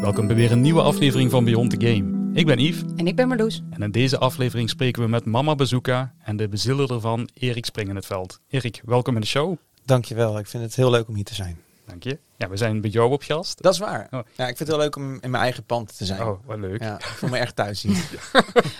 [0.00, 2.30] Welkom bij weer een nieuwe aflevering van Beyond the Game.
[2.34, 3.62] Ik ben Yves En ik ben Marloes.
[3.70, 7.88] en in deze aflevering spreken we met Mama Bazooka en de bezieler ervan, Erik Spring
[7.88, 8.40] in het veld.
[8.48, 9.56] Erik, welkom in de show.
[9.84, 11.60] Dankjewel, ik vind het heel leuk om hier te zijn.
[11.86, 12.18] Dank je.
[12.36, 13.62] Ja, we zijn bij jou op gast.
[13.62, 14.06] Dat is waar.
[14.10, 14.20] Oh.
[14.36, 16.22] Ja, ik vind het heel leuk om in mijn eigen pand te zijn.
[16.22, 16.82] Oh, wat leuk.
[16.82, 18.04] Ja, ik voel me echt thuis hier.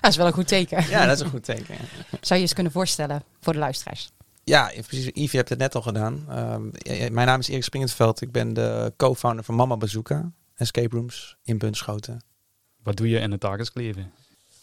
[0.01, 0.89] Dat is wel een goed teken.
[0.89, 1.75] ja, dat is een goed teken.
[1.75, 4.11] Ja, Zou je eens kunnen voorstellen voor de luisteraars?
[4.45, 5.11] Ja precies.
[5.13, 6.25] Yves, je hebt het net al gedaan.
[6.29, 8.21] Ehm, ja, ja, mijn naam is Erik Springenveld.
[8.21, 10.33] Ik ben de co-founder van Mama Bazooka.
[10.55, 12.21] Escape Rooms in Bunschoten.
[12.83, 14.13] Wat doe je in het dagelijks leven?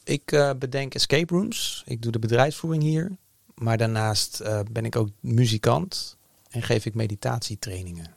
[0.04, 1.84] Ik eh, bedenk escape rooms.
[1.86, 3.12] Ik doe de bedrijfsvoering hier.
[3.56, 6.18] Maar daarnaast eh, ben ik ook muzikant
[6.50, 8.16] en geef ik meditatietrainingen.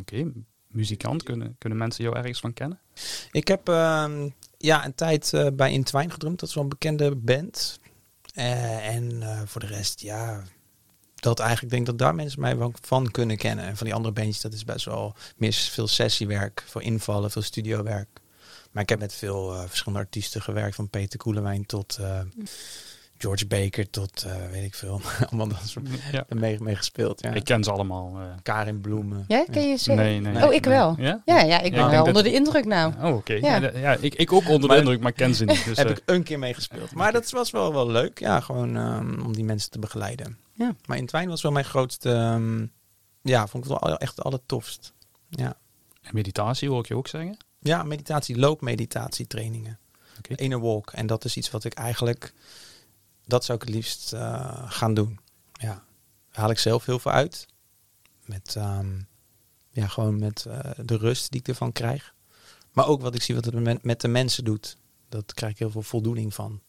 [0.00, 0.32] Oké,
[0.68, 1.22] muzikant.
[1.22, 2.80] Kunnen, kunnen mensen jou ergens van kennen?
[3.30, 6.40] Ik heb ehm, ja, een tijd eh, bij Intwine gedrumd.
[6.40, 7.80] Dat is wel een bekende band.
[8.34, 10.42] Eh, en eh, voor de rest, ja,
[11.20, 13.64] dat eigenlijk denk ik dat daar mensen mij wel van kunnen kennen.
[13.64, 17.42] En van die andere bandjes, dat is best wel meer veel sessiewerk, veel invallen, veel
[17.42, 18.08] studiowerk.
[18.70, 22.20] Maar ik heb met veel eh, verschillende artiesten gewerkt, van Peter Koelewijn tot eh,
[23.18, 26.24] George Baker tot, eh, weet ik veel, allemaal dat soort Ja.
[26.28, 27.22] mee, mee gespeeld.
[27.22, 27.32] Ja.
[27.32, 28.12] Ik ken ze allemaal.
[28.18, 28.22] eh.
[28.42, 29.24] Karin Bloemen.
[29.28, 29.92] Ja, ken je ze?
[29.92, 30.46] nee, nee.
[30.46, 30.94] Oh, ik wel.
[30.98, 31.22] Ja?
[31.24, 32.92] Ja, ja, ik Ja, ben ik wel dat- onder de indruk nou.
[33.02, 33.32] Oh, oké.
[33.32, 33.56] Ja.
[33.56, 33.70] Ja.
[33.74, 35.64] ja, ik, ik ook onder de indruk, maar ik ken ze niet.
[35.64, 36.94] Dus, heb ik een keer meegespeeld.
[36.94, 38.18] Maar dat was wel, wel leuk.
[38.18, 40.38] Ja, gewoon ehm, om die mensen te begeleiden.
[40.58, 40.74] Ja.
[40.86, 42.10] Maar in Twijn was wel mijn grootste...
[42.10, 42.66] ehm,
[43.22, 44.92] ja, vond ik het wel echt allertofst.
[45.28, 45.56] Ja.
[46.02, 47.36] en meditatie hoor ik je ook zeggen.
[47.60, 49.78] Ja, meditatie, loopmeditatietrainingen.
[50.18, 50.34] Oké.
[50.34, 50.90] Inner walk.
[50.90, 52.34] En dat is iets wat ik eigenlijk...
[53.26, 55.18] Dat zou ik het liefst eh, gaan doen.
[55.52, 55.68] Ja.
[56.30, 57.46] Daar haal ik zelf heel veel uit.
[58.24, 59.00] Met, ehm,
[59.70, 62.14] ja, gewoon met eh, de rust die ik ervan krijg.
[62.72, 64.76] Maar ook wat ik zie wat het met de mensen doet.
[65.08, 66.60] Dat krijg ik heel veel voldoening van.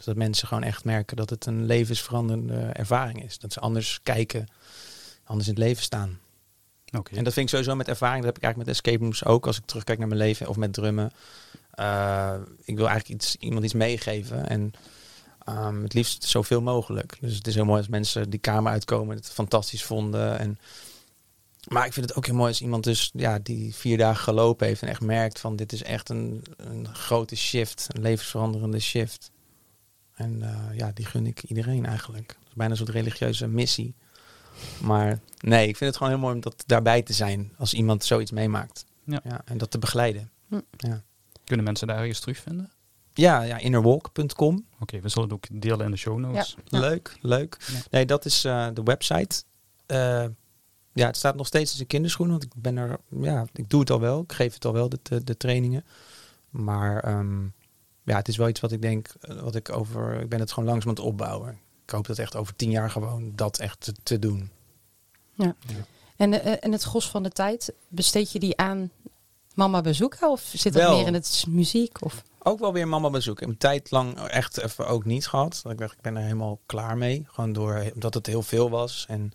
[0.00, 3.38] Dus dat mensen gewoon echt merken dat het een levensveranderende ervaring is.
[3.38, 4.48] Dat ze anders kijken,
[5.24, 6.18] anders in het leven staan.
[6.98, 7.16] Oké.
[7.16, 8.24] En dat vind ik sowieso met ervaring.
[8.24, 9.46] Dat heb ik eigenlijk met escape rooms ook.
[9.46, 11.12] Als ik terugkijk naar mijn leven of met drummen.
[11.70, 12.34] Eh,
[12.64, 14.48] ik wil eigenlijk iets, iemand iets meegeven.
[14.48, 14.72] En
[15.44, 17.16] ehm, het liefst zoveel mogelijk.
[17.20, 19.16] Dus het is heel mooi als mensen die kamer uitkomen.
[19.16, 20.38] Het fantastisch vonden.
[20.38, 20.58] En,
[21.68, 24.66] maar ik vind het ook heel mooi als iemand dus ja, die vier dagen gelopen
[24.66, 24.82] heeft.
[24.82, 27.86] En echt merkt van dit is echt een, een grote shift.
[27.88, 29.30] Een levensveranderende shift.
[30.20, 32.28] En eh, ja, die gun ik iedereen eigenlijk.
[32.38, 33.94] Het is bijna een soort religieuze missie.
[34.80, 38.04] Maar nee, ik vind het gewoon heel mooi om dat daarbij te zijn als iemand
[38.04, 38.84] zoiets meemaakt.
[39.04, 39.42] Ja.
[39.44, 40.30] en dat te begeleiden.
[40.48, 40.60] Hm.
[40.76, 41.02] Ja,
[41.44, 42.70] Kunnen mensen daar ergens terugvinden?
[43.14, 44.66] ja, ja innerwalk.com.
[44.80, 46.56] Oké, we zullen het ook delen in de show notes.
[46.64, 46.78] Ja.
[46.78, 47.56] Leuk, leuk.
[47.72, 47.78] Ja.
[47.90, 49.42] Nee, dat is eh, de website.
[49.86, 50.24] Eh,
[50.92, 53.90] ja, het staat nog steeds in kinderschoenen, want ik ben er, ja, ik doe het
[53.90, 54.20] al wel.
[54.20, 55.84] Ik geef het al wel, de, de, de trainingen.
[56.50, 57.46] Maar ehm,
[58.10, 60.52] ja, het is wel iets wat ik denk, eh, wat ik over, ik ben het
[60.52, 61.58] gewoon langzaam aan het opbouwen.
[61.84, 64.50] Ik hoop dat echt over tien jaar gewoon dat echt te, te doen.
[66.16, 68.90] En, eh, en het gros van de tijd, besteed je die aan
[69.54, 70.30] mama bezoeken?
[70.30, 70.96] Of zit dat Wel.
[70.96, 72.04] meer in het muziek?
[72.04, 72.22] Of?
[72.42, 73.48] Ook wel weer mama bezoeken.
[73.48, 75.60] Een tijd lang echt even ook niet gehad.
[75.62, 77.26] Dat Ik dacht, ik ben er helemaal klaar mee.
[77.28, 79.04] Gewoon door, omdat het heel veel was.
[79.08, 79.32] En,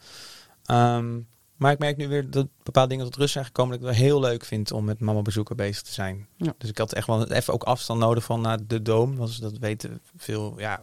[0.65, 1.19] ehm,
[1.55, 3.71] maar ik merk nu weer dat bepaalde dingen tot rust zijn gekomen.
[3.71, 6.27] Dat ik het wel heel leuk vind om met mama bezoeken bezig te zijn.
[6.37, 6.53] Ja.
[6.57, 9.15] Dus ik had echt wel even ook afstand nodig van naar de Doom.
[9.15, 10.81] Want dat weten veel ja,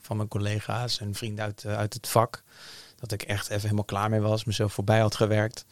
[0.00, 2.42] van mijn collega's en vrienden uit, eh, uit het vak.
[2.96, 4.44] Dat ik echt even helemaal klaar mee was.
[4.44, 5.66] Mezelf voorbij had gewerkt.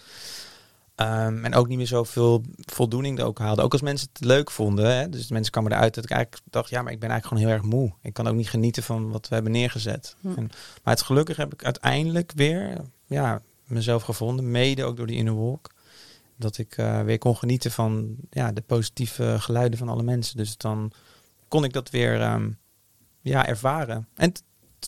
[0.94, 3.62] Ehm, en ook niet meer zoveel voldoening er ook haalde.
[3.62, 4.97] Ook als mensen het leuk vonden.
[4.97, 5.08] Hè?
[5.08, 7.62] Dus mensen kwamen eruit dat ik eigenlijk dacht, ja, maar ik ben eigenlijk gewoon heel
[7.62, 7.92] erg moe.
[8.02, 10.16] Ik kan ook niet genieten van wat we hebben neergezet.
[10.20, 10.28] Hm.
[10.28, 10.50] En,
[10.82, 14.50] maar het gelukkig heb ik uiteindelijk weer ja, mezelf gevonden.
[14.50, 15.70] Mede ook door die inner walk.
[16.36, 20.36] Dat ik eh, weer kon genieten van ja, de positieve geluiden van alle mensen.
[20.36, 20.92] Dus dan
[21.48, 22.50] kon ik dat weer ehm,
[23.20, 24.08] ja, ervaren.
[24.14, 24.32] En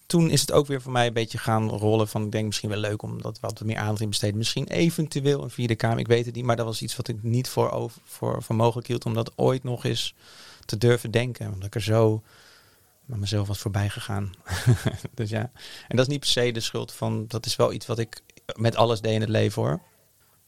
[0.06, 2.68] toen is het ook weer voor mij een beetje gaan rollen van ik denk misschien
[2.68, 4.36] wel leuk om dat wat meer aandacht in besteden.
[4.36, 7.22] Misschien eventueel een vierde kamer, ik weet het niet, maar dat was iets wat ik
[7.22, 10.14] niet voor, over, voor, mogelijk hield om dat ooit nog eens
[10.64, 11.52] te durven denken.
[11.52, 12.22] Omdat ik er zo
[13.04, 14.32] met mezelf was voorbij gegaan.
[15.14, 15.50] dus ja,
[15.88, 18.22] en dat is niet per se de schuld van, dat is wel iets wat ik
[18.55, 19.81] met alles deed in het leven hoor.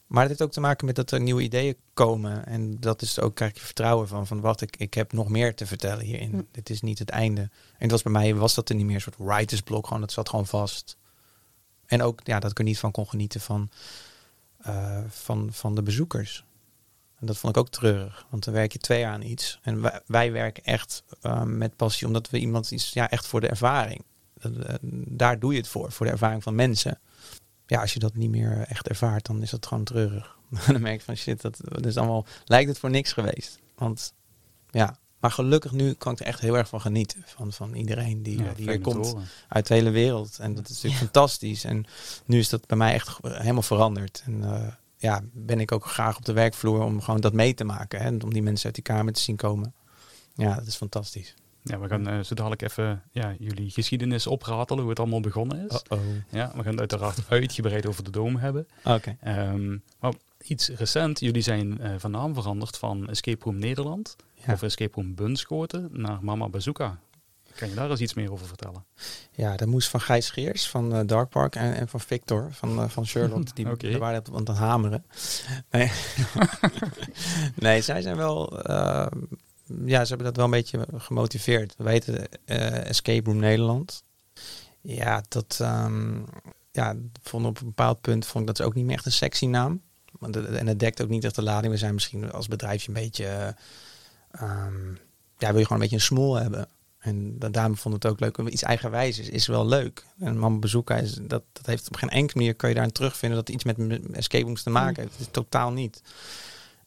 [0.07, 2.45] Maar het heeft ook te maken met dat er nieuwe ideeën komen.
[2.45, 5.55] En dat is ook, krijg je vertrouwen van, van wat ik, ik heb nog meer
[5.55, 6.31] te vertellen hierin.
[6.31, 6.41] Hm.
[6.51, 7.49] Dit is niet het einde.
[7.77, 10.29] En was bij mij, was dat er niet meer een soort writersblok, gewoon, dat zat
[10.29, 10.97] gewoon vast.
[11.85, 13.69] En ook, ja, dat ik er niet van kon genieten van,
[14.57, 16.45] eh, van, van de bezoekers.
[17.19, 19.59] En dat vond ik ook treurig, want dan werk je twee jaar aan iets.
[19.61, 23.41] En wij, wij werken echt eh, met passie, omdat we iemand iets, ja, echt voor
[23.41, 24.03] de ervaring.
[24.41, 24.51] Eh,
[25.07, 26.99] daar doe je het voor, voor de ervaring van mensen.
[27.67, 30.37] Ja, als je dat niet meer echt ervaart, dan is dat gewoon treurig.
[30.67, 33.59] dan merk je van shit, dat, dat is allemaal, lijkt het voor niks geweest.
[33.75, 34.13] Want
[34.71, 37.23] ja, Maar gelukkig nu kan ik er echt heel erg van genieten.
[37.25, 39.15] Van, van iedereen die, Ja, eh, die hier komt
[39.47, 40.39] uit de hele wereld.
[40.39, 41.63] En dat is natuurlijk fantastisch.
[41.63, 41.85] En
[42.25, 44.23] nu is dat bij mij echt helemaal veranderd.
[44.25, 44.67] En eh,
[44.97, 47.99] ja, ben ik ook graag op de werkvloer om gewoon dat mee te maken.
[47.99, 48.05] Hè?
[48.05, 49.73] En om die mensen uit die kamer te zien komen.
[50.35, 51.35] Ja, dat is fantastisch.
[51.67, 55.69] Ja, we gaan eh, zo dadelijk even ja, jullie geschiedenis opratelen, hoe het allemaal begonnen
[55.69, 55.81] is.
[55.87, 55.99] oh
[56.29, 58.67] Ja, we gaan het uiteraard uitgebreid over de Dome hebben.
[58.83, 59.17] Oké.
[59.21, 64.53] Ehm, maar iets recent, jullie zijn eh, van naam veranderd van Escape Room Nederland Ja.
[64.53, 66.99] of Escape Room Bunschoten naar Mama Bazooka.
[67.55, 68.85] Kan je daar eens iets meer over vertellen?
[69.31, 72.89] Ja, dat moest van Gijs Geers van eh, Dark Park en, en van Victor van,
[72.89, 73.53] van Charlotte.
[73.55, 73.87] Die Oké.
[73.87, 75.05] die waren aan het hameren.
[75.71, 75.91] Nee.
[77.55, 78.59] nee, zij zijn wel...
[79.85, 81.73] ja, ze hebben dat wel een beetje gemotiveerd.
[81.77, 84.03] We weten eh, Escape Room Nederland.
[84.81, 85.57] Ja, dat...
[85.61, 86.19] ehm,
[86.71, 89.45] ja, vond op een bepaald punt vond ik dat ook niet meer echt een sexy
[89.45, 89.81] naam.
[90.19, 91.73] Want en het dekt ook niet echt de lading.
[91.73, 93.25] We zijn misschien als bedrijfje een beetje...
[93.25, 93.47] eh,
[94.31, 94.89] ehm,
[95.37, 96.67] ja, wil je gewoon een beetje een smoel hebben.
[96.99, 98.37] En da- daarom vond het ook leuk.
[98.37, 100.05] Iets eigenwijs is, is wel leuk.
[100.19, 103.37] En Mama Bazooka is, dat, dat heeft op geen enkele manier kan je daarin terugvinden
[103.37, 103.77] dat iets met
[104.13, 105.17] escape rooms te maken heeft.
[105.17, 106.01] Het is totaal niet.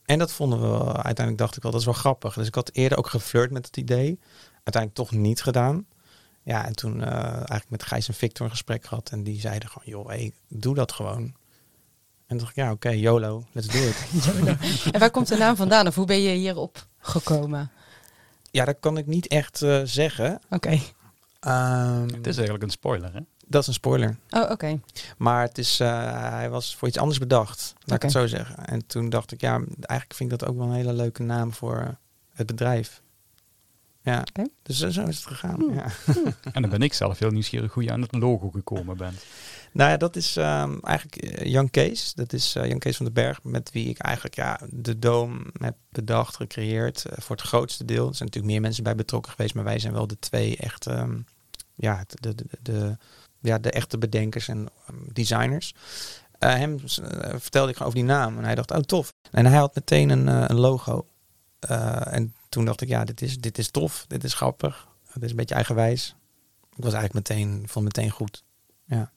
[0.04, 2.34] En dat vonden we, uiteindelijk dacht ik wel, dat is wel grappig.
[2.34, 4.18] Dus ik had eerder ook geflirt met het idee.
[4.54, 5.86] Uiteindelijk toch niet gedaan.
[6.42, 9.10] Ja, en toen eh, eigenlijk met Gijs en Victor een gesprek gehad.
[9.10, 11.22] En die zeiden gewoon, joh, hey, doe dat gewoon.
[11.22, 13.96] En toen dacht ik, ja, oké, YOLO, let's do it.
[14.92, 15.86] En waar komt de naam vandaan?
[15.86, 17.70] Of hoe ben je hierop gekomen?
[18.50, 20.40] ja, dat kan ik niet echt eh, zeggen.
[20.50, 20.78] Oké.
[21.40, 23.20] Ehm, Het is eigenlijk een spoiler, hè?
[23.50, 24.16] Dat is een spoiler.
[24.30, 24.80] Oh, oké.
[25.16, 28.66] Maar het is, eh, hij was voor iets anders bedacht, laat ik het zo zeggen.
[28.66, 29.50] En toen dacht ik, ja,
[29.80, 31.88] eigenlijk vind ik dat ook wel een hele leuke naam voor eh,
[32.34, 33.02] het bedrijf.
[34.02, 34.24] Ja,
[34.62, 35.60] dus zo is het gegaan.
[35.60, 35.74] Hmm.
[35.74, 35.86] Ja.
[36.52, 39.24] En dan ben ik zelf heel nieuwsgierig hoe je aan het logo gekomen bent.
[39.72, 42.14] Nou ja, dat is ehm, eigenlijk eh, Jan Kees.
[42.14, 45.46] Dat is eh, Jan Kees van den Berg, met wie ik eigenlijk ja, de Doom
[45.58, 47.04] heb bedacht, gecreëerd.
[47.16, 48.08] voor het grootste deel.
[48.08, 50.86] Er zijn natuurlijk meer mensen bij betrokken geweest, maar wij zijn wel de twee echt,
[50.86, 51.18] ehm,
[51.74, 52.96] ja, de, de, de, de-
[53.40, 55.74] ja, de echte bedenkers en ehm, designers.
[56.38, 59.12] Eh, hem eh, vertelde ik gewoon over die naam en hij dacht, oh tof.
[59.30, 61.06] En hij had meteen een, eh, een logo.
[61.58, 65.22] Eh, en toen dacht ik, ja, dit is, dit is tof, dit is grappig, dit
[65.22, 66.14] is een beetje eigenwijs.
[66.74, 68.44] Het was eigenlijk meteen, ik vond meteen goed.
[68.84, 69.10] Ja.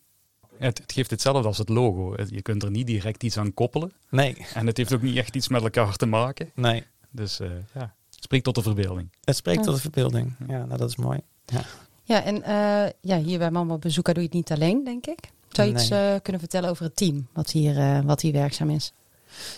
[0.58, 2.16] Het, het geeft hetzelfde als het logo.
[2.28, 3.92] Je kunt er niet direct iets aan koppelen.
[4.10, 6.52] Nee, En het heeft ook niet echt iets met elkaar te maken.
[6.56, 6.84] nee.
[7.12, 9.10] Dus eh, ja, het spreekt tot de verbeelding.
[9.24, 9.64] Het spreekt Ja.
[9.66, 10.36] tot de verbeelding.
[10.48, 11.20] Ja, nou dat is mooi.
[11.46, 11.64] Ja,
[12.06, 15.20] en eh, ja, hier bij Mama Bezoeker doe je het niet alleen, denk ik.
[15.50, 18.70] Zou je iets eh, kunnen vertellen over het team wat hier, eh, wat hier werkzaam
[18.70, 18.94] is?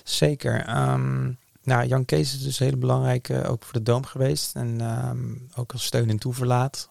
[0.03, 0.65] Zeker.
[0.65, 1.31] Ehm,
[1.63, 4.55] nou, Jan Kees is dus heel belangrijk ook voor de Doom geweest.
[4.55, 6.89] En ehm, ook als steun en toeverlaat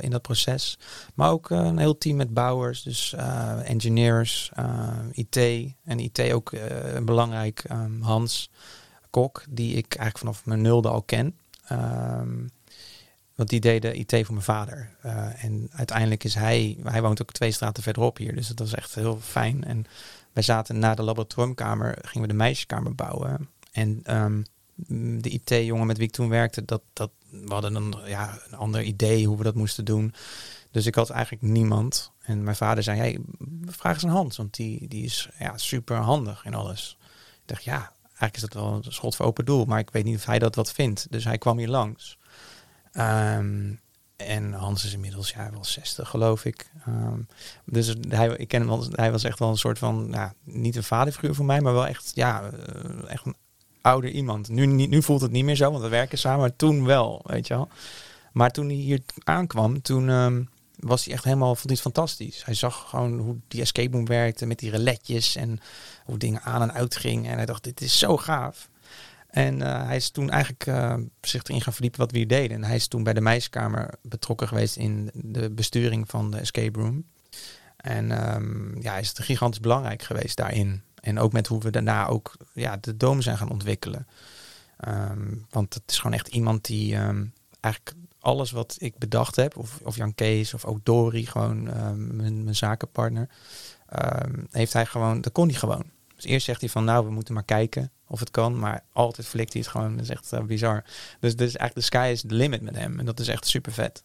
[0.00, 0.78] in dat proces.
[1.14, 3.14] Maar ook een heel team met bouwers, dus
[3.64, 4.52] engineers,
[5.12, 5.36] IT.
[5.84, 7.64] En IT ook eh, belangrijk.
[7.66, 8.50] ehm, Hans
[9.10, 11.36] Kok, die ik eigenlijk vanaf mijn nulde al ken.
[11.66, 12.46] Ehm,
[13.40, 14.90] want die deed de IT voor mijn vader.
[15.00, 18.34] Eh, en uiteindelijk is hij, hij woont ook twee straten verderop hier.
[18.34, 19.64] Dus dat was echt heel fijn.
[19.64, 19.86] En
[20.32, 23.48] wij zaten na de laboratoriumkamer, gingen we de meisjeskamer bouwen.
[23.72, 24.42] En ehm,
[25.20, 28.82] de IT-jongen met wie ik toen werkte, dat, dat, we hadden een, ja, een ander
[28.82, 30.14] idee hoe we dat moesten doen.
[30.70, 32.12] Dus ik had eigenlijk niemand.
[32.22, 33.18] En mijn vader zei, hey,
[33.66, 36.96] vraag eens aan Hans, want die, die is ja, super handig in alles.
[37.32, 40.04] Ik dacht, ja, eigenlijk is dat wel een schot voor open doel, maar ik weet
[40.04, 41.06] niet of hij dat wat vindt.
[41.10, 42.18] Dus hij kwam hier langs.
[42.92, 43.72] Ehm,
[44.16, 46.70] en Hans is inmiddels ja, wel 60, geloof ik.
[46.86, 47.20] Ehm,
[47.64, 50.76] dus hij, ik ken hem al, hij was echt wel een soort van, ja, niet
[50.76, 53.36] een vaderfiguur voor mij, maar wel echt, ja, eh, echt een
[53.80, 54.48] ouder iemand.
[54.48, 57.46] Nu, nu voelt het niet meer zo, want we werken samen, maar toen wel, weet
[57.46, 57.68] je wel.
[58.32, 60.42] Maar toen hij hier aankwam, toen ehm,
[60.76, 62.44] was hij echt helemaal, vond hij het fantastisch.
[62.44, 65.60] Hij zag gewoon hoe die escape room werkte met die reletjes en
[66.04, 67.30] hoe dingen aan en uit gingen.
[67.30, 68.68] En hij dacht, dit is zo gaaf.
[69.30, 72.56] En eh, hij is toen eigenlijk eh, zich erin gaan verdiepen wat we hier deden.
[72.56, 76.80] En hij is toen bij de meisjeskamer betrokken geweest in de besturing van de escape
[76.80, 77.04] room.
[77.76, 80.82] En ehm, ja, hij is gigantisch belangrijk geweest daarin.
[81.00, 84.06] En ook met hoe we daarna ook ja, de Dome zijn gaan ontwikkelen.
[84.76, 87.24] Ehm, want het is gewoon echt iemand die ehm,
[87.60, 91.62] eigenlijk alles wat ik bedacht heb, of, of Jan Kees of ook Dori, gewoon
[92.16, 93.28] mijn, mijn zakenpartner,
[94.50, 95.84] heeft hij gewoon, dat kon hij gewoon.
[96.14, 99.26] Dus eerst zegt hij van nou, we moeten maar kijken of het kan, maar altijd
[99.26, 99.92] flikt hij het gewoon.
[99.92, 100.84] Dat is echt eh, bizar.
[101.20, 103.72] Dus, dus eigenlijk de sky is the limit met hem en dat is echt super
[103.72, 104.02] vet.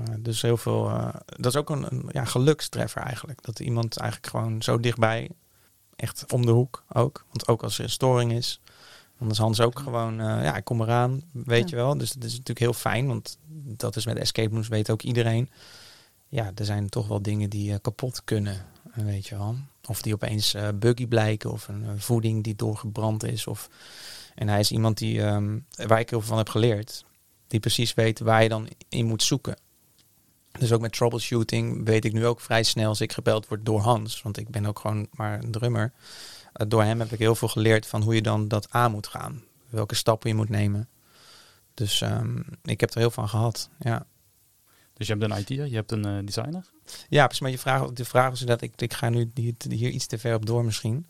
[0.00, 3.42] Uh, dus heel veel, uh, dat is ook een, een ja, gelukstreffer eigenlijk.
[3.42, 5.30] Dat iemand eigenlijk gewoon zo dichtbij,
[5.96, 7.24] echt om de hoek ook.
[7.28, 8.60] Want ook als er een storing is,
[9.18, 11.76] dan is Hans ook gewoon, ja, ik kom eraan, weet ja.
[11.76, 11.98] je wel.
[11.98, 15.50] Dus dat is natuurlijk heel fijn, want dat is met escape rooms, weet ook iedereen.
[16.28, 19.56] Ja, er zijn toch wel dingen die kapot kunnen, weet je wel.
[19.88, 23.46] Of die opeens uh, buggy blijken, of een voeding die doorgebrand is.
[23.46, 23.68] Of...
[24.34, 27.04] En hij is iemand die, um, waar ik heel veel van heb geleerd.
[27.46, 29.56] Die precies weet waar je dan in moet zoeken.
[30.58, 33.80] Dus ook met troubleshooting weet ik nu ook vrij snel als ik gebeld word door
[33.80, 34.22] Hans.
[34.22, 35.92] Want ik ben ook gewoon maar een drummer.
[35.92, 39.06] Uh, door hem heb ik heel veel geleerd van hoe je dan dat aan moet
[39.06, 39.42] gaan.
[39.68, 40.88] Welke stappen je moet nemen.
[41.74, 43.70] Dus um, ik heb er heel van gehad.
[43.78, 44.06] Ja.
[44.94, 46.70] Dus je hebt een IT'er, je hebt een uh, designer?
[47.08, 47.40] Ja, precies.
[47.40, 50.18] Maar je vraag, de vraag is dat ik, ik ga nu hier, hier iets te
[50.18, 51.06] ver op door misschien.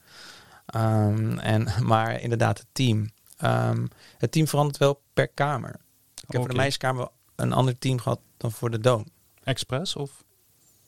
[0.74, 3.10] Um, en, maar inderdaad, het team.
[3.44, 5.70] Um, het team verandert wel per kamer.
[5.70, 5.78] Ik
[6.14, 6.40] heb okay.
[6.40, 9.06] voor de meisjeskamer een ander team gehad dan voor de Doom.
[9.44, 10.24] Express of?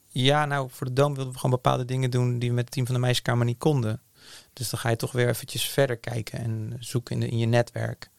[0.09, 2.75] Ja, nou, voor de Doom wilden we gewoon bepaalde dingen doen die we met het
[2.75, 4.03] team van de meisjeskamer niet konden.
[4.53, 7.47] Dus dan ga je toch weer eventjes verder kijken en zoeken in, de, in je
[7.47, 8.11] netwerk.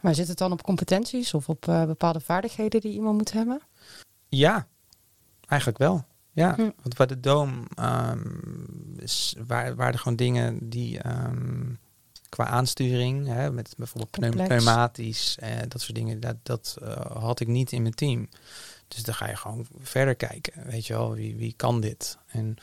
[0.00, 3.62] Maar zit het dan op competenties of op uh, bepaalde vaardigheden die iemand moet hebben?
[4.28, 4.66] Ja,
[5.46, 6.04] eigenlijk wel.
[6.34, 6.60] Ja, hm.
[6.60, 11.78] want bij de Doom um, is, waar, waren er gewoon dingen die um,
[12.28, 17.40] qua aansturing, hè, met bijvoorbeeld pneum, pneumatisch, eh, dat soort dingen, dat, dat uh, had
[17.40, 18.28] ik niet in mijn team.
[18.88, 20.66] Dus dan ga je gewoon verder kijken.
[20.66, 22.18] Weet je wel, wie, wie kan dit?
[22.26, 22.56] En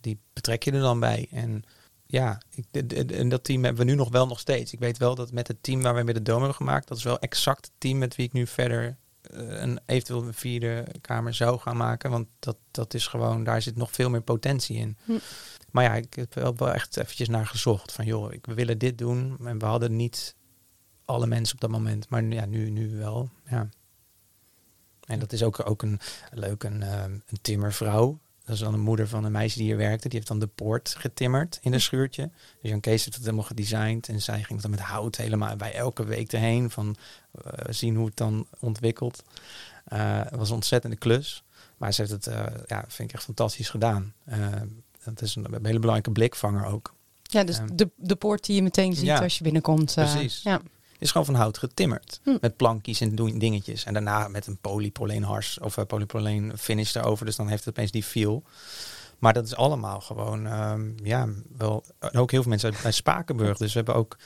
[0.00, 1.28] die betrek je er dan bij.
[1.30, 1.64] En
[2.06, 4.72] ja, ik, en dat team hebben we nu nog wel nog steeds.
[4.72, 6.96] Ik weet wel dat met het team waar we met de Dome hebben gemaakt, dat
[6.96, 11.34] is wel exact het team met wie ik nu verder een eventueel een vierde kamer
[11.34, 12.10] zou gaan maken.
[12.10, 14.96] Want dat, dat is gewoon, daar zit nog veel meer potentie in.
[15.04, 15.18] Hm.
[15.70, 17.92] Maar ja, ik heb wel, wel echt eventjes naar gezocht.
[17.92, 19.36] Van joh, ik, we willen dit doen.
[19.44, 20.34] En we hadden niet
[21.04, 22.08] alle mensen op dat moment.
[22.08, 23.30] Maar ja, nu, nu wel.
[23.48, 23.68] Ja.
[25.06, 26.00] En dat is ook, ook een
[26.30, 28.18] leuk, een, uh, een timmervrouw.
[28.50, 30.08] Dat is dan de moeder van een meisje die hier werkte.
[30.08, 32.30] Die heeft dan de poort getimmerd in een schuurtje.
[32.60, 34.08] Dus Jan Kees heeft het helemaal gedesigned.
[34.08, 36.70] En zij ging dan met hout helemaal bij elke week erheen.
[36.70, 36.96] Van
[37.46, 39.22] uh, zien hoe het dan ontwikkelt.
[39.92, 41.44] Uh, het was een ontzettende klus.
[41.76, 44.14] Maar ze heeft het, uh, ja, vind ik echt fantastisch gedaan.
[45.04, 46.94] dat is een, een, hele belangrijke blikvanger ook.
[47.22, 49.94] Ja, dus de, de poort die je meteen ziet ja, als je binnenkomt.
[49.94, 50.42] precies.
[50.42, 50.60] Ja
[51.00, 52.20] is gewoon van hout getimmerd.
[52.22, 52.36] Hm.
[52.40, 53.84] Met plankjes en dingetjes.
[53.84, 57.26] En daarna met een polyproleen hars of uh, polyproleen finish erover.
[57.26, 58.42] Dus dan heeft het opeens die feel.
[59.18, 61.84] Maar dat is allemaal gewoon, um, ja, wel.
[62.12, 63.56] ook heel veel mensen uit, uit Spakenburg.
[63.56, 64.16] Dus we hebben ook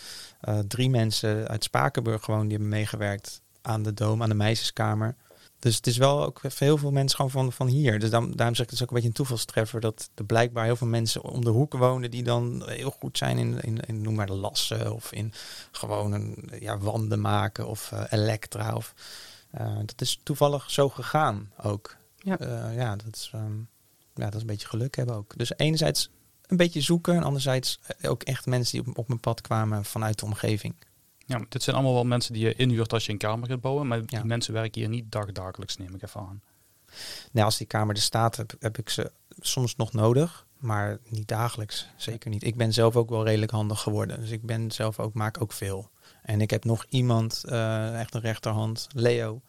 [0.49, 5.17] uh, drie mensen uit Spakenburg gewoon die hebben meegewerkt aan de Doom, aan de meisjeskamer.
[5.65, 7.99] Dus het is wel ook heel veel mensen gewoon van, van hier.
[7.99, 10.65] Dus dan, daarom zeg ik het is ook een beetje een toevalstreffer dat er blijkbaar
[10.65, 14.01] heel veel mensen om de hoek wonen die dan heel goed zijn in, in, in
[14.03, 15.33] noem maar de lassen of in
[15.73, 18.75] gewoon een, ja, wanden maken of uh, elektra.
[18.75, 18.95] Of,
[19.61, 21.97] uh, dat is toevallig zo gegaan ook.
[22.17, 23.69] Ja, uh, ja, dat is, um,
[24.15, 25.37] ja, dat is een beetje geluk hebben ook.
[25.37, 26.11] Dus enerzijds
[26.47, 30.19] een beetje zoeken en anderzijds ook echt mensen die op, op mijn pad kwamen vanuit
[30.19, 30.75] de omgeving.
[31.27, 33.87] Ja, dit zijn allemaal wel mensen die je inhuurt als je een kamer gaat bouwen.
[33.87, 36.43] Maar die mensen werken hier niet dagdagelijks, neem ik even aan.
[37.33, 40.47] Nee, als die kamer er staat, heb, heb ik ze soms nog nodig.
[40.59, 42.45] Maar niet dagelijks, zeker niet.
[42.45, 44.21] Ik ben zelf ook wel redelijk handig geworden.
[44.21, 45.91] Dus ik ben zelf ook, maak ook veel.
[46.23, 49.43] En ik heb nog iemand, uh, echt een rechterhand, Leo,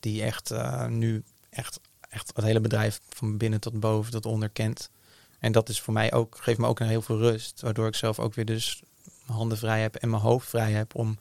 [0.00, 4.48] die echt uh, nu echt, echt het hele bedrijf van binnen tot boven tot onder
[4.48, 4.90] kent.
[5.38, 7.60] En dat is voor mij ook, geeft me ook een heel veel rust.
[7.60, 8.82] Waardoor ik zelf ook weer dus
[9.30, 11.18] handen vrij heb en mijn hoofd vrij heb om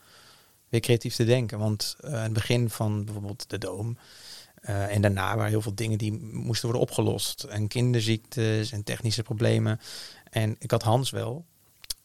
[0.70, 1.60] weer creatief te denken.
[1.60, 3.98] Want uh, het begin van bijvoorbeeld de Doom
[4.62, 7.44] uh, en daarna waren heel veel dingen die moesten worden opgelost.
[7.44, 9.80] En kinderziektes en technische problemen.
[10.30, 11.46] En ik had Hans wel,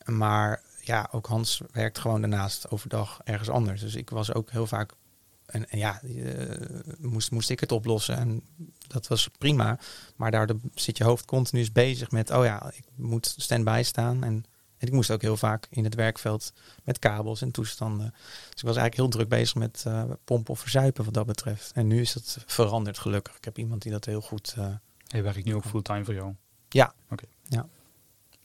[0.04, 3.80] maar ja, ook Hans werkt gewoon daarnaast overdag ergens anders.
[3.80, 4.92] Dus ik was ook heel vaak
[5.46, 6.50] en, ja, uh,
[6.98, 8.16] moest, moest ik het oplossen.
[8.16, 8.42] En
[8.86, 9.78] dat was prima.
[10.16, 14.24] Maar daardoor zit je hoofd continu bezig met, oh ja, ik moet stand-by staan.
[14.24, 14.44] En
[14.84, 18.10] en ik moest ook heel vaak in het werkveld met kabels en toestanden.
[18.50, 21.72] Dus ik was eigenlijk heel druk bezig met uh, pompen of verzuipen wat dat betreft.
[21.72, 23.36] En nu is dat veranderd gelukkig.
[23.36, 24.54] Ik heb iemand die dat heel goed...
[24.58, 24.66] Uh,
[25.06, 26.34] hey, werk nu ook fulltime voor jou?
[26.68, 26.94] Ja.
[27.10, 27.24] Oké.
[27.48, 27.66] Ja.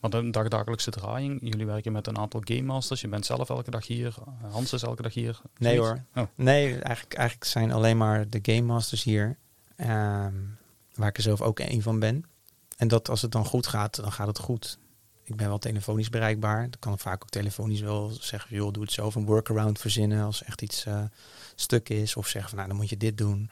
[0.00, 1.38] Want een dagdagelijkse draaiing.
[1.42, 3.00] Jullie werken met een aantal game masters.
[3.00, 4.14] Je bent zelf elke dag hier.
[4.50, 5.40] Hans is elke dag hier.
[5.58, 6.04] Nee hoor.
[6.14, 6.26] Oh.
[6.34, 9.36] Nee, eigenlijk, eigenlijk zijn alleen maar de game masters hier.
[9.76, 10.58] Um,
[10.94, 12.24] waar ik er zelf ook een van ben.
[12.76, 14.78] En dat als het dan goed gaat, dan gaat het goed
[15.30, 16.60] ik ben wel telefonisch bereikbaar.
[16.60, 20.24] Dan kan ik vaak ook telefonisch wel zeggen, joh, doe het zelf een workaround verzinnen
[20.24, 21.02] als echt iets uh,
[21.54, 22.16] stuk is.
[22.16, 23.50] Of zeggen van, nou, dan moet je dit doen.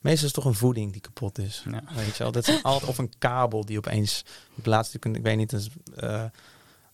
[0.00, 1.64] Meestal is het toch een voeding die kapot is.
[1.70, 1.82] Ja.
[1.94, 5.36] Weet je wel, dat is altijd of een kabel die opeens, het laatste, ik weet
[5.36, 5.68] niet, is,
[6.02, 6.24] uh,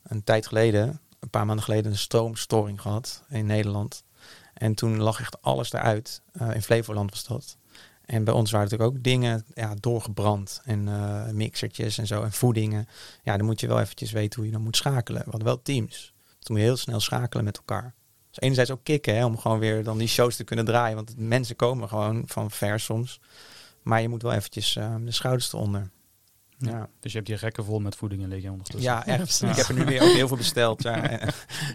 [0.02, 4.04] een tijd geleden, een paar maanden geleden, een stroomstoring gehad in Nederland.
[4.54, 6.22] En toen lag echt alles eruit.
[6.32, 7.56] Uh, in Flevoland was dat.
[8.10, 10.60] En bij ons waren natuurlijk ook dingen ja, doorgebrand.
[10.64, 12.22] En uh, mixertjes en zo.
[12.22, 12.88] En voedingen.
[13.22, 15.22] Ja, dan moet je wel eventjes weten hoe je dan moet schakelen.
[15.24, 15.88] We hadden wel teams.
[15.88, 17.94] Dus toen moet je heel snel schakelen met elkaar.
[18.28, 20.96] Dus enerzijds ook kicken, hè, om gewoon weer dan die shows te kunnen draaien.
[20.96, 23.20] Want mensen komen gewoon van ver soms.
[23.82, 25.90] Maar je moet wel eventjes uh, de schouders eronder.
[26.58, 26.70] Ja.
[26.70, 26.88] ja.
[27.00, 28.90] Dus je hebt je rekken vol met voedingen liggen ondertussen.
[28.90, 29.38] Ja, echt.
[29.38, 29.50] Ja.
[29.50, 30.82] Ik heb er nu weer ook heel veel besteld.
[30.82, 31.08] Ja.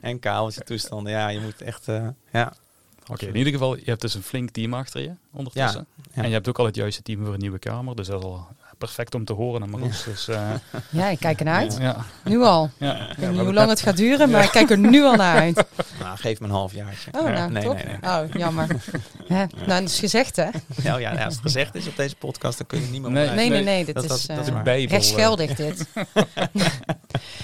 [0.02, 1.12] en, en toestanden.
[1.12, 1.88] Ja, je moet echt...
[1.88, 2.54] Uh, ja.
[3.08, 5.86] Oké, in ieder geval, je hebt dus een flink team achter je ondertussen.
[6.14, 6.22] ja.
[6.22, 7.96] En je hebt ook al het juiste team voor een nieuwe kamer.
[7.96, 10.04] Dus dat is al perfect om te horen aan Marloes.
[10.04, 10.50] Dus, eh,
[10.90, 11.78] Ja, ik kijk ernaar uit.
[11.80, 12.70] ja, Nu al.
[12.78, 13.10] ja.
[13.10, 15.40] Ik weet niet hoe lang het gaat duren, maar ik kijk er nu al naar
[15.40, 15.64] uit.
[16.00, 17.12] Nou, geef me een halfjaartje.
[17.18, 17.74] Oh, nou, nee, top.
[17.76, 18.12] nee, nee.
[18.12, 18.68] Oh, jammer.
[19.28, 19.46] Hè?
[19.56, 20.48] Nou, dat is gezegd, hè?
[20.84, 23.30] Nou ja, als het gezegd is op deze podcast, dan kun je niet meer Nee.
[23.30, 23.86] Nee, nee, nee.
[23.86, 25.86] Dit dat- is, dat- is rechtsgeldig, dit.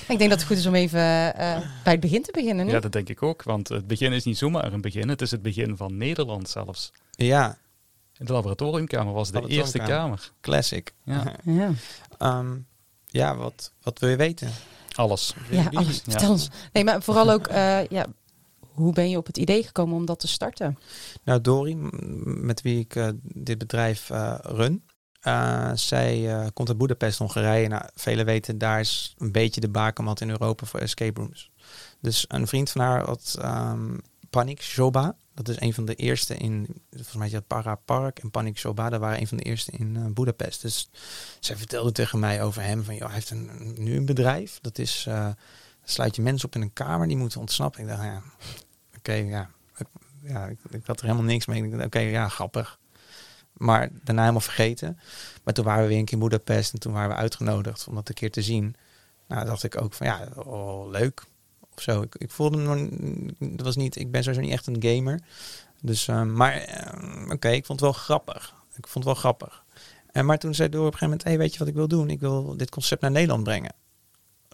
[0.07, 0.99] ik denk dat het goed is om even
[1.35, 2.65] eh, bij het begin te beginnen.
[2.65, 2.71] Nu.
[2.71, 3.43] ja, dat denk ik ook.
[3.43, 5.09] Want het begin is niet zomaar een begin.
[5.09, 6.91] Het is het begin van Nederland zelfs.
[7.11, 7.57] Ja,
[8.25, 10.31] De laboratoriumkamer was de eerste kamer.
[10.41, 10.93] classic.
[11.03, 11.35] Ja.
[11.43, 11.71] Ja,
[12.17, 12.57] Ehm,
[13.05, 14.51] ja, wat, wat wil je weten?
[14.95, 15.33] Alles.
[15.49, 15.95] ja alles.
[16.05, 16.11] Ja.
[16.11, 16.49] Vertel ons.
[16.73, 18.05] Nee, maar vooral ook, eh, ja,
[18.59, 20.77] hoe ben je op het idee gekomen om dat te starten?
[21.23, 21.75] Nou, Dori,
[22.25, 24.83] met wie ik eh, dit bedrijf eh, run,
[25.21, 27.67] eh, zij eh, komt uit Boedapest, Hongarije.
[27.67, 31.51] Nou, velen weten, daar is een beetje de bakermat in Europa voor escape rooms.
[31.99, 33.97] Dus een vriend van haar had ehm
[34.29, 35.15] Panic Shoba.
[35.45, 38.89] Dat is een van de eerste in, volgens mij dat Para Park en Panic Shoba.
[38.89, 40.61] Dat waren een van de eerste in eh Boedapest.
[40.61, 40.89] Dus
[41.39, 44.59] zij vertelde tegen mij over hem van, joh, hij heeft een, nu een bedrijf.
[44.61, 45.29] Dat is, eh,
[45.83, 47.81] sluit je mensen op in een kamer, die moeten ontsnappen.
[47.81, 48.21] Ik dacht, ja,
[48.97, 49.49] oké, ja,
[50.23, 51.63] ja, ik, ik had er helemaal niks mee.
[51.63, 52.79] Ik Oké, ja, grappig.
[53.53, 54.99] Maar daarna helemaal vergeten.
[55.43, 57.95] Maar toen waren we weer een keer in Budapest en toen waren we uitgenodigd om
[57.95, 58.75] dat een keer te zien.
[59.27, 61.23] Nou, dacht ik ook van ja, oh, leuk.
[61.81, 62.01] Zo.
[62.01, 65.19] Ik, ik voelde me dat was niet, ik ben sowieso niet echt een gamer.
[65.81, 68.53] Dus, eh, maar eh, oké, ik vond het wel grappig.
[68.77, 69.63] Ik vond het wel grappig.
[70.11, 71.87] En maar toen zei door op een gegeven moment, hey, weet je wat ik wil
[71.87, 72.09] doen?
[72.09, 73.73] Ik wil dit concept naar Nederland brengen.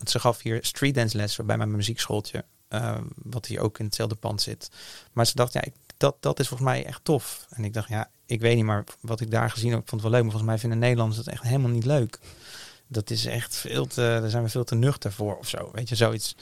[0.03, 2.43] Ze gaf hier street dance les bij mijn muziekschooltje.
[2.67, 4.69] eh, wat hier ook in hetzelfde pand zit.
[5.13, 5.63] Maar ze dacht, ja,
[5.97, 7.45] dat, dat is volgens mij echt tof.
[7.49, 10.01] En ik dacht, ja, ik weet niet, maar wat ik daar gezien heb, vond het
[10.01, 10.21] wel leuk.
[10.21, 12.19] Maar volgens mij vinden Nederlanders dat echt helemaal niet leuk.
[12.87, 15.69] Dat is echt veel te, daar zijn we veel te nuchter voor of zo.
[15.73, 16.35] Weet je, zoiets.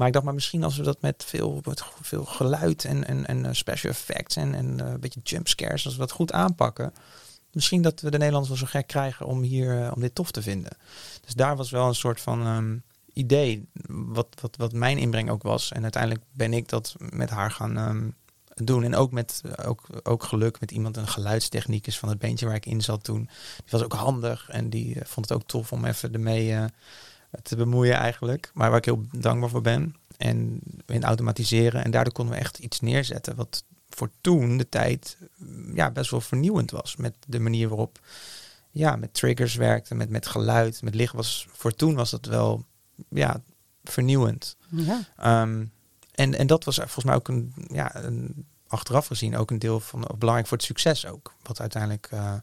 [0.00, 3.26] Maar ik dacht, maar misschien als we dat met veel, met veel geluid en, en,
[3.26, 6.92] en eh, special effects en, en eh, een beetje jumpscares, als we dat goed aanpakken.
[7.52, 10.30] Misschien dat we de Nederlanders wel zo gek krijgen om hier eh, om dit tof
[10.30, 10.76] te vinden.
[11.20, 12.76] Dus daar was wel een soort van ehm,
[13.12, 15.72] idee, wat, wat, wat mijn inbreng ook was.
[15.72, 18.08] En uiteindelijk ben ik dat met haar gaan ehm,
[18.54, 18.84] doen.
[18.84, 22.66] En ook met ook, ook geluk met iemand, een geluidstechnicus van het beentje waar ik
[22.66, 23.28] in zat toen.
[23.56, 26.64] Die was ook handig en die vond het ook tof om even ermee eh,
[27.42, 28.50] te bemoeien eigenlijk.
[28.54, 29.94] Maar waar ik heel dankbaar voor ben.
[30.16, 31.84] En in automatiseren.
[31.84, 36.10] En daardoor konden we echt iets neerzetten wat voor toen de tijd mm, ja, best
[36.10, 36.96] wel vernieuwend was.
[36.96, 38.00] Met de manier waarop
[38.70, 41.12] ja, met triggers werkte, met, met geluid, met licht.
[41.12, 42.64] Was, voor toen was dat wel
[43.08, 43.42] ja,
[43.84, 44.56] vernieuwend.
[44.68, 45.00] Ja.
[45.16, 45.64] Ehm,
[46.14, 49.80] en, en dat was volgens mij ook een, ja, een, achteraf gezien ook een deel
[49.80, 51.34] van, of belangrijk voor het succes ook.
[51.42, 52.34] Wat uiteindelijk, eh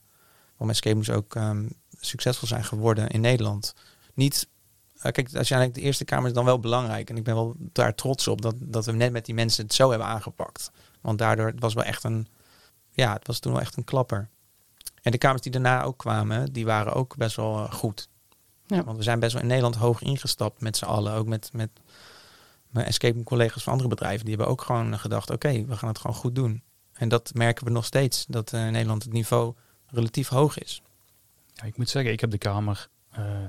[0.58, 1.67] waarom escape ook ehm,
[2.00, 3.73] succesvol zijn geworden in Nederland.
[4.13, 4.47] Niet,
[5.02, 7.10] kijk, uiteindelijk de eerste kamer is dan wel belangrijk.
[7.10, 9.74] En ik ben wel daar trots op dat, dat we net met die mensen het
[9.74, 10.72] zo hebben aangepakt.
[11.02, 12.28] Want daardoor, het was wel echt een,
[12.92, 14.30] ja, het was toen wel echt een klapper.
[15.02, 18.10] En de kamers die daarna ook kwamen, die waren ook best wel eh, goed.
[18.66, 18.84] Ja.
[18.84, 21.14] Want we zijn best wel in Nederland hoog ingestapt met z'n allen.
[21.14, 21.70] Ook met, met
[22.70, 24.26] mijn escape room collega's van andere bedrijven.
[24.26, 26.64] Die hebben ook gewoon gedacht, oké, we gaan het gewoon goed doen.
[26.94, 28.26] En dat merken we nog steeds.
[28.26, 29.54] Dat eh, in Nederland het niveau
[29.88, 30.82] relatief hoog is.
[31.54, 32.97] Ja, ik moet zeggen, ik heb de kamer eh,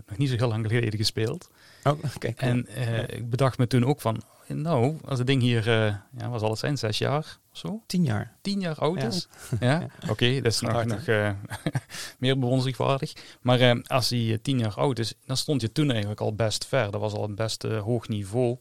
[0.07, 1.51] nog niet zo heel lang geleden gespeeld.
[1.85, 1.99] Oh.
[2.37, 6.29] En eh, ik bedacht me toen ook van, nou, als het ding hier, eh, ja,
[6.29, 7.83] wat zal het zijn, zes jaar of zo?
[7.87, 8.37] Tien jaar.
[8.43, 9.07] Tien jaar oud Ja.
[9.07, 9.29] is.
[9.61, 11.31] Ja, oké, dat is nog, nog eh,
[12.19, 13.13] meer bewonderenswaardig.
[13.41, 16.35] Maar eh, als hij eh, tien jaar oud is, dan stond je toen eigenlijk al
[16.35, 16.91] best ver.
[16.91, 18.57] Dat was al een best eh, hoog niveau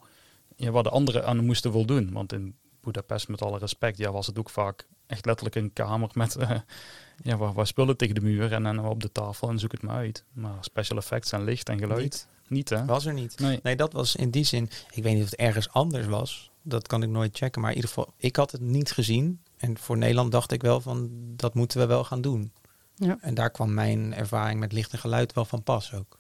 [0.55, 2.11] ja, waar de anderen aan moesten voldoen.
[2.13, 6.09] Want in Budapest, met alle respect, ja, was het ook vaak echt letterlijk een kamer
[6.13, 6.51] met eh,
[7.23, 9.81] ja, waar, waar spullen tegen de muur en dan op de tafel en zoek het
[9.81, 10.23] maar uit.
[10.33, 12.69] Maar special effects en licht en geluid, niet, Niet.
[12.69, 12.85] hè?
[12.85, 13.39] Was er niet.
[13.39, 13.59] Nee.
[13.63, 14.69] Nee, dat was in die zin.
[14.91, 16.51] Ik weet niet of het ergens anders was.
[16.61, 17.61] Dat kan ik nooit checken.
[17.61, 19.39] Maar in ieder geval, ik had het niet gezien.
[19.57, 22.51] En voor Nederland dacht ik wel van, dat moeten we wel gaan doen.
[22.95, 23.17] Ja.
[23.21, 26.19] En daar kwam mijn ervaring met licht en geluid wel van pas ook.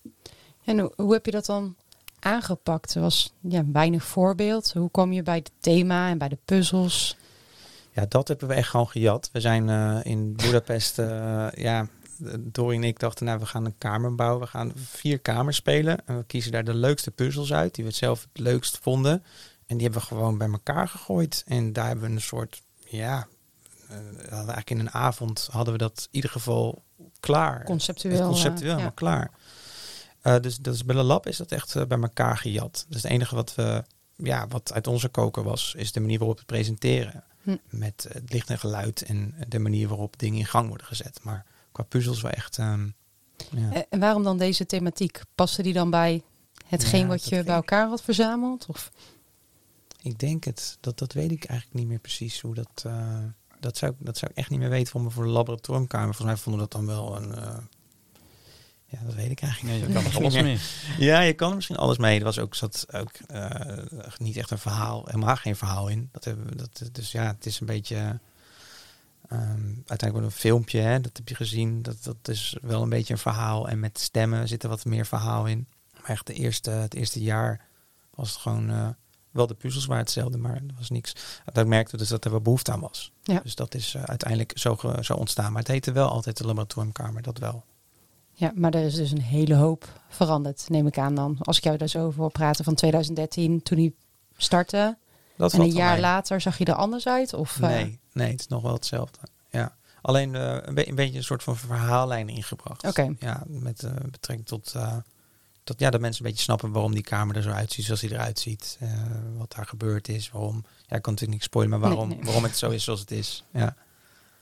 [0.63, 1.75] En hoe, hoe heb je dat dan
[2.19, 2.95] aangepakt?
[2.95, 4.73] Er was ja, weinig voorbeeld.
[4.73, 7.17] Hoe kwam je bij het thema en bij de puzzels?
[7.97, 9.29] Ja, dat hebben we echt gewoon gejat.
[9.31, 11.87] We zijn eh, in Budapest, eh, ja,
[12.39, 14.41] Dori en ik dachten, nou, we gaan een kamer bouwen.
[14.41, 16.05] We gaan vier kamers spelen.
[16.05, 19.23] En we kiezen daar de leukste puzzels uit, die we het zelf het leukst vonden.
[19.65, 21.43] En die hebben we gewoon bij elkaar gegooid.
[21.47, 23.27] En daar hebben we een soort, ja,
[23.89, 26.83] eh, eigenlijk in een avond hadden we dat in ieder geval
[27.19, 27.63] klaar.
[27.63, 28.27] Conceptueel.
[28.27, 29.31] Conceptueel helemaal klaar.
[30.41, 32.85] Dus, dus bij de lab is dat echt bij elkaar gejat.
[32.89, 33.83] Dus het enige wat we,
[34.15, 37.23] ja, wat uit onze koker was, is de manier waarop we het presenteren.
[37.47, 37.57] Hm.
[37.69, 41.19] Met het licht en geluid en de manier waarop dingen in gang worden gezet.
[41.23, 42.57] Maar qua puzzels wel echt.
[42.57, 42.87] ehm,
[43.51, 43.71] ja.
[43.73, 45.21] Eh, En waarom dan deze thematiek?
[45.35, 46.21] Paste die dan bij
[46.65, 48.65] hetgeen Ja, wat je bij elkaar had verzameld?
[48.65, 48.91] Of?
[50.01, 50.77] Ik denk het.
[50.79, 52.83] Dat, dat weet ik eigenlijk niet meer precies hoe dat.
[52.85, 53.17] eh,
[53.59, 56.15] Dat zou, ik- dat zou ik echt niet meer weten voor me voor de laboratoriumkamer.
[56.15, 57.35] Volgens mij vonden we dat dan wel een...
[57.35, 57.57] eh,
[58.87, 59.95] ja, dat weet ik eigenlijk Nee, je niet.
[60.03, 60.57] kan er alles mee.
[60.97, 62.17] Ja, je kan er misschien alles mee.
[62.17, 63.77] Er was ook, zat ook eh,
[64.17, 66.09] niet echt een verhaal, helemaal geen verhaal in.
[66.11, 68.19] Dat hebben we, dat, dus ja, het is een beetje.
[69.29, 71.81] ehm, uiteindelijk wel een filmpje, hè, dat heb je gezien.
[71.81, 73.67] Dat, dat is wel een beetje een verhaal.
[73.69, 75.67] En met stemmen zit er wat meer verhaal in.
[75.93, 77.65] Maar echt de eerste, het eerste jaar
[78.15, 78.69] was het gewoon.
[78.69, 78.87] eh,
[79.31, 81.13] wel de puzzels waren hetzelfde, maar er was niks.
[81.45, 83.11] Dat ik merkte dus dat er wel behoefte aan was.
[83.23, 83.39] Ja.
[83.43, 85.51] Dus dat is eh, uiteindelijk zo, zo ontstaan.
[85.51, 87.65] Maar het heette wel altijd de laboratoriumkamer, dat wel.
[88.39, 91.37] Ja, maar er is dus een hele hoop veranderd, neem ik aan dan.
[91.39, 93.93] Als ik jou daar zo over wil praten van 2013, toen hij
[94.37, 94.97] startte.
[95.37, 97.33] Dat en een jaar later zag je er anders uit?
[97.33, 99.19] Of, eh, Nee, nee, het is nog wel hetzelfde.
[99.49, 99.75] Ja.
[100.01, 102.83] Alleen eh, een, be- een beetje een soort van verhaallijn ingebracht.
[102.83, 103.13] Oké.
[103.19, 104.95] Ja, met eh, betrekking tot, eh,
[105.63, 108.09] tot ja, dat mensen een beetje snappen waarom die kamer er zo uitziet zoals hij
[108.11, 108.77] eruit ziet.
[108.79, 108.89] eh,
[109.37, 110.55] wat daar gebeurd is, waarom.
[110.65, 112.25] Ja, ik kan natuurlijk niet spoilen, maar waarom, Nee, nee.
[112.25, 113.43] waarom het zo is zoals het is.
[113.51, 113.59] Ja.
[113.59, 113.75] Ja.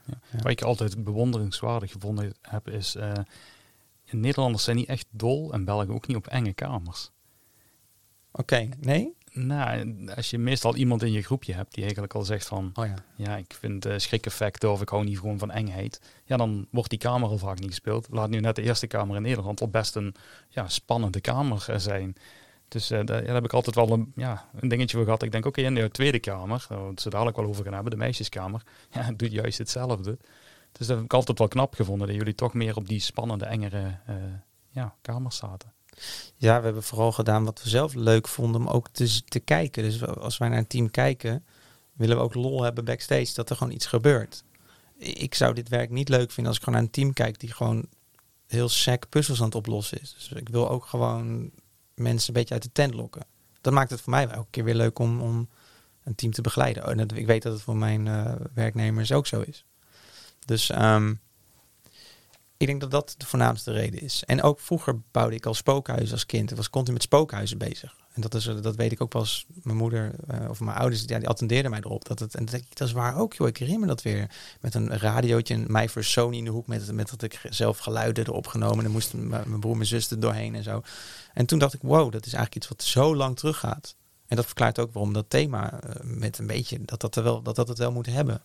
[0.06, 0.38] Ja.
[0.42, 2.96] Wat ik altijd bewonderingswaardig gevonden heb, is...
[4.12, 7.12] Nederlanders zijn niet echt dol en Belgen ook niet op enge kamers.
[8.32, 9.14] Oké, nee?
[9.32, 12.72] Nou, als je meestal iemand in je groepje hebt die eigenlijk al zegt van...
[12.74, 12.96] Oh ja.
[13.16, 16.02] Ja, ik vind eh schrik-effecten of ik hou niet gewoon van engheid.
[16.26, 18.08] Ja, dan wordt die kamer al vaak niet gespeeld.
[18.12, 20.16] Laat nu net de eerste kamer in Nederland al best een
[20.50, 22.16] ja, spannende kamer eh, zijn.
[22.68, 25.24] Dus eh, daar, heb ik altijd wel een, ja, een dingetje voor gehad.
[25.24, 27.92] Ik denk, oké, in de tweede kamer, waar we het dadelijk wel over gaan hebben,
[27.92, 30.18] de meisjeskamer, ja, doet juist hetzelfde.
[30.78, 33.46] Dus dat heb ik altijd wel knap gevonden, dat jullie toch meer op die spannende,
[33.46, 34.16] engere eh,
[34.70, 35.74] ja, kamers zaten.
[36.36, 39.84] Ja, we hebben vooral gedaan wat we zelf leuk vonden om ook te, te kijken.
[39.84, 41.46] Dus als wij naar een team kijken,
[41.94, 44.44] willen we ook lol hebben backstage, dat er gewoon iets gebeurt.
[44.98, 47.52] Ik zou dit werk niet leuk vinden als ik gewoon naar een team kijk die
[47.52, 47.86] gewoon
[48.48, 50.14] heel sec puzzels aan het oplossen is.
[50.14, 51.52] Dus ik wil ook gewoon
[51.96, 53.26] mensen een beetje uit de tent lokken.
[53.62, 55.50] Dat maakt het voor mij elke keer weer leuk om, om
[56.04, 56.88] een team te begeleiden.
[56.88, 59.66] Oh, ik weet dat het voor mijn eh, werknemers ook zo is.
[60.46, 61.14] Dus ehm,
[62.58, 64.24] ik denk dat dat de voornaamste reden is.
[64.26, 66.52] En ook vroeger bouwde ik al spookhuizen als kind.
[66.52, 67.96] Ik was continu met spookhuizen bezig.
[68.14, 69.46] En dat, is, eh, dat weet ik ook pas.
[69.64, 72.08] Mijn moeder eh, of mijn ouders, ja, die attendeerden mij erop.
[72.08, 73.48] Dat het, en dat, ik, dat is waar ook, joh.
[73.48, 74.30] Ik herinner me dat weer.
[74.62, 76.68] Met een radiootje en mij voor Sony in de hoek.
[76.68, 78.78] Met, met dat ik zelf geluiden erop genomen.
[78.78, 80.82] En dan moesten mijn mijn broer en mijn zus er doorheen en zo.
[81.34, 83.96] En toen dacht ik, wow, dat is eigenlijk iets wat zo lang teruggaat.
[84.28, 87.42] En dat verklaart ook waarom dat thema eh, met een beetje, dat dat, er wel,
[87.42, 88.42] dat dat het wel moet hebben.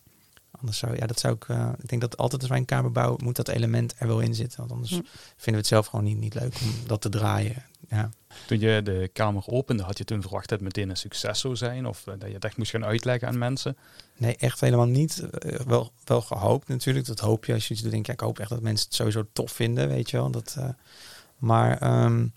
[0.51, 2.91] Anders zou, ja, dat zou ik, eh, ik denk dat altijd als wij een kamer
[2.91, 4.59] bouwen, moet dat element er wel in zitten.
[4.59, 5.01] Want anders Hm.
[5.35, 7.65] vinden we het zelf gewoon niet, niet leuk om dat te draaien.
[7.89, 8.09] Ja.
[8.47, 11.55] Toen je de kamer opende, had je toen verwacht dat het meteen een succes zou
[11.55, 11.85] zijn?
[11.85, 13.77] Of eh, dat je het echt moest gaan uitleggen aan mensen?
[14.17, 15.19] Nee, echt helemaal niet.
[15.29, 17.05] Eh, wel, wel gehoopt natuurlijk.
[17.05, 17.91] Dat hoop je als je iets doet.
[17.91, 20.31] Denk ik, ja, ik hoop echt dat mensen het sowieso tof vinden, weet je wel.
[20.31, 20.69] Dat, eh,
[21.37, 22.27] maar ehm,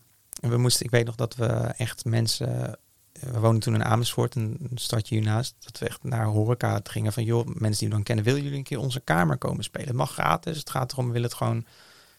[0.40, 1.46] we moesten, ik weet nog dat we
[1.76, 2.78] echt mensen...
[3.20, 5.54] We woonden toen in Amersfoort, een stadje hiernaast.
[5.58, 7.24] Dat we echt naar horeca gingen van...
[7.24, 9.88] joh, mensen die we dan kennen, willen jullie een keer onze kamer komen spelen?
[9.88, 10.58] Het mag gratis.
[10.58, 11.64] Het gaat erom, we willen het gewoon...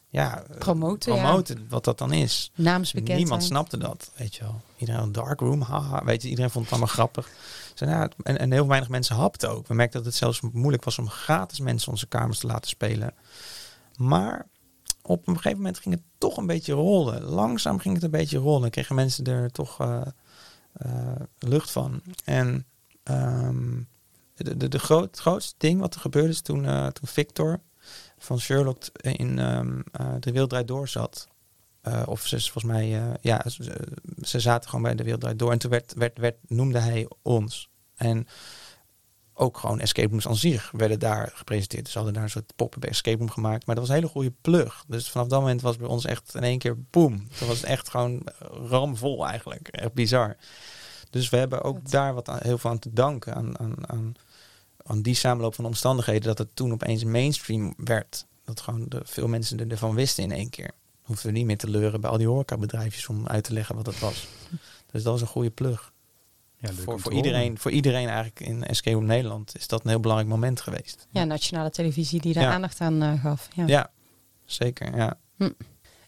[0.10, 1.22] Ja, Promoten, ja.
[1.22, 2.52] promoten wat dat dan is.
[2.56, 3.20] Naamsbekendheid.
[3.20, 4.62] Niemand snapte dat, weet je wel.
[4.78, 6.04] Iedereen een dark room, haha.
[6.04, 7.30] Weet je, iedereen vond het allemaal grappig.
[7.76, 9.68] Dus, ja, en, en heel weinig mensen hapten ook.
[9.68, 13.14] We merkten dat het zelfs moeilijk was om gratis mensen onze kamers te laten spelen.
[13.98, 14.48] Maar
[15.02, 17.24] op een gegeven moment ging het toch een beetje rollen.
[17.24, 18.70] Langzaam ging het een beetje rollen.
[18.70, 20.02] Kregen mensen er toch eh,
[21.40, 22.02] lucht van.
[22.24, 22.66] En
[23.04, 23.82] ehm,
[24.36, 27.60] de, de, de groot, het grootste ding wat er gebeurde is toen, eh, toen Victor
[28.18, 31.28] van Sherlock in ehm eh, De Wereld Draait Door zat.
[31.82, 33.88] Eh, of ze volgens mij, eh, ja, ze,
[34.22, 35.52] ze zaten gewoon bij De Wereld Door.
[35.52, 37.70] En toen werd, werd, werd, noemde hij ons.
[37.96, 38.28] En
[39.38, 41.84] ook gewoon escape rooms aan zich werden daar gepresenteerd.
[41.84, 43.66] Dus ze hadden daar een soort pop-up escape room gemaakt.
[43.66, 44.84] Maar dat was een hele goede plug.
[44.88, 47.28] Dus vanaf dat moment was bij ons echt in één keer boom.
[47.38, 48.28] Toen was echt gewoon
[48.70, 49.68] ramvol eigenlijk.
[49.68, 50.36] Echt bizar.
[51.10, 53.36] Dus we hebben ook daar wat aan, heel veel aan te danken.
[53.36, 54.14] Aan, aan, aan,
[54.84, 56.24] aan die samenloop van omstandigheden.
[56.24, 58.26] Dat het toen opeens mainstream werd.
[58.46, 60.72] Dat gewoon de, veel mensen er- ervan wisten in één keer.
[61.02, 63.86] Hoefden we niet meer te leuren bij al die horecabedrijfjes om uit te leggen wat
[63.86, 64.28] het was.
[64.92, 65.94] Dus dat was een goede plug.
[66.58, 70.00] Ja, Voor, voor, iedereen, voor iedereen eigenlijk in Escape Room Nederland is dat een heel
[70.00, 71.08] belangrijk moment geweest.
[71.12, 72.54] Ja, nationale televisie die daar Ja.
[72.54, 73.48] aandacht aan eh, gaf.
[73.56, 73.64] Ja.
[73.68, 73.92] Ja,
[74.46, 74.96] zeker.
[74.96, 75.18] Ja.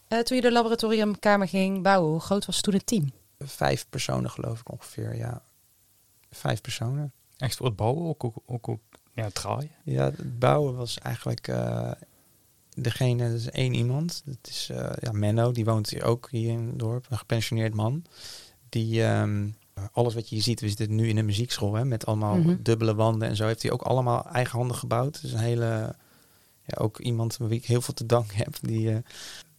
[0.08, 3.12] Eh, toen je de laboratoriumkamer ging bouwen, hoe groot was toen het team?
[3.40, 5.16] Vijf personen geloof ik ongeveer.
[5.16, 5.42] Ja,
[6.32, 7.12] vijf personen.
[7.38, 8.80] Echt voor het bouwen, ook, ook, ook, ook
[9.14, 9.72] ja, het draaien.
[9.84, 11.92] Ja, het bouwen was eigenlijk eh,
[12.76, 14.22] degene, dat is één iemand.
[14.26, 17.74] Dat is eh, ja, Menno, die woont hier ook hier in het dorp, een gepensioneerd
[17.74, 18.04] man.
[18.70, 19.48] Die ehm,
[19.92, 22.56] alles wat je hier ziet, we zitten nu in een muziekschool hè, met allemaal Mhm.
[22.60, 23.46] dubbele wanden en zo.
[23.46, 25.22] Heeft hij ook allemaal eigenhandig gebouwd.
[25.22, 25.96] Dus een hele,
[26.66, 28.98] ja, ook iemand waar ik heel veel te danken heb, die, eh,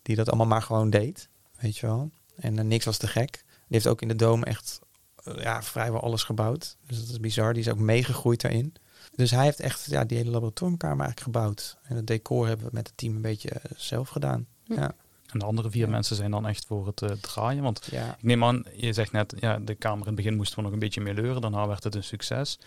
[0.03, 1.29] die dat allemaal maar gewoon deed.
[1.61, 2.11] Weet je wel.
[2.37, 3.33] En eh, niks was te gek.
[3.47, 4.81] Die heeft ook in de Dome echt
[5.25, 6.77] eh, ja, vrijwel alles gebouwd.
[6.87, 7.53] Dus dat is bizar.
[7.53, 8.75] Die is ook meegegroeid daarin.
[9.15, 11.77] Dus hij heeft echt ja, die hele laboratoriumkamer eigenlijk gebouwd.
[11.83, 14.47] En het decor hebben we met het team een beetje eh, zelf gedaan.
[14.65, 14.95] Ja.
[15.33, 15.91] En de andere vier Ja.
[15.91, 17.63] mensen zijn dan echt voor het eh, draaien.
[17.63, 18.09] Want ja.
[18.17, 20.73] ik neem aan, je zegt net, ja, de kamer in het begin moesten we nog
[20.73, 21.41] een beetje meer leuren.
[21.41, 22.59] Daarna werd het een succes.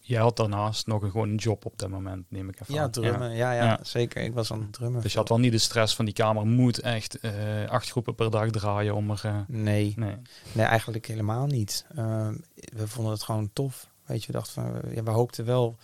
[0.00, 2.82] Jij had daarnaast nog een, gewoon een job op dat moment, neem ik even Ja,
[2.82, 2.90] aan.
[2.90, 3.30] drummen.
[3.34, 3.78] Ja, ja, Ja.
[3.82, 4.22] zeker.
[4.22, 5.02] Ik was aan het drummen.
[5.02, 7.32] Dus je had wel niet de stress van die kamer moet echt eh,
[7.68, 9.20] acht groepen per dag draaien om er...
[9.24, 10.16] eh, Nee, nee.
[10.52, 11.86] nee, eigenlijk helemaal niet.
[11.96, 13.88] Ehm, we vonden het gewoon tof.
[14.06, 15.76] Weet je, we dachten van, ja, we hoopten wel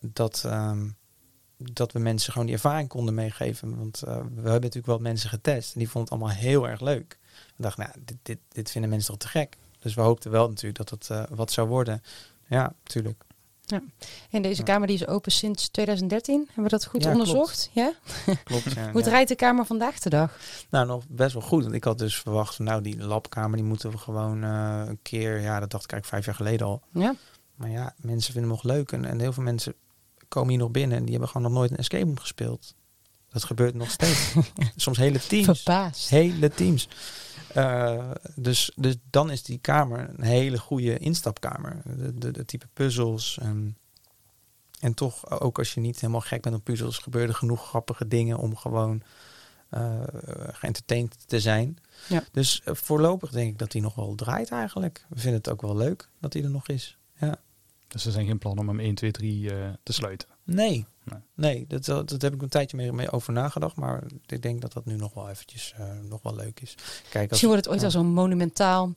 [0.00, 0.88] dat, ehm,
[1.56, 3.76] dat we mensen gewoon die ervaring konden meegeven.
[3.78, 6.80] Want eh, we hebben natuurlijk wel mensen getest en die vonden het allemaal heel erg
[6.80, 7.18] leuk.
[7.56, 9.56] We dachten, nou, dit, dit, dit vinden mensen toch te gek.
[9.78, 12.02] Dus we hoopten wel natuurlijk dat het eh, wat zou worden.
[12.48, 13.24] Ja, tuurlijk.
[14.30, 14.64] En deze Ja.
[14.64, 16.44] kamer die is open sinds 2013.
[16.46, 17.70] Hebben we dat goed Ja, onderzocht?
[17.72, 17.92] Ja?
[18.44, 18.72] Klopt.
[18.72, 19.06] Ja, Hoe ja.
[19.06, 20.38] draait de kamer vandaag de dag?
[20.70, 21.62] Nou, nog best wel goed.
[21.62, 24.98] Want ik had dus verwacht, van, nou, die labkamer die moeten we gewoon eh, een
[25.02, 26.82] keer, ja, dat dacht ik eigenlijk vijf jaar geleden al.
[26.92, 27.14] Ja.
[27.54, 28.92] Maar ja, mensen vinden hem nog leuk.
[28.92, 29.74] En, en heel veel mensen
[30.34, 32.74] komen hier nog binnen en die hebben gewoon nog nooit een escape room gespeeld.
[33.28, 34.34] Dat gebeurt nog steeds.
[34.76, 35.62] Soms hele teams.
[35.62, 36.08] Verbaasd.
[36.10, 36.88] Hele teams.
[37.54, 41.82] Eh, dus, dus dan is die kamer een hele goede instapkamer.
[41.84, 43.38] De, de, de type puzzels.
[43.40, 43.76] En,
[44.80, 48.38] en toch, ook als je niet helemaal gek bent op puzzels, gebeuren genoeg grappige dingen
[48.38, 49.02] om gewoon
[50.52, 51.78] geëntertained te zijn.
[52.08, 52.24] Ja.
[52.32, 55.06] Dus eh, voorlopig denk ik dat hij nog wel draait eigenlijk.
[55.08, 56.98] We vinden het ook wel leuk dat hij er nog is.
[57.18, 57.36] Ja.
[57.94, 60.28] Dus er zijn geen plannen om hem 1, 2, 3 eh, te sluiten.
[60.44, 60.86] Nee.
[61.04, 61.18] Nee.
[61.34, 63.76] Nee, dat, dat, dat heb ik een tijdje mee, mee over nagedacht.
[63.76, 66.74] Maar ik denk dat dat nu nog wel eventjes eh, nog wel leuk is.
[66.74, 67.86] Kijk, als, Misschien wordt het ooit ja.
[67.86, 68.92] al zo'n monumentaal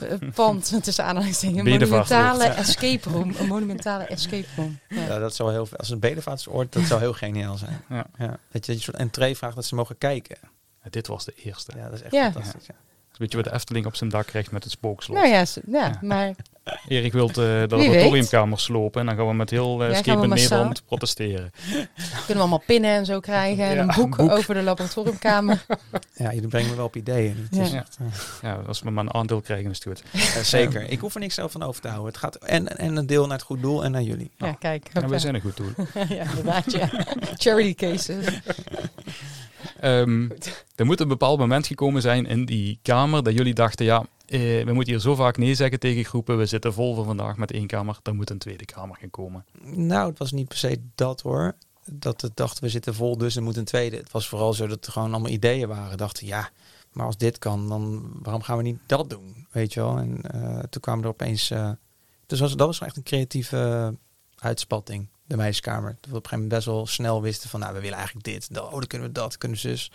[0.00, 1.58] eh, pand tussen aanhalingstekens.
[1.58, 3.34] Een monumentale escape room.
[3.38, 4.78] Een monumentale escape room.
[4.88, 5.06] Ja.
[5.06, 7.80] Ja, dat zou heel, als een bedevaartsoord, dat zou heel geniaal zijn.
[7.88, 8.06] Ja.
[8.18, 8.38] Ja.
[8.50, 10.36] Dat je een soort entree vraagt dat ze mogen kijken.
[10.84, 11.72] Ja, dit was de eerste.
[11.76, 12.32] Ja, dat is echt Ja.
[12.32, 12.66] fantastisch.
[12.66, 12.74] Ja.
[13.18, 15.16] Weet je wat de Efteling op zijn dak krijgt met het spookslot?
[15.16, 15.98] Nou ja, ja, Ja.
[16.02, 16.34] maar
[16.88, 20.14] Erik wil de, de Wie laboratoriumkamer slopen en dan gaan we met heel uh, Ja,
[20.14, 20.28] massaal?
[20.28, 21.52] Nederland protesteren.
[22.26, 23.64] kunnen we allemaal pinnen en zo krijgen.
[23.64, 24.36] En Ja, een boek, een boek.
[24.36, 25.64] over de laboratoriumkamer.
[26.16, 27.48] ja, jullie brengen me wel op ideeën.
[27.50, 27.76] Het is Ja.
[27.78, 28.06] echt, eh,
[28.42, 30.46] Ja, als we maar een aandeel krijgen is het goed.
[30.46, 30.90] zeker.
[30.90, 32.08] Ik hoef er niks zelf van over te houden.
[32.12, 34.30] Het gaat en, en een deel naar het goed doel en naar jullie.
[34.36, 34.88] Ja, kijk.
[34.92, 35.72] En zijn een goed doel.
[36.08, 36.88] ja, inderdaad, ja.
[37.36, 38.26] Charity cases.
[39.80, 40.28] Ehm,
[40.76, 44.40] er moet een bepaald moment gekomen zijn in die kamer dat jullie dachten, ja, eh,
[44.40, 46.38] we moeten hier zo vaak nee zeggen tegen groepen.
[46.38, 47.98] We zitten vol voor vandaag met één kamer.
[48.02, 49.44] Er moet een tweede kamer gaan komen.
[49.62, 51.54] Nou, het was niet per se dat hoor.
[51.84, 53.96] Dat we dachten, we zitten vol, dus er moet een tweede.
[53.96, 55.98] Het was vooral zo dat er gewoon allemaal ideeën waren.
[55.98, 56.50] Dachten, ja,
[56.92, 59.46] maar als dit kan, dan waarom gaan we niet dat doen?
[59.50, 59.98] Weet je wel?
[59.98, 61.50] En eh, toen kwamen er opeens...
[61.50, 61.70] eh,
[62.26, 63.94] dus was, dat was echt een creatieve
[64.38, 65.96] uitspatting, de meisjeskamer.
[66.00, 68.26] Dat we op een gegeven moment best wel snel wisten van, nou, we willen eigenlijk
[68.26, 68.54] dit.
[68.54, 69.90] Dan, oh, dan kunnen we dat, kunnen we zus.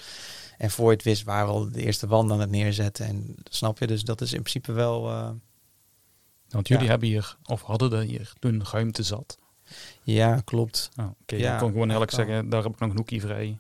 [0.58, 3.06] En voor je het wist, waren we al de eerste wand aan het neerzetten.
[3.06, 3.88] En snap je?
[3.88, 5.10] Dus dat is in principe wel...
[5.10, 5.30] eh,
[6.50, 6.90] Want jullie Ja.
[6.90, 9.38] hebben hier, of hadden er hier toen ruimte zat.
[10.04, 10.90] ja, klopt.
[11.00, 12.28] Oh, Oké, Ja, dan kan ik gewoon eerlijk dat kan.
[12.30, 13.58] zeggen, daar heb ik nog een hoekje vrij.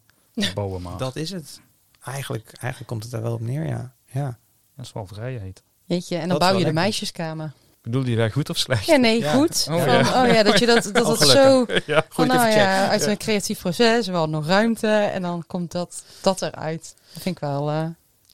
[0.53, 0.91] Bouwen maar.
[0.91, 1.61] Dat, Dat is het.
[2.03, 3.93] Eigenlijk, eigenlijk komt het daar wel op neer, ja.
[4.05, 4.39] Ja.
[4.77, 5.63] is wel vrijheid.
[5.85, 6.81] Jeetje, en dan Dat bouw je de lekker.
[6.81, 7.53] meisjeskamer.
[7.81, 8.85] Bedoel je daar goed of slecht?
[8.85, 9.31] Ja, nee, Ja.
[9.33, 9.67] goed.
[9.69, 10.23] Oh, van, ja.
[10.23, 11.65] oh ja, dat je dat, dat Oh, het zo...
[11.85, 12.05] ja.
[12.09, 14.87] Van, Goed, nou ja, uit een creatief proces, wel nog ruimte.
[14.87, 16.95] En dan komt dat, dat eruit.
[17.13, 17.69] Dat vind ik wel...
[17.69, 17.85] eh,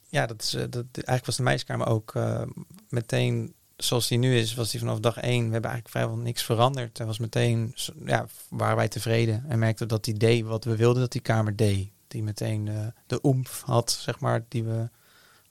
[0.10, 2.42] Ja, dat is, eh, dat, eigenlijk was de meisjeskamer ook eh,
[2.90, 5.46] meteen zoals die nu is, was die vanaf dag één.
[5.46, 7.00] We hebben eigenlijk vrijwel niks veranderd.
[7.00, 11.02] Er was meteen, ja, waren wij tevreden en merkten dat die deed wat we wilden
[11.02, 11.90] dat die kamer deed.
[12.08, 12.76] Die meteen eh,
[13.08, 14.90] de oemf had, zeg maar, die we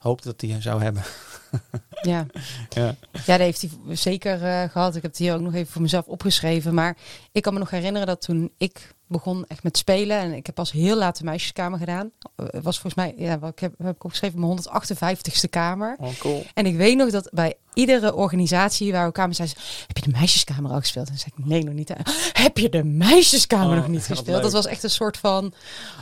[0.07, 1.03] hoopten dat die zou hebben.
[2.01, 2.25] ja.
[2.69, 2.95] Ja.
[3.11, 4.95] ja, dat heeft hij zeker eh, gehad.
[4.95, 6.73] Ik heb het hier ook nog even voor mezelf opgeschreven.
[6.73, 6.97] Maar
[7.31, 10.17] ik kan me nog herinneren dat toen ik begon echt met spelen.
[10.17, 12.11] En ik heb pas heel laat de meisjeskamer gedaan.
[12.35, 15.95] Eh, Het was volgens mij, ja, wat ik heb, heb ik opgeschreven, mijn 158ste kamer.
[15.99, 16.45] Oh, cool.
[16.53, 19.55] En ik weet nog dat bij iedere organisatie waar we kwamen, zei ze,
[19.87, 21.09] heb je de meisjeskamer al gespeeld?
[21.09, 21.93] En zei ik, nee, nog niet.
[22.43, 24.27] Heb je de meisjeskamer Oh, nog niet gespeeld?
[24.27, 24.41] leuk.
[24.41, 25.53] Dat was echt een soort van,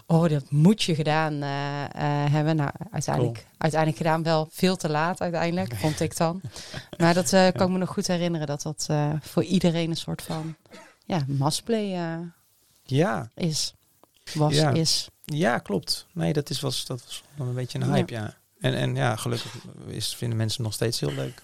[0.08, 1.90] oh, dat moet je gedaan eh, eh,
[2.32, 2.56] hebben.
[2.56, 6.42] Nou, uiteindelijk, uiteindelijk gedaan, wel veel te laat uiteindelijk, vond ik dan.
[6.98, 8.88] Maar dat kan ik me nog goed herinneren, dat dat
[9.22, 10.56] voor iedereen een soort van,
[11.06, 12.18] ja, massplay eh,
[12.86, 13.74] Ja, is.
[14.34, 14.72] Was, Ja.
[14.72, 15.08] is.
[15.24, 16.06] ja, klopt.
[16.14, 17.94] Nee, dat, is, was, dat was wel een beetje een Ja.
[17.94, 18.34] hype, ja.
[18.60, 19.56] En, en ja, gelukkig
[19.88, 21.42] is, vinden mensen nog steeds heel leuk.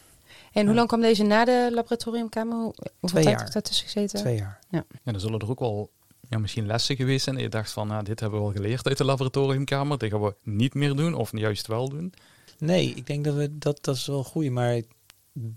[0.53, 0.75] En hoe Ja.
[0.75, 2.53] lang kwam deze na de laboratoriumkamer?
[2.55, 3.39] Hoe- Hoeveel Twee tijd jaar.
[3.39, 4.19] heeft daartussen gezeten?
[4.19, 4.59] Twee jaar.
[4.69, 5.91] Ja, dan zullen er ook wel
[6.29, 7.35] ja, misschien lessen geweest zijn.
[7.35, 9.97] En je dacht van, nou, dit hebben we al geleerd uit de laboratoriumkamer.
[9.97, 12.13] Dit gaan we niet meer doen of juist wel doen.
[12.57, 14.49] Nee, ik denk dat we dat, dat is wel goed.
[14.49, 14.81] Maar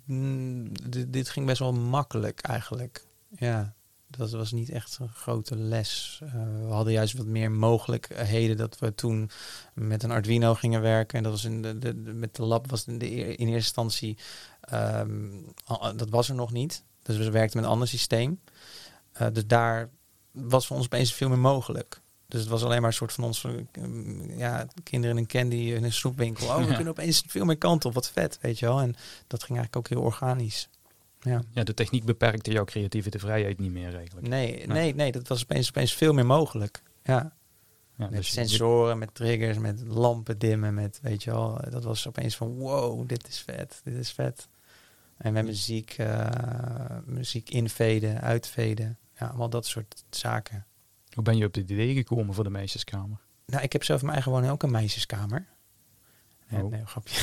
[0.07, 3.05] mm, dit, dit ging best wel makkelijk eigenlijk.
[3.37, 3.75] Ja,
[4.17, 6.21] dat was niet echt een grote les.
[6.23, 6.33] Eh,
[6.67, 9.31] we hadden juist wat meer mogelijkheden dat we toen
[9.75, 11.17] met een Arduino gingen werken.
[11.19, 13.55] En dat was in de, de, de- met de lab was in, de, in eerste
[13.55, 14.19] instantie,
[14.61, 15.31] ehm,
[15.97, 16.85] dat was er nog niet.
[17.03, 18.41] Dus we werkten met een ander systeem.
[19.13, 19.89] Eh, dus daar
[20.31, 22.01] was voor ons opeens veel meer mogelijk.
[22.29, 25.57] Dus het was alleen maar een soort van ons, eh, ja, kinderen in een candy
[25.57, 26.47] in een snoepwinkel.
[26.47, 26.75] Oh, we Ja.
[26.75, 28.81] kunnen opeens veel meer kanten op, wat vet, weet je wel.
[28.81, 28.95] En
[29.27, 30.69] dat ging eigenlijk ook heel organisch.
[31.25, 31.43] Ja.
[31.51, 34.29] Ja, de techniek beperkte jouw creatieve vrijheid niet meer eigenlijk.
[34.29, 36.83] Nee, nee, nee, dat was opeens, opeens veel meer mogelijk.
[37.03, 37.33] Ja,
[37.97, 41.61] Ja, met dus je- sensoren, met triggers, met lampen dimmen, met, weet je wel.
[41.71, 44.49] Dat was opeens van, wow, dit is vet, dit is vet.
[45.17, 46.27] En met muziek, eh,
[47.05, 48.99] muziek inveden, uitveden.
[49.19, 50.67] Ja, allemaal dat soort zaken.
[51.15, 53.19] Hoe ben je op dit idee gekomen voor de meisjeskamer?
[53.47, 55.47] Nou, ik heb zelf in mijn eigen woning ook een meisjeskamer.
[56.49, 56.71] Nee, Oh.
[56.71, 57.21] nee, grapje.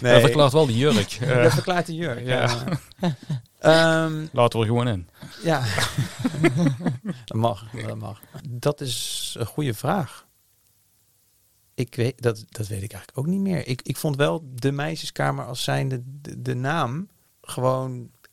[0.00, 1.18] Dat verklaart wel de jurk.
[1.42, 2.26] Dat verklaart de jurk.
[2.26, 2.66] Ja.
[3.00, 3.16] Ja.
[3.58, 5.08] Ehm, laten we er gewoon in.
[5.42, 5.64] ja.
[7.24, 8.20] dat mag, dat mag.
[8.48, 10.26] Dat is een goede vraag.
[11.74, 13.66] Ik weet, dat, dat weet ik eigenlijk ook niet meer.
[13.66, 17.08] Ik, ik vond wel de meisjeskamer als zijnde de, de naam
[17.42, 17.90] gewoon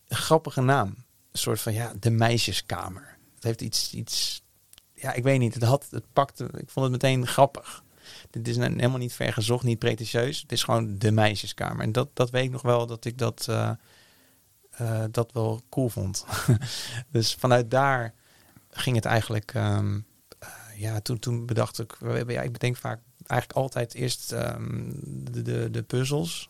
[0.07, 0.87] een grappige naam.
[0.87, 3.17] Een soort van, ja, de meisjeskamer.
[3.35, 4.43] Het heeft iets, iets
[4.93, 5.53] ja, ik weet niet.
[5.53, 7.83] Het, had, het pakte, ik vond het meteen grappig.
[8.31, 10.41] Dit is een- helemaal niet ver gezocht, niet pretentieus.
[10.41, 11.83] Het is gewoon de meisjeskamer.
[11.83, 13.71] En dat, dat weet ik nog wel dat ik dat, eh,
[14.71, 16.25] eh, dat wel cool vond.
[17.11, 18.13] dus vanuit daar
[18.69, 19.53] ging het eigenlijk.
[19.53, 19.99] ehm,
[20.39, 21.97] eh, ja, toen, toen bedacht ik.
[22.27, 24.89] Ja, ik bedenk vaak eigenlijk altijd eerst ehm,
[25.31, 26.49] de, de puzzels.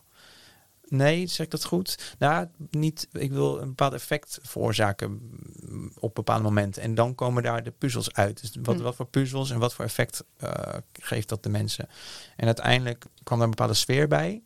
[0.92, 2.14] Nee, zeg ik dat goed?
[2.18, 3.08] Nou, niet.
[3.12, 5.20] Ik wil een bepaald effect veroorzaken
[5.60, 6.82] mm, op bepaalde momenten.
[6.82, 8.40] En dan komen daar de puzzels uit.
[8.40, 8.82] Dus wat, Hm.
[8.82, 11.88] wat voor puzzels en wat voor effect eh, geeft dat de mensen?
[12.36, 14.42] En uiteindelijk kwam daar een bepaalde sfeer bij.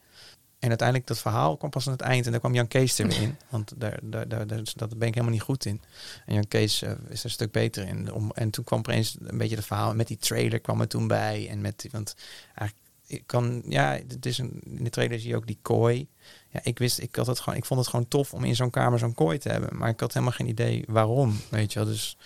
[0.58, 2.24] En uiteindelijk dat verhaal kwam pas aan het eind.
[2.24, 3.36] En daar kwam Jan Kees er weer in.
[3.50, 5.80] Want daar, daar, daar, daar, dat ben ik helemaal niet goed in.
[6.26, 8.12] En Jan Kees eh, is er een stuk beter in.
[8.12, 9.94] Om, en toen kwam opeens een beetje het verhaal.
[9.94, 11.48] Met die trailer kwam er toen bij.
[11.48, 12.14] En met, want
[12.54, 16.08] eigenlijk, ik kan, ja, het is een, in de trailer zie je ook die kooi.
[16.48, 18.70] Ja, ik wist, ik had het gewoon, ik vond het gewoon tof om in zo'n
[18.70, 19.76] kamer zo'n kooi te hebben.
[19.76, 21.88] Maar ik had helemaal geen idee waarom, weet je wel.
[21.88, 22.16] Dus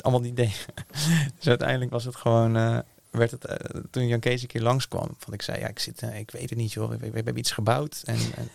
[0.00, 0.52] allemaal die ideeën.
[1.38, 2.78] dus uiteindelijk was het gewoon, eh,
[3.10, 6.02] werd het, eh, toen Jan Kees een keer langskwam, van ik zei, ja, ik zit,
[6.02, 8.00] eh, ik weet het niet joh, we, we, we hebben iets gebouwd.
[8.04, 8.48] En, en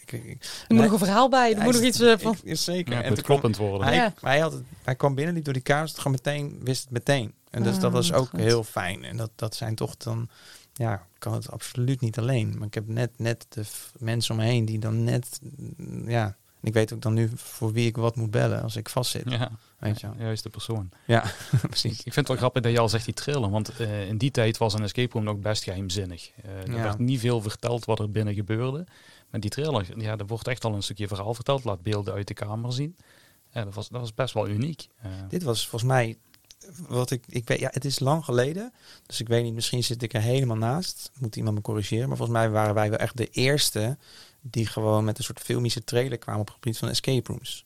[0.00, 1.50] ik, ik, Er moet nog een verhaal bij.
[1.50, 2.36] Er hij moet nog is- iets van...
[2.42, 2.92] ik- zeker.
[2.92, 3.86] Ja, en het kloppend worden.
[3.86, 4.14] hij, Ja.
[4.20, 7.34] hij, had het, hij kwam binnen, liep door die kamer, gewoon meteen, wist het meteen.
[7.50, 8.40] En dus Ah, dat was ook goed.
[8.40, 9.04] heel fijn.
[9.04, 10.28] En dat, dat zijn toch dan,
[10.72, 12.54] ja, kan het absoluut niet alleen.
[12.58, 13.62] Maar ik heb net, net de
[13.98, 15.40] mensen om me heen die dan net,
[15.76, 18.88] mm, ja, ik weet ook dan nu voor wie ik wat moet bellen als ik
[18.88, 19.30] vastzit.
[19.30, 20.16] Ja, Weet je wel.
[20.18, 20.88] juist de persoon.
[21.06, 21.96] Ja, Ik, precies.
[21.96, 24.30] ik vind het wel grappig dat je al zegt die trailer, want eh, in die
[24.30, 26.30] tijd was een escape room nog best geheimzinnig.
[26.42, 26.82] Eh, er Ja.
[26.82, 28.86] werd niet veel verteld wat er binnen gebeurde.
[29.30, 31.64] Maar die trailer, ja, er wordt echt al een stukje verhaal verteld.
[31.64, 32.96] Laat beelden uit de kamer zien.
[33.52, 34.88] Ja, dat, was, dat was best wel uniek.
[35.02, 36.16] Eh, Dit was volgens mij,
[36.88, 38.72] wat ik, ik weet, ja, het is lang geleden.
[39.06, 41.10] Dus ik weet niet, misschien zit ik er helemaal naast.
[41.18, 42.08] Moet iemand me corrigeren.
[42.08, 43.96] Maar volgens mij waren wij wel echt de eerste
[44.40, 47.64] die gewoon met een soort filmische trailer kwamen op het gebied van escape rooms.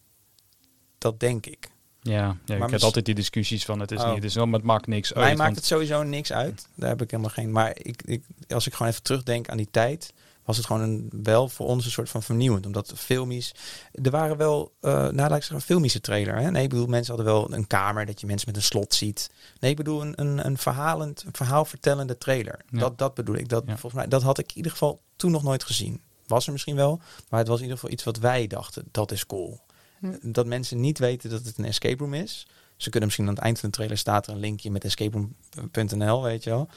[0.98, 1.70] Dat denk ik.
[2.02, 4.06] ja, ja ik heb altijd die discussies van het is Oh.
[4.06, 5.32] niet, het is wel, maar het maakt niks Mij uit.
[5.32, 6.68] maakt want- het sowieso niks uit.
[6.74, 7.52] Daar heb ik helemaal geen.
[7.52, 10.12] Maar ik, ik, als ik gewoon even terugdenk aan die tijd,
[10.44, 12.66] was het gewoon een, wel voor ons een soort van vernieuwend.
[12.66, 13.54] Omdat filmisch.
[14.02, 16.36] Er waren wel, eh nou laat ik zeggen, een filmische trailer.
[16.36, 16.50] Hè?
[16.50, 19.30] Nee, ik bedoel, mensen hadden wel een kamer dat je mensen met een slot ziet.
[19.60, 22.60] Nee, ik bedoel een, een, een verhalend, een verhaalvertellende trailer.
[22.70, 22.78] Ja.
[22.78, 23.48] Dat, dat bedoel ik.
[23.48, 23.70] Dat, Ja.
[23.72, 26.00] volgens mij, dat had ik in ieder geval toen nog nooit gezien.
[26.26, 29.12] Was er misschien wel, maar het was in ieder geval iets wat wij dachten, dat
[29.12, 29.60] is cool.
[29.98, 30.12] Hm.
[30.22, 32.46] Dat mensen niet weten dat het een escape room is.
[32.76, 36.22] Ze kunnen misschien aan het eind van de trailer staat er een linkje met escaperoom.nl,
[36.22, 36.68] weet je wel,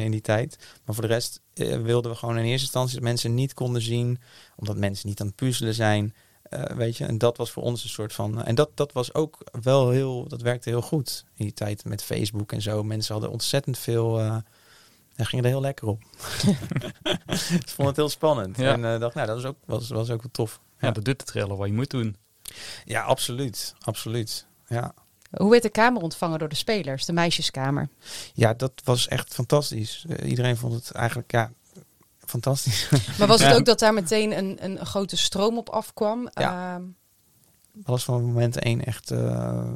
[0.00, 0.58] in die tijd.
[0.84, 3.82] Maar voor de rest eh, wilden we gewoon in eerste instantie dat mensen niet konden
[3.82, 4.20] zien,
[4.56, 7.04] omdat mensen niet aan het puzzelen zijn, eh, weet je.
[7.04, 10.28] En dat was voor ons een soort van, en dat, dat was ook wel heel,
[10.28, 12.82] dat werkte heel goed in die tijd met Facebook en zo.
[12.82, 14.36] Mensen hadden ontzettend veel, eh
[15.14, 16.02] en gingen er heel lekker op.
[17.60, 18.56] Ik vond het heel spannend.
[18.56, 18.72] Ja.
[18.72, 20.60] En eh, dacht, nou, dat was ook, was, was ook wel tof.
[20.78, 22.16] ja, dat doet de trailer wat je moet doen.
[22.84, 23.74] Ja, absoluut.
[23.78, 24.46] Absoluut.
[24.66, 24.94] Ja.
[25.36, 27.88] Hoe werd de kamer ontvangen door de spelers, de meisjeskamer?
[28.34, 30.04] ja, dat was echt fantastisch.
[30.08, 31.52] Eh, iedereen vond het eigenlijk, ja,
[32.18, 32.88] fantastisch.
[33.18, 36.28] Maar was het ook dat daar meteen een, een grote stroom op afkwam?
[36.32, 36.74] Ja.
[36.74, 36.82] Ehm,
[37.84, 39.18] Alles van moment één echt eh,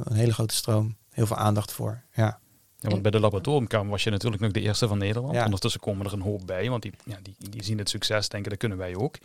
[0.05, 0.97] een hele grote stroom.
[1.11, 2.03] Heel veel aandacht voor.
[2.13, 2.39] Ja.
[2.79, 5.35] Ja, want bij de laboratoriumkamer was je natuurlijk nog de eerste van Nederland.
[5.35, 5.45] Ja.
[5.45, 8.51] Ondertussen komen er een hoop bij, want die, ja, die, die zien het succes, denken
[8.51, 9.17] dat kunnen wij ook.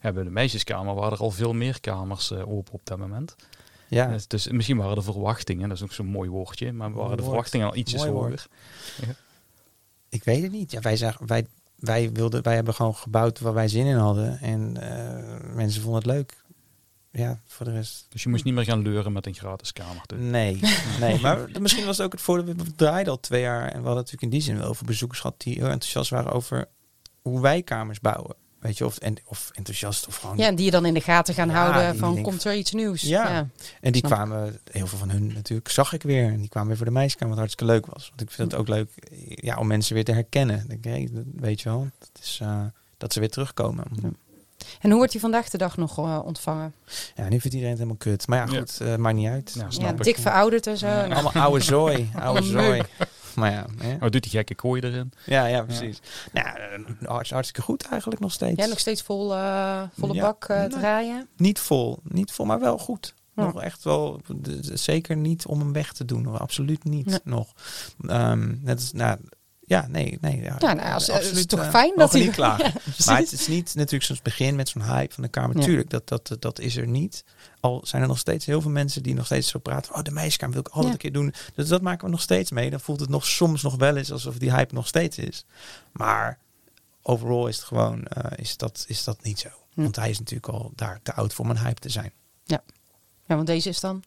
[0.00, 3.36] Ja, bij de meisjeskamer waren er al veel meer kamers eh, open op dat moment.
[3.88, 4.06] Ja.
[4.06, 7.08] Dus, dus misschien waren de verwachtingen, dat is ook zo'n mooi woordje, maar waren Mooi
[7.08, 7.24] de woord.
[7.24, 8.12] verwachtingen al ietsjes hoger.
[8.14, 8.48] woord.
[10.08, 10.70] Ik weet het niet.
[10.70, 14.40] Ja, wij, zagen, wij, wij, wilden, wij hebben gewoon gebouwd waar wij zin in hadden.
[14.40, 16.44] En eh, mensen vonden het leuk.
[17.10, 18.06] Ja, voor de rest.
[18.08, 20.02] Dus je moest niet meer gaan leuren met een gratis kamer.
[20.16, 20.60] Nee,
[21.00, 21.20] nee.
[21.20, 22.54] Maar misschien was het ook het voordeel.
[22.54, 23.62] We draaiden al twee jaar.
[23.62, 26.32] En we hadden natuurlijk in die zin wel over bezoekers gehad die heel enthousiast waren
[26.32, 26.68] over
[27.22, 28.36] hoe wij kamers bouwen.
[28.66, 30.36] Weet je, of, en, of enthousiast of gewoon...
[30.36, 32.72] Ja, en die je dan in de gaten gaan Ja, houden van komt er iets
[32.72, 33.02] nieuws.
[33.02, 33.48] Ja.
[33.80, 36.24] En die Snap kwamen, heel veel van hun natuurlijk, zag ik weer.
[36.32, 38.08] En die kwamen weer voor de meisjeskamer, wat hartstikke leuk was.
[38.08, 38.90] Want ik vind het ook leuk
[39.28, 40.64] ja, om mensen weer te herkennen.
[40.68, 42.60] Denk, hey, weet je wel, dat, is, eh,
[42.96, 43.84] dat ze weer terugkomen.
[44.02, 44.08] Ja.
[44.80, 46.74] En hoe wordt die vandaag de dag nog eh, ontvangen?
[47.16, 48.26] Ja, nu vindt iedereen het helemaal kut.
[48.26, 48.58] Maar ja, Ja.
[48.58, 49.52] goed, eh, maakt niet uit.
[49.54, 50.02] Ja, Ja, snap ik.
[50.04, 50.86] dik verouderd en zo.
[50.86, 51.06] Ja.
[51.06, 52.82] Nou, Allemaal oude zooi, oude zooi.
[53.36, 53.94] Maar ja, hè?
[53.94, 55.12] Oh, doet die gekke kooi erin?
[55.26, 56.00] ja, ja, precies.
[56.32, 58.58] Nou, eh, hartst- hartstikke goed eigenlijk nog steeds.
[58.58, 60.20] Jij nog steeds vol, eh, volle Ja.
[60.22, 60.68] bak eh, Nee.
[60.68, 61.28] draaien?
[61.36, 63.14] Niet vol, niet vol, maar wel goed.
[63.34, 63.42] Ja.
[63.44, 64.20] Nog echt wel,
[64.60, 66.24] zeker niet om hem weg te doen.
[66.24, 66.38] hoor.
[66.38, 67.18] Absoluut niet Nee.
[67.24, 67.52] nog.
[68.08, 69.18] Ehm net is, nou,
[69.66, 70.40] ja, nee, nee.
[70.40, 72.36] Ja, Ja, nou, als, eh, het is toch eh, fijn dat hij- niet.
[72.46, 72.56] Ja,
[73.06, 75.56] maar het is niet natuurlijk het begin met zo'n hype van de Kamer.
[75.58, 75.64] Ja.
[75.64, 77.24] Tuurlijk, dat, dat, dat is er niet.
[77.60, 79.94] Al zijn er nog steeds heel veel mensen die nog steeds zo praten.
[79.94, 80.92] Oh, de meisjeskamer wil ik altijd Ja.
[80.92, 81.34] een keer doen.
[81.54, 82.70] Dus dat maken we nog steeds mee.
[82.70, 85.44] Dan voelt het nog soms nog wel eens alsof die hype nog steeds is.
[85.92, 86.38] Maar
[87.02, 89.48] overal is het gewoon, eh, is, dat, is dat niet zo.
[89.74, 89.82] Hm.
[89.82, 92.12] Want hij is natuurlijk al daar te oud voor om een hype te zijn.
[93.28, 94.02] Ja, want deze is dan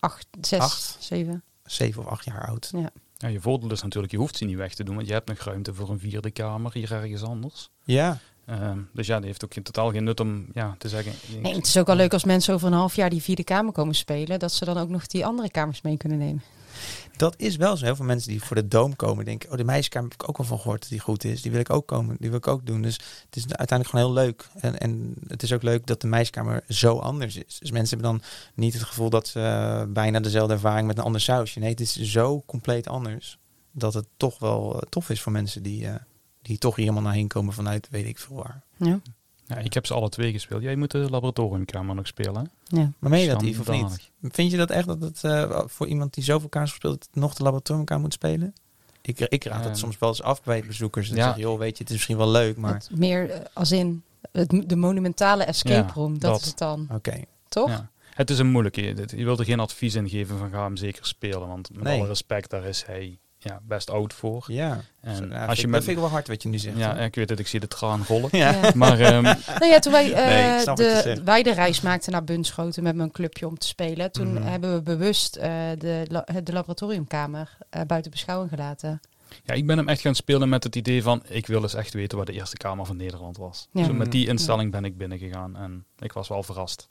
[0.00, 0.96] acht, zes, Acht.
[1.00, 1.42] zeven.
[1.64, 2.70] Zeven of acht jaar oud.
[2.76, 2.90] Ja.
[3.22, 5.28] Ja, je voordeel is natuurlijk, je hoeft ze niet weg te doen, want je hebt
[5.28, 7.70] nog ruimte voor een vierde kamer hier ergens anders.
[7.84, 11.12] Ja, Ehm, dus ja, die heeft ook geen, totaal geen nut om ja, te zeggen.
[11.42, 13.72] Nee, het is ook wel leuk als mensen over een half jaar die vierde kamer
[13.72, 16.42] komen spelen, dat ze dan ook nog die andere kamers mee kunnen nemen.
[17.22, 17.84] Dat is wel zo.
[17.84, 19.50] Heel veel mensen die voor de Doom komen denken...
[19.50, 21.42] oh, de meisjeskamer heb ik ook wel van gehoord dat die goed is.
[21.42, 22.82] Die wil ik ook komen, die wil ik ook doen.
[22.82, 22.94] Dus
[23.24, 24.48] het is uiteindelijk gewoon heel leuk.
[24.60, 27.58] En, en het is ook leuk dat de meisjeskamer zo anders is.
[27.58, 31.04] Dus mensen hebben dan niet het gevoel dat ze eh, bijna dezelfde ervaring met een
[31.04, 31.58] ander sausje.
[31.58, 33.38] Nee, het is zo compleet anders.
[33.72, 35.94] Dat het toch wel eh, tof is voor mensen die, eh,
[36.42, 38.62] die toch hier helemaal naar heen komen vanuit weet ik veel waar.
[38.76, 39.00] Ja.
[39.54, 40.62] Ja, ik heb ze alle twee gespeeld.
[40.62, 42.34] Jij moet de laboratoriumkamer nog spelen.
[42.68, 42.76] hè?
[42.80, 42.92] Ja.
[42.98, 44.10] Maar meen je dat, Yves, of niet?
[44.32, 47.08] Vind je dat echt dat het eh, voor iemand die zoveel kaars speelt...
[47.12, 48.54] nog de laboratoriumkamer moet spelen?
[49.02, 51.10] Ik, ik raad het Ehm, soms wel eens af bij bezoekers.
[51.10, 51.26] En ja.
[51.28, 52.74] zeg, joh, weet je, het is misschien wel leuk, maar...
[52.74, 56.40] Het meer eh, als in het, de monumentale escape Ja, room, dat, dat.
[56.40, 57.20] is het dan, Oké.
[57.48, 57.68] toch?
[57.68, 57.90] Ja.
[58.14, 58.92] Het is een moeilijke.
[58.94, 61.48] Dit- Je wilt er geen advies in geven van ga hem zeker spelen.
[61.48, 61.98] Want met Nee.
[61.98, 64.44] alle respect, daar is hij ja, best oud voor.
[64.46, 64.80] Ja.
[65.00, 66.76] En ja, als je ik- met, Dat vind ik wel hard wat je nu zegt.
[66.76, 68.28] ja, ik weet het, ik zie de traan rollen.
[68.32, 68.50] ja.
[68.50, 68.70] Ja.
[68.74, 69.22] Maar ehm,
[69.58, 70.26] Nou ja, toen wij eh,
[70.56, 74.32] Nee, wat je de weidereis maakten naar Bunschoten met mijn clubje om te spelen, toen
[74.32, 74.42] Mhm.
[74.42, 76.06] hebben we bewust eh, de,
[76.42, 79.00] de laboratoriumkamer eh, buiten beschouwing gelaten.
[79.44, 81.92] ja, ik ben hem echt gaan spelen met het idee van ik wil eens echt
[81.94, 83.68] weten waar de eerste kamer van Nederland was.
[83.72, 83.84] Ja.
[83.84, 84.30] Zo met die Mhm.
[84.30, 86.88] instelling ben ik binnengegaan en ik was wel verrast.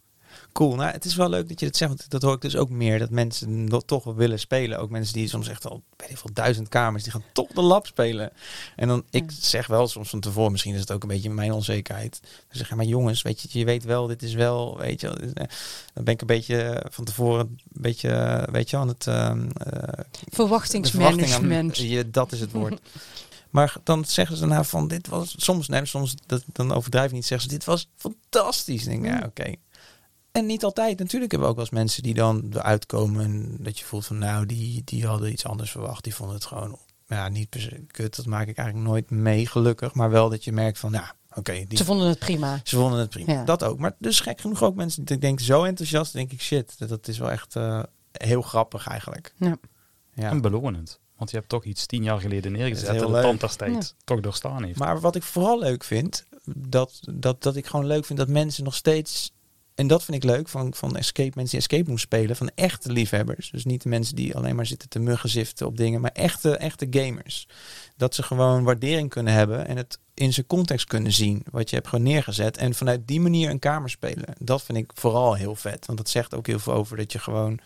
[0.54, 0.76] Cool.
[0.76, 1.92] Nou, het is wel leuk dat je dat zegt.
[1.92, 3.00] Want dat hoor ik dus ook meer.
[3.00, 4.80] Dat mensen toch wel willen spelen.
[4.80, 7.04] Ook mensen die soms echt al, weet ik veel, duizend kamers.
[7.04, 8.32] Die gaan toch de lab spelen.
[8.76, 10.52] En dan, ik zeg wel soms van tevoren.
[10.52, 12.20] Misschien is het ook een beetje mijn onzekerheid.
[12.22, 15.08] Dan zeg je, maar jongens, weet je, je weet wel, dit is wel, weet je.
[15.08, 15.46] is, eh,
[15.94, 19.08] Dan ben ik een beetje van tevoren, een beetje, eh, weet je, aan het...
[19.08, 21.78] ehm, eh, Verwachtingsmanagement.
[21.80, 22.80] Aan- je, dat is het woord.
[23.50, 27.12] maar dan zeggen ze daarna van dit was soms, nee, soms dat, dan overdrijf ik
[27.14, 28.84] niet, zeggen ze dit was fantastisch.
[28.84, 29.56] Dan denk ik, ja, oké.
[30.32, 31.00] En niet altijd.
[31.00, 34.06] Natuurlijk hebben we ook wel eens mensen die dan eruit komen en dat je voelt
[34.06, 36.04] van nou, die, die hadden iets anders verwacht.
[36.04, 38.16] Die vonden het gewoon, ja, niet per se kut.
[38.16, 39.94] Dat maak ik eigenlijk nooit mee, gelukkig.
[39.94, 42.60] Maar wel dat je merkt van, ja, oké, die Ze vonden het prima.
[42.64, 43.34] ze vonden het prima.
[43.34, 43.44] Ja.
[43.44, 43.80] Dat ook.
[43.80, 46.14] Maar dus gek genoeg ook mensen die ik denk zo enthousiast.
[46.14, 49.34] denk ik shit, dat, dat is wel echt eh, heel grappig eigenlijk.
[49.38, 49.58] Ja.
[50.14, 50.30] Ja.
[50.30, 51.00] En belonend.
[51.18, 53.22] Want je hebt toch iets tien jaar geleden neergezet en de leuk.
[53.22, 54.80] tandartstijd toch doorstaan heeft.
[54.80, 58.64] Maar wat ik vooral leuk vind, dat, dat, dat ik gewoon leuk vind dat mensen
[58.64, 59.32] nog steeds.
[59.82, 62.92] En dat vind ik leuk van, van escape, mensen die escape room spelen, van echte
[62.92, 63.50] liefhebbers.
[63.50, 66.88] Dus niet de mensen die alleen maar zitten te muggenziften op dingen, maar echte, echte
[66.90, 67.48] gamers.
[67.98, 71.76] Dat ze gewoon waardering kunnen hebben en het in zijn context kunnen zien, wat je
[71.76, 72.58] hebt gewoon neergezet.
[72.58, 74.26] En vanuit die manier een kamer spelen.
[74.40, 75.86] Dat vind ik vooral heel vet.
[75.86, 77.60] Want dat zegt ook heel veel over dat je gewoon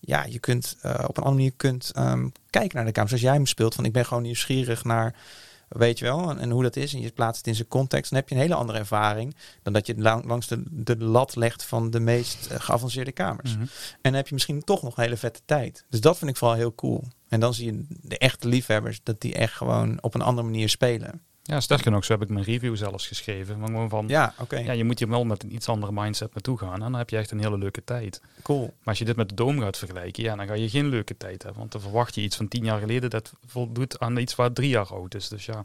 [0.00, 3.08] ja, je kunt eh, op een andere manier kunt ehm, kijken naar de kamer.
[3.08, 5.14] Zoals jij hem speelt, van ik ben gewoon nieuwsgierig naar,
[5.72, 6.94] weet je wel, en, en hoe dat is.
[6.94, 8.10] En je plaatst het in zijn context.
[8.10, 10.98] Dan heb je een hele andere ervaring dan dat je het lang- langs de, de
[10.98, 13.52] lat legt van de meest eh, geavanceerde kamers.
[13.52, 13.62] Mhm.
[13.62, 13.68] En
[14.02, 15.84] dan heb je misschien toch nog een hele vette tijd.
[15.88, 17.04] Dus dat vind ik vooral heel cool.
[17.28, 20.68] En dan zie je de echte liefhebbers, dat die echt gewoon op een andere manier
[20.68, 21.22] spelen.
[21.44, 23.58] Ja, sterker nog, zo heb ik mijn review zelfs geschreven.
[23.58, 24.20] Van, gewoon van, ja.
[24.22, 26.72] Ja, oké, je moet hier wel met een iets andere mindset naartoe gaan.
[26.74, 28.20] En dan heb je echt een hele leuke tijd.
[28.42, 28.62] cool.
[28.64, 31.16] Maar als je dit met de Dome gaat vergelijken, ja, dan ga je geen leuke
[31.16, 31.60] tijd hebben.
[31.60, 34.68] Want dan verwacht je iets van tien jaar geleden dat voldoet aan iets waar drie
[34.68, 35.28] jaar oud is.
[35.28, 35.64] Dus ja,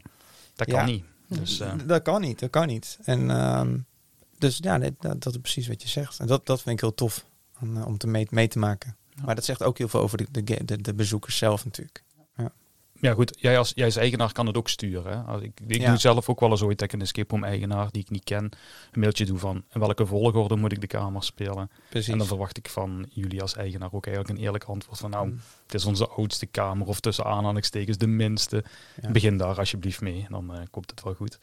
[0.54, 0.84] dat kan Ja.
[0.84, 1.04] niet.
[1.28, 2.98] Dus, eh, Dat kan niet, dat kan niet.
[3.04, 3.76] En ehm,
[4.38, 6.18] dus ja, nee, dat, dat is precies wat je zegt.
[6.18, 7.24] En dat, dat vind ik heel tof
[7.60, 8.96] om, eh, om te mee, mee te maken.
[9.14, 9.22] Ja.
[9.24, 12.02] Maar dat zegt ook heel veel over de, de, de bezoekers zelf natuurlijk.
[13.00, 15.24] Ja goed, jij als, jij als eigenaar kan het ook sturen.
[15.26, 15.42] Hè?
[15.42, 15.88] Ik ik Ja.
[15.88, 18.24] doe zelf ook wel eens ooit dat ik een escape room eigenaar die ik niet
[18.24, 18.44] ken,
[18.92, 21.70] een mailtje doe van in welke volgorde moet ik de kamer spelen.
[21.88, 22.12] Precies.
[22.12, 25.26] En dan verwacht ik van jullie als eigenaar ook eigenlijk een eerlijk antwoord van nou,
[25.28, 25.40] Mm.
[25.64, 28.64] het is onze oudste kamer of tussen aanhalingstekens de minste.
[29.02, 29.10] Ja.
[29.10, 31.38] Begin daar alsjeblieft mee, dan eh, komt het wel goed.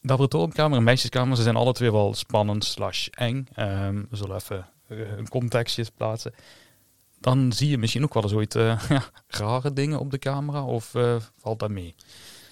[0.00, 3.46] laboratoriumkamer en meisjeskamer, ze zijn alle twee wel spannend slash eng.
[3.54, 6.34] Ehm, we zullen even uh, een contextje plaatsen.
[7.20, 10.64] Dan zie je misschien ook wel eens ooit uh, ja, rare dingen op de camera
[10.64, 11.94] of uh, valt dat mee?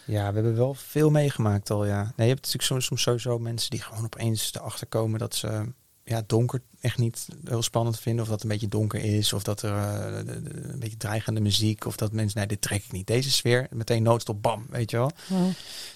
[0.06, 2.02] Ja, we hebben wel veel meegemaakt al, ja.
[2.02, 5.66] Nee, je hebt natuurlijk soms, soms sowieso mensen die gewoon opeens erachter komen dat ze
[6.06, 8.22] ja, donker echt niet heel spannend vinden.
[8.22, 9.32] Of dat het een beetje donker is.
[9.32, 11.84] Of dat er uh, een beetje dreigende muziek.
[11.84, 13.06] Of dat mensen, nee, dit trek ik niet.
[13.06, 15.10] Deze sfeer, meteen noodstop, bam, weet je wel.
[15.28, 15.48] Ja.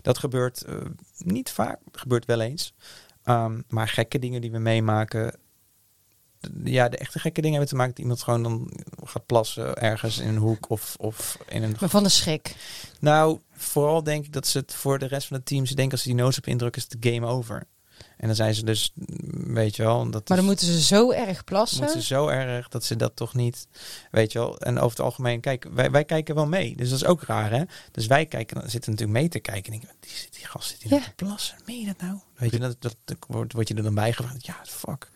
[0.02, 0.74] Dat gebeurt uh,
[1.18, 1.78] niet vaak.
[1.92, 2.74] gebeurt wel eens.
[3.24, 5.34] Um, maar gekke dingen die we meemaken.
[6.64, 8.70] Ja, de echte gekke dingen hebben te maken dat iemand gewoon dan
[9.05, 11.76] gaat plassen ergens in een hoek of, of in een...
[11.80, 12.57] Maar van de schrik?
[13.01, 15.93] Nou, vooral denk ik dat ze het voor de rest van het team, ze denken
[15.93, 17.66] als ze die noodstop indrukken, is het game over.
[18.20, 18.93] En dan zijn ze dus,
[19.30, 20.11] weet je wel.
[20.11, 21.82] Dat maar dan moeten ze zo erg plassen.
[21.82, 23.66] Moeten ze zo erg dat ze dat toch niet,
[24.11, 24.59] weet je wel.
[24.59, 26.76] En over het algemeen, kijk, wij, wij kijken wel mee.
[26.76, 27.62] Dus dat is ook raar, hè.
[27.91, 29.72] Dus wij kijken, dan zitten natuurlijk mee te kijken.
[29.72, 31.01] En die, die gast zit hier ja.
[31.05, 31.57] te plassen.
[31.66, 32.18] Meen je dat nou?
[32.41, 34.47] Weet je, dat, dat, dat wordt, word je er dan bij gevraagd.
[34.47, 35.11] Ja, fuck.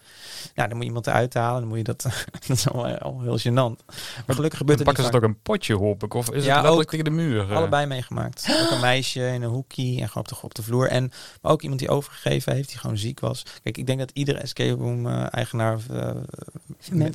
[0.55, 1.61] Nou, dan moet je iemand eruit halen.
[1.61, 2.03] Dan moet je dat.
[2.33, 3.85] dat is al, al heel gênant.
[4.27, 4.87] Maar gelukkig gebeurt het.
[4.87, 6.14] Pakken ze toch een potje, hoop ik?
[6.14, 7.51] Of is ja, het ook tegen de muur?
[7.51, 7.57] eh?
[7.57, 8.47] Allebei meegemaakt.
[8.62, 10.89] ook een meisje in een hoekie en gewoon op de, op de vloer.
[10.89, 11.12] En
[11.43, 13.43] maar ook iemand die overgegeven heeft, die gewoon ziek was.
[13.62, 16.11] Kijk, ik denk dat iedere escape room uh, eigenaar of uh,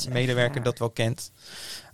[0.09, 1.31] medewerker dat wel kent.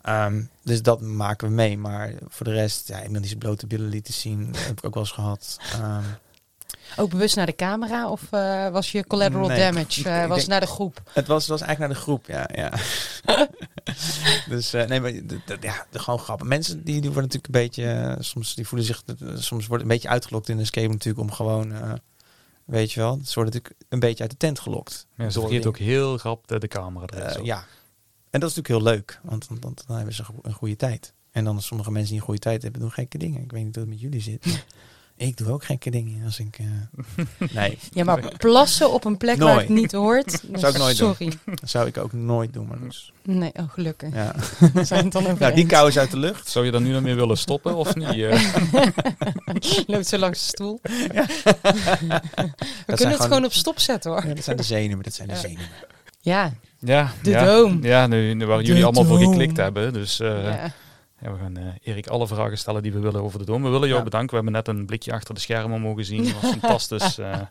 [0.09, 1.77] Um, dus dat maken we mee.
[1.77, 4.93] Maar voor de rest, ja, iemand die zijn blote billen liet zien, heb ik ook
[4.93, 5.59] wel eens gehad.
[5.81, 6.03] Um,
[6.95, 10.01] ook bewust naar de camera of uh, was je collateral nee, damage?
[10.01, 11.01] Uh, was denk, naar de groep?
[11.13, 12.49] Het was, was eigenlijk naar de groep, ja.
[12.53, 12.71] ja.
[14.55, 15.11] dus uh, nee, maar
[15.61, 16.47] ja, gewoon grappig.
[16.47, 19.03] Mensen die, die worden natuurlijk een beetje, soms die voelen zich,
[19.35, 21.73] soms wordt een beetje uitgelokt in de escape natuurlijk om gewoon,
[22.65, 25.07] weet je wel, ze worden natuurlijk een beetje uit de tent gelokt.
[25.17, 27.37] Ja, ze vergeet ook heel grap de, de camera.
[27.43, 27.65] ja,
[28.35, 31.13] en dat is natuurlijk heel leuk, want, want, want dan hebben ze een goede tijd.
[31.31, 33.41] En dan sommige mensen die een goede tijd hebben, doen gekke dingen.
[33.41, 34.45] Ik weet niet hoe het met jullie zit.
[35.17, 36.59] Ik doe ook gekke dingen als ik.
[36.59, 36.67] Uh...
[37.53, 37.77] Nee.
[37.91, 39.51] Ja, maar plassen op een plek nooit.
[39.51, 40.31] waar het niet hoort.
[40.53, 41.29] Zou ik nooit sorry.
[41.45, 41.55] doen.
[41.55, 42.67] Dat zou ik ook nooit doen.
[42.67, 43.11] Maar dus.
[43.23, 44.13] Nee, oh gelukkig.
[44.13, 44.35] Ja.
[44.83, 46.49] zijn het dan nou, die kou is uit de lucht.
[46.49, 48.15] Zou je dan nu dan meer willen stoppen of niet?
[48.15, 48.51] Uh?
[49.87, 50.79] Loopt zo langs de stoel.
[51.13, 51.25] Ja.
[51.25, 52.51] We
[52.85, 54.27] dat kunnen het gewoon op stop zetten hoor.
[54.27, 55.03] Ja, dat zijn de zenuwen.
[55.03, 55.69] Dat zijn de zenuwen.
[56.21, 56.53] Ja.
[56.79, 57.11] Ja.
[57.21, 57.45] De ja.
[57.45, 57.83] doom.
[57.83, 59.93] Ja, nu, nu waar jullie allemaal voor geklikt hebben.
[59.93, 60.19] Dus.
[60.19, 60.73] Uh, ja.
[61.21, 63.63] Ja, we gaan uh, Erik alle vragen stellen die we willen over de Dom.
[63.63, 64.03] We willen jou ja.
[64.03, 64.29] bedanken.
[64.29, 66.23] We hebben net een blikje achter de schermen mogen zien.
[66.23, 67.19] Dat was fantastisch.
[67.19, 67.41] Uh.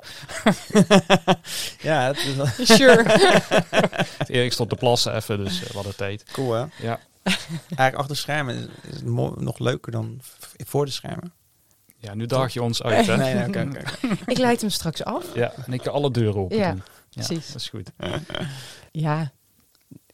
[1.78, 2.46] ja, het is wel...
[2.76, 3.04] Sure.
[4.26, 6.24] Erik stond te plassen even, dus uh, we hadden tijd.
[6.32, 6.64] Cool hè?
[6.76, 7.00] Ja.
[7.22, 9.04] Eigenlijk achter de schermen is, is het
[9.40, 10.20] nog leuker dan
[10.64, 11.32] voor de schermen.
[11.96, 13.16] Ja, nu daag je ons uit hè?
[13.16, 14.18] nee, nee, okay, okay.
[14.26, 15.34] Ik leid hem straks af.
[15.34, 16.82] Ja, en ik kan alle deuren open ja, doen.
[17.10, 17.46] Ja, precies.
[17.46, 17.90] dat is goed.
[18.92, 19.32] Ja,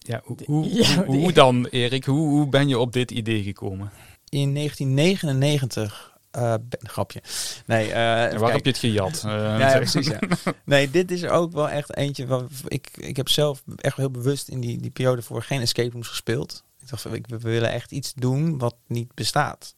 [0.07, 2.05] ja, hoe, hoe, ja, hoe, hoe dan, Erik?
[2.05, 3.91] Hoe, hoe ben je op dit idee gekomen?
[4.29, 7.23] In 1999 uh, grapje.
[7.67, 9.23] Nee, uh, waar heb je het gejat?
[9.27, 10.07] Uh, ja, ja, precies.
[10.07, 10.19] Ja.
[10.65, 14.49] Nee, dit is ook wel echt eentje waar ik, ik heb zelf echt heel bewust
[14.49, 16.65] in die, die periode voor geen escape rooms gespeeld.
[16.81, 19.75] Ik dacht, ik, we willen echt iets doen wat niet bestaat.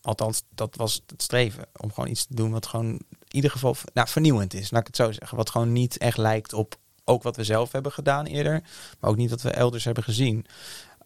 [0.00, 1.66] Althans, dat was het streven.
[1.76, 3.00] Om gewoon iets te doen wat gewoon in
[3.30, 4.70] ieder geval nou, vernieuwend is.
[4.70, 5.36] Laat ik het zo zeggen.
[5.36, 6.78] Wat gewoon niet echt lijkt op
[7.08, 8.62] ook wat we zelf hebben gedaan eerder,
[9.00, 10.46] maar ook niet wat we elders hebben gezien.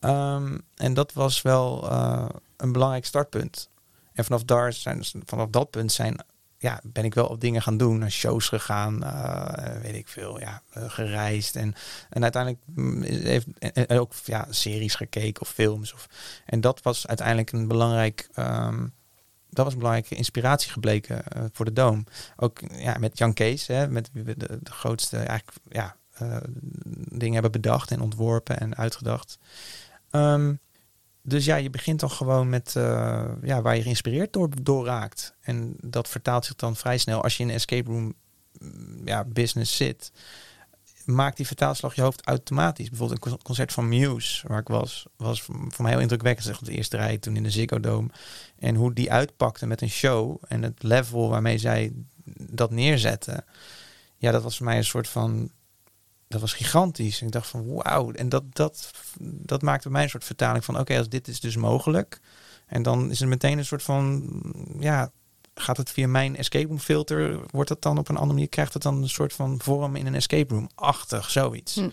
[0.00, 3.68] Um, en dat was wel uh, een belangrijk startpunt.
[4.12, 6.24] En vanaf daar zijn, vanaf dat punt zijn,
[6.58, 10.40] ja, ben ik wel op dingen gaan doen, naar shows gegaan, uh, weet ik veel,
[10.40, 11.74] ja, uh, gereisd en,
[12.10, 12.62] en uiteindelijk
[13.24, 15.92] heeft en ook ja, series gekeken of films.
[15.94, 16.06] Of,
[16.46, 18.28] en dat was uiteindelijk een belangrijk.
[18.36, 18.92] Um,
[19.50, 22.04] dat was een belangrijke inspiratie gebleken uh, voor de Doom.
[22.36, 26.36] Ook ja, met Jan Kees, hè, met de, de, de grootste eigenlijk, ja, uh,
[27.08, 29.38] dingen hebben bedacht en ontworpen en uitgedacht.
[30.10, 30.60] Um,
[31.22, 35.34] dus ja, je begint dan gewoon met uh, ja, waar je geïnspireerd door, door raakt.
[35.40, 38.14] En dat vertaalt zich dan vrij snel als je in een escape room
[39.04, 40.12] ja, business zit.
[41.04, 42.88] Maakt die vertaalslag je hoofd automatisch.
[42.88, 46.46] Bijvoorbeeld een concert van Muse, waar ik was, was voor mij heel indrukwekkend.
[46.46, 48.08] Zeg, de eerste rij toen in de Ziggo Dome.
[48.58, 51.92] En hoe die uitpakte met een show en het level waarmee zij
[52.34, 53.44] dat neerzetten.
[54.16, 55.50] Ja, dat was voor mij een soort van
[56.30, 57.22] dat was gigantisch.
[57.22, 58.12] Ik dacht van wauw.
[58.12, 58.90] En dat, dat,
[59.20, 62.20] dat maakte mij een soort vertaling van oké, als dit is dus mogelijk.
[62.66, 64.30] En dan is het meteen een soort van
[64.78, 65.10] ja,
[65.60, 67.40] gaat het via mijn escape room filter?
[67.50, 68.48] Wordt het dan op een andere manier?
[68.48, 70.68] Krijgt het dan een soort van vorm in een escape room?
[70.74, 71.74] Achtig, zoiets.
[71.74, 71.88] Hm.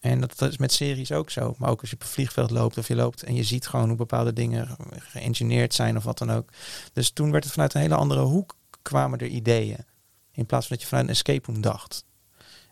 [0.00, 1.54] En dat, dat, is met series ook zo.
[1.58, 3.88] Maar ook als je op een vliegveld loopt of je loopt en je ziet gewoon
[3.88, 6.48] hoe bepaalde dingen geëngineerd zijn of wat dan ook.
[6.92, 9.84] Dus toen werd het vanuit een hele andere hoek kwamen er ideeën.
[10.32, 12.04] In plaats van dat je vanuit een escape room dacht.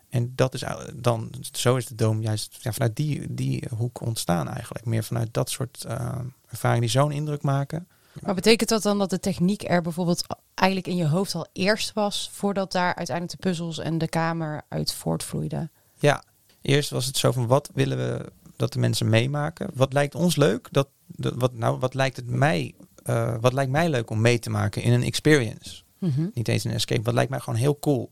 [0.09, 0.63] En dat is
[0.93, 4.85] dan, zo is de Doom juist ja, vanuit die, die hoek ontstaan eigenlijk.
[4.85, 7.87] Meer vanuit dat soort uh, ervaringen die zo'n indruk maken.
[8.21, 11.93] Maar betekent dat dan dat de techniek er bijvoorbeeld eigenlijk in je hoofd al eerst
[11.93, 15.71] was, voordat daar uiteindelijk de puzzels en de kamer uit voortvloeiden?
[15.99, 16.23] Ja,
[16.61, 19.69] eerst was het zo van wat willen we dat de mensen meemaken?
[19.73, 20.67] Wat lijkt ons leuk?
[20.71, 22.73] Dat, dat wat, nou, wat lijkt het mij,
[23.05, 25.83] uh, wat lijkt mij leuk om mee te maken in een experience?
[25.97, 26.27] Mhm.
[26.33, 27.01] Niet eens een escape.
[27.01, 28.11] Wat lijkt mij gewoon heel cool.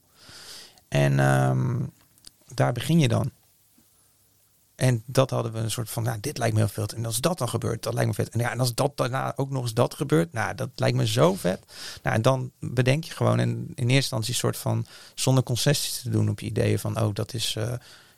[0.88, 1.80] En ehm,
[2.54, 3.32] daar begin je dan.
[4.76, 6.94] En dat hadden we een soort van, nou, dit lijkt me heel vet.
[6.94, 8.30] En als dat dan gebeurt, dat lijkt me vet.
[8.30, 11.08] En ja, en als dat daarna ook nog eens dat gebeurt, nou, dat lijkt me
[11.08, 11.66] zo vet.
[12.04, 16.02] Nou, en dan bedenk je gewoon en in eerste instantie een soort van, zonder concessies
[16.02, 17.74] te doen op je ideeën van, oh, dat is uh,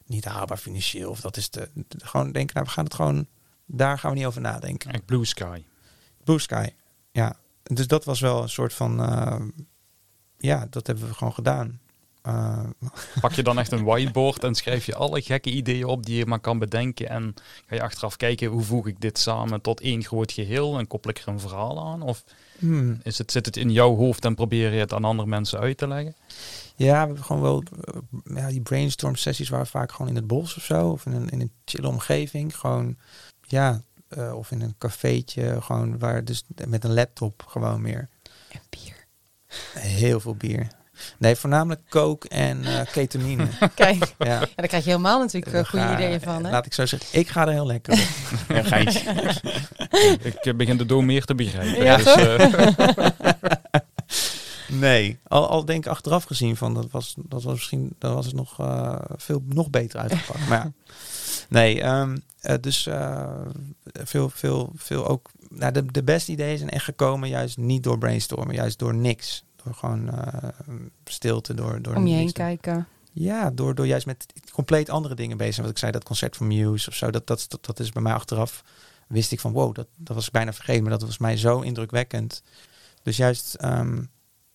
[0.06, 1.10] niet haalbaar financieel.
[1.10, 3.28] Of dat is de, gewoon denken, nou, we gaan het gewoon,
[3.66, 4.92] daar gaan we niet over nadenken.
[4.92, 5.64] Like Blue Sky.
[6.24, 6.70] Blue Sky,
[7.12, 7.36] ja.
[7.64, 9.42] Dus dat was wel een soort van, uh,
[10.38, 11.80] ja, dat hebben we gewoon gedaan.
[12.28, 12.64] Uh,
[13.22, 16.26] Pak je dan echt een whiteboard en schrijf je alle gekke ideeën op die je
[16.26, 17.10] maar kan bedenken.
[17.10, 17.34] En
[17.66, 21.10] ga je achteraf kijken hoe voeg ik dit samen tot één groot geheel en koppel
[21.10, 22.02] ik er een verhaal aan?
[22.02, 22.24] Of
[22.60, 23.00] hmm.
[23.04, 25.78] is het, zit het in jouw hoofd en probeer je het aan andere mensen uit
[25.78, 26.16] te leggen?
[26.76, 27.64] Ja, we hebben gewoon wel,
[28.24, 30.90] ja, die brainstorm sessies waren vaak gewoon in het bos of zo.
[30.90, 32.58] Of in een, in een chille omgeving.
[32.58, 32.98] Gewoon,
[33.42, 33.82] ja,
[34.18, 35.62] uh, of in een cafeetje.
[35.62, 38.10] Gewoon waar, dus met een laptop gewoon meer.
[38.50, 39.06] En bier.
[39.74, 40.68] Heel veel bier.
[41.18, 43.48] Nee, voornamelijk coke en uh, ketamine.
[43.74, 44.26] Kijk, ja.
[44.26, 46.46] ja, daar krijg je helemaal natuurlijk uh, goede ideeën van.
[46.46, 46.52] Hè?
[46.52, 48.00] Laat ik zo zeggen, ik ga er heel lekker op.
[48.56, 49.00] ja, geintje.
[50.44, 51.84] ik begin de doom meer te begrijpen.
[51.84, 53.08] Ja, dus, uh...
[54.68, 58.26] nee, al, al denk ik achteraf gezien van dat was, dat was misschien dat was
[58.26, 58.56] het nog
[59.16, 60.48] veel nog beter uitgepakt.
[60.48, 60.72] maar ja.
[61.50, 62.24] Nee, um,
[62.62, 62.88] dus
[64.04, 65.32] veel, veel, veel ook.
[65.50, 69.45] Nou, de, de beste ideeën zijn echt gekomen juist niet door brainstormen, juist door niks.
[69.74, 70.50] Gewoon uh,
[71.04, 72.88] stilte, door, door om je heen kijken.
[73.12, 75.62] Ja, door, door juist met compleet andere dingen bezig.
[75.62, 78.02] Wat ik zei, dat concert van Muse of zo, dat, dat, dat, dat is bij
[78.02, 78.64] mij achteraf.
[79.08, 81.60] Wist ik van wow, dat, dat was ik bijna vergeten, maar dat was mij zo
[81.60, 82.44] indrukwekkend.
[83.04, 84.10] Dus juist, um,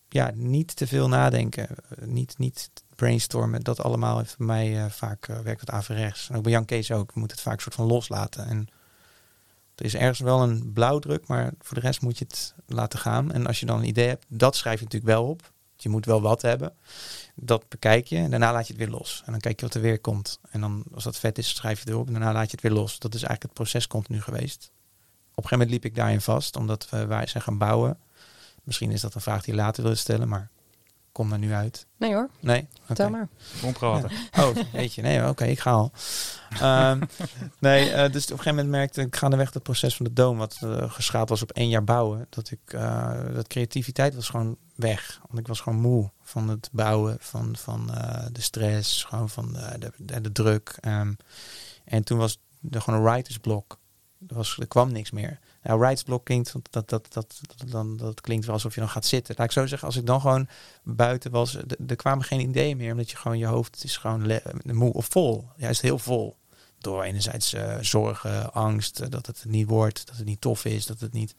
[0.09, 1.69] ja, niet te veel nadenken,
[2.05, 3.63] niet, niet brainstormen.
[3.63, 6.29] Dat allemaal heeft bij mij uh, vaak uh, werkt het averechts.
[6.29, 7.15] En ook bij Jan Kees ook.
[7.15, 8.47] Moet het vaak soort van loslaten.
[8.47, 8.69] En
[9.81, 13.33] er is ergens wel een blauwdruk, maar voor de rest moet je het laten gaan.
[13.33, 15.53] En als je dan een idee hebt, dat schrijf je natuurlijk wel op.
[15.77, 16.73] Je moet wel wat hebben.
[17.35, 19.23] Dat bekijk je en daarna laat je het weer los.
[19.27, 20.41] En dan kijk je wat er weer komt.
[20.51, 22.61] En dan, als dat vet is, schrijf je het erop en daarna laat je het
[22.61, 22.99] weer los.
[22.99, 24.65] Dat is eigenlijk het proces continu geweest.
[24.65, 27.99] Op een gegeven moment liep ik daarin vast, omdat we, wij zijn gaan bouwen.
[28.63, 30.51] Misschien is dat een vraag die je later wil stellen, maar
[31.21, 31.87] kom er nu uit.
[31.97, 32.31] Nee hoor.
[32.41, 32.69] Nee?
[32.85, 33.17] Vertel Oké.
[33.17, 33.73] maar.
[33.73, 34.11] Praten.
[34.33, 34.49] Ja.
[34.49, 35.03] Oh, weet je.
[35.03, 35.93] Nee, oké, ik ga al.
[36.63, 37.09] Um,
[37.59, 40.39] nee, uh, dus op een gegeven moment merkte ik gaandeweg het proces van de Doom,
[40.39, 44.57] wat uh, geschaald was op één jaar bouwen, dat ik, uh, dat creativiteit was gewoon
[44.75, 45.21] weg.
[45.27, 47.87] Want ik was gewoon moe van het bouwen, van, van
[48.33, 50.79] de stress, gewoon van de, de, de druk.
[50.87, 51.17] Um,
[51.85, 52.39] en toen was
[52.71, 53.79] er gewoon een writersblok.
[54.29, 55.39] Er, was, er kwam niks meer.
[55.63, 59.07] Nou, writersblok klinkt, dat, dat, dat, dat, dat, dat klinkt wel alsof je dan gaat
[59.07, 59.35] zitten.
[59.39, 60.49] Laat ik zo zeggen, als ik dan gewoon
[60.83, 61.57] buiten was,
[61.87, 65.49] er kwamen geen ideeën meer, omdat je gewoon je hoofd is gewoon moe of vol.
[65.57, 66.39] Juist heel vol.
[66.79, 70.87] Door enerzijds uh, zorgen, angst, uh, dat het niet wordt, dat het niet tof is,
[70.87, 71.35] dat het niet.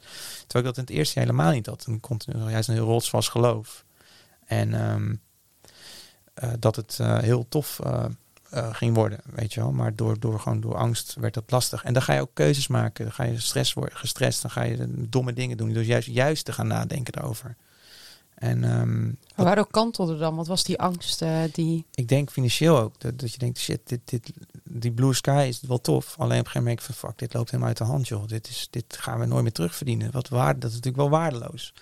[0.48, 1.86] Terwijl ik dat in het eerste jaar helemaal niet had.
[1.86, 3.86] Een continu, juist een heel rotsvast geloof.
[4.46, 5.22] En um,
[6.44, 7.80] uh, dat het heel tof
[8.54, 9.72] uh, ging worden, weet je wel.
[9.72, 11.84] Maar door, door, gewoon door angst werd dat lastig.
[11.84, 13.06] En dan ga je ook keuzes maken.
[13.06, 14.42] Dan ga je stress worden, gestrest.
[14.42, 15.74] Dan ga je domme dingen doen.
[15.74, 17.56] Dus juist, juist te gaan nadenken daarover.
[18.36, 20.36] En, um, maar waardoor kantelde dan?
[20.36, 21.86] Wat was die angst uh, die...
[21.94, 23.00] Ik denk financieel ook.
[23.00, 24.32] Dat, dat je denkt, shit, dit, dit,
[24.64, 26.16] die blue sky is wel tof.
[26.18, 28.28] Alleen op een gegeven moment van, fuck, dit loopt helemaal uit de hand, joh.
[28.28, 30.12] Dit, is, dit gaan we nooit meer terugverdienen.
[30.12, 31.74] Wat waarde, dat is natuurlijk wel waardeloos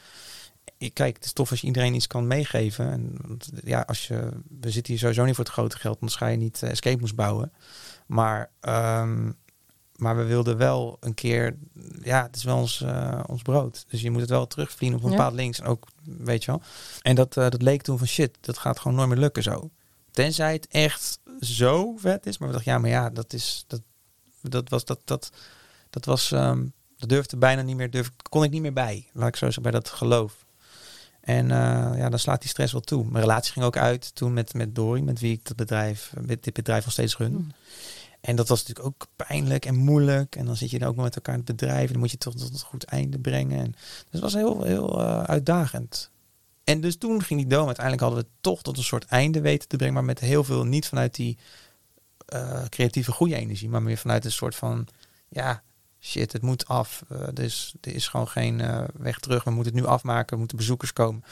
[0.94, 2.92] kijk, het is tof als je iedereen iets kan meegeven.
[2.92, 3.18] En
[3.64, 6.38] ja, als je, we zitten hier sowieso niet voor het grote geld, anders ga je
[6.38, 7.52] niet uh, escape moest bouwen.
[8.06, 9.36] Maar, um,
[9.96, 11.58] maar we wilden wel een keer,
[12.02, 13.86] ja, het is wel ons, uh, ons brood.
[13.88, 15.16] Dus je moet het wel terugverdienen op een Ja.
[15.18, 15.60] bepaald links.
[15.60, 16.62] En ook, weet je wel.
[17.02, 19.70] En dat, uh, dat leek toen van shit, dat gaat gewoon nooit meer lukken zo.
[20.12, 22.38] Tenzij het echt zo vet is.
[22.38, 23.82] Maar we dachten, ja, maar ja, dat is, dat,
[24.42, 25.32] dat was, dat, dat,
[25.90, 29.10] dat was, um, dat durfde bijna niet meer, durf, kon ik niet meer bij.
[29.14, 30.48] Laat ik zo zeggen, bij dat geloof.
[31.22, 33.04] En uh, ja, dan slaat die stress wel toe.
[33.04, 36.44] Mijn relatie ging ook uit toen met, met Dori, met wie ik dat bedrijf, met
[36.44, 37.32] dit bedrijf nog steeds run.
[37.32, 37.52] Mm.
[38.22, 40.36] En dat was natuurlijk ook pijnlijk en moeilijk.
[40.36, 41.86] En dan zit je dan ook nog met elkaar in het bedrijf.
[41.86, 43.60] En dan moet je toch tot een goed einde brengen.
[43.60, 46.12] En dus het was heel, heel uh, uitdagend.
[46.64, 47.66] En dus toen ging die doom.
[47.66, 49.94] Uiteindelijk hadden we het toch tot een soort einde weten te brengen.
[49.94, 51.38] Maar met heel veel, niet vanuit die
[52.34, 53.70] uh, creatieve goede energie.
[53.70, 54.88] Maar meer vanuit een soort van,
[55.30, 55.64] ja,
[56.00, 57.04] shit, het moet af.
[57.12, 59.44] Uh, dus er is gewoon geen uh, weg terug.
[59.44, 60.38] We moeten het nu afmaken.
[60.38, 61.24] Moeten bezoekers komen.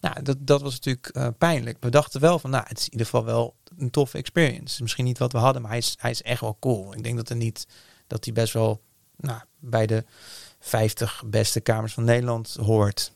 [0.00, 1.76] Nou, dat, dat was natuurlijk uh, pijnlijk.
[1.80, 4.82] We dachten wel van, nou, het is in ieder geval wel een toffe experience.
[4.82, 6.94] Misschien niet wat we hadden, maar hij is, hij is echt wel cool.
[6.94, 7.66] Ik denk dat er niet,
[8.06, 8.82] dat hij best wel
[9.16, 10.04] nou, bij de
[10.60, 13.12] 50 beste kamers van Nederland hoort.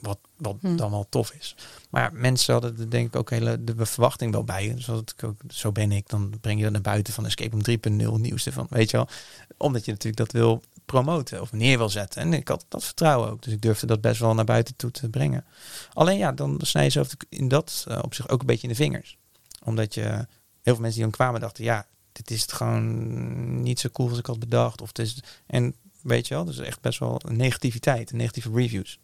[0.00, 0.76] Wat, wat Hm.
[0.76, 1.56] dan wel tof is.
[1.90, 4.66] Maar ja, mensen hadden er denk ik ook hele de verwachting wel bij.
[4.66, 6.08] Ik ook, zo ben ik.
[6.08, 8.66] Dan breng je dat naar buiten van Escape Room 3.0 nieuws ervan.
[8.70, 9.08] Weet je wel.
[9.56, 12.22] Omdat je natuurlijk dat wil promoten of neer wil zetten.
[12.22, 13.42] En ik had dat vertrouwen ook.
[13.42, 15.44] Dus ik durfde dat best wel naar buiten toe te brengen.
[15.92, 18.68] Alleen ja, dan snij je zelf in dat uh, op zich ook een beetje in
[18.68, 19.16] de vingers.
[19.64, 20.26] Omdat je heel
[20.62, 24.18] veel mensen die dan kwamen dachten, ja, dit is het gewoon niet zo cool als
[24.18, 24.80] ik had bedacht.
[24.80, 28.98] Of het is, en weet je wel, dus echt best wel negativiteit, negatieve reviews.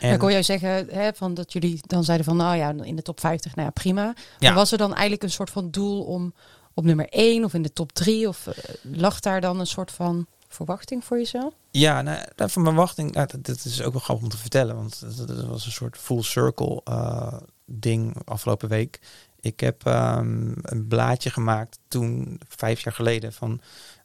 [0.00, 2.96] En, ik hoor jij zeggen hè, van dat jullie dan zeiden van nou ja, in
[2.96, 4.14] de top 50, nou ja, prima.
[4.38, 4.54] Ja.
[4.54, 6.34] Was er dan eigenlijk een soort van doel om
[6.74, 8.28] op nummer 1 of in de top 3?
[8.28, 11.54] Of uh, lag daar dan een soort van verwachting voor jezelf?
[11.70, 14.76] Ja, nou, van mijn verwachting, nou, dat, dat, is ook wel grappig om te vertellen,
[14.76, 19.00] want dat, dat was een soort full circle uh, ding afgelopen week.
[19.40, 23.60] Ik heb um, een blaadje gemaakt toen, vijf jaar geleden, van,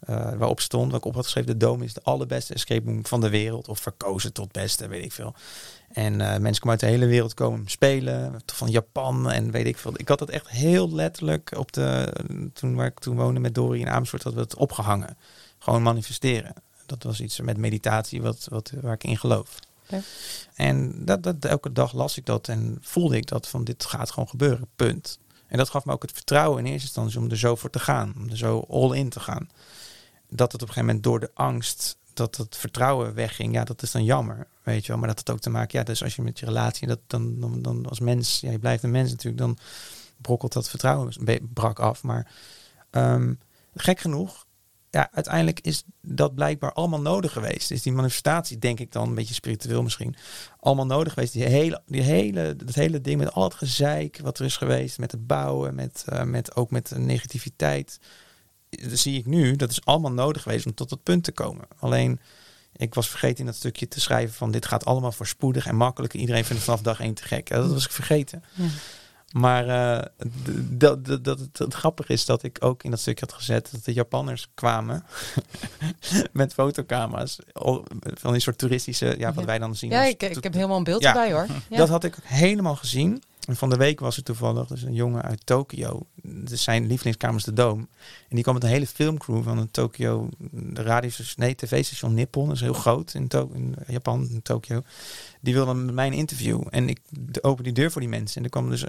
[0.10, 3.06] uh, waarop stond, waar ik op had geschreven, de Dome is de allerbeste escape room
[3.06, 5.36] van de wereld, of verkozen tot beste, weet ik veel.
[5.94, 9.78] En uh, mensen komen uit de hele wereld komen spelen, van Japan en weet ik
[9.78, 9.94] veel.
[9.96, 12.14] Ik had dat echt heel letterlijk op de,
[12.54, 15.18] toen waar ik toen woonde met Dori in Amersfoort, had we het opgehangen.
[15.60, 16.54] Gewoon manifesteren.
[16.86, 19.60] Dat was iets met meditatie wat, wat, waar ik in geloof.
[19.88, 20.02] Ja.
[20.56, 24.12] En dat, dat, elke dag las ik dat en voelde ik dat van dit gaat
[24.12, 25.20] gewoon gebeuren, punt.
[25.48, 27.80] En dat gaf me ook het vertrouwen in eerste instantie om er zo voor te
[27.80, 29.50] gaan, om er zo all in te gaan.
[30.30, 33.82] Dat het op een gegeven moment door de angst, dat het vertrouwen wegging, ja, dat
[33.82, 34.98] is dan jammer, weet je wel.
[34.98, 37.40] Maar dat het ook te maken, ja, dus als je met je relatie, dat dan,
[37.40, 39.58] dan, dan als mens, ja, je blijft een mens natuurlijk, dan
[40.18, 41.14] brokkelt dat vertrouwen,
[41.54, 42.04] brak af.
[42.04, 42.32] Maar
[42.92, 43.40] um,
[43.76, 44.46] gek genoeg,
[44.90, 47.72] ja, uiteindelijk is dat blijkbaar allemaal nodig geweest.
[47.72, 50.16] Is die manifestatie, denk ik dan, een beetje spiritueel misschien,
[50.60, 51.34] allemaal nodig geweest.
[51.34, 55.00] Die hele, die hele, dat hele ding met al het gezeik wat er is geweest,
[55.00, 58.00] met het bouwen, met, uh, met ook met negativiteit.
[58.72, 61.66] Dat zie ik nu, dat is allemaal nodig geweest om tot dat punt te komen.
[61.80, 62.20] Alleen,
[62.76, 66.14] ik was vergeten in dat stukje te schrijven van dit gaat allemaal voorspoedig en makkelijk.
[66.14, 67.50] Iedereen vindt het vanaf dag één te gek.
[67.50, 68.44] Dat was ik vergeten.
[68.54, 68.66] Ja.
[69.32, 70.06] Maar uh,
[70.70, 73.86] dat, dat, dat, het, grappige is dat ik ook in dat stukje had gezet dat
[73.86, 75.06] de Japanners kwamen
[76.32, 77.40] met fotocamera's
[78.04, 79.90] van die soort toeristische, ja, wat wij dan zien.
[79.90, 81.08] Ja, ik heb helemaal een beeld Ja.
[81.08, 81.48] erbij hoor.
[81.70, 81.78] Ja.
[81.78, 83.24] Dat had ik helemaal gezien.
[83.48, 86.06] En van de week was er toevallig dus een jongen uit Tokio.
[86.24, 87.80] Dus zijn lievelingskamer is de Doom.
[88.30, 92.46] En die kwam met een hele filmcrew van een Tokio de radio, nee, tv-station Nippon.
[92.46, 94.82] Dat is heel groot in, to in Japan, in Tokio.
[95.42, 96.64] Die wilde met mij een interview.
[96.70, 97.00] En ik
[97.42, 98.38] opende die deur voor die mensen.
[98.38, 98.86] En er kwam dus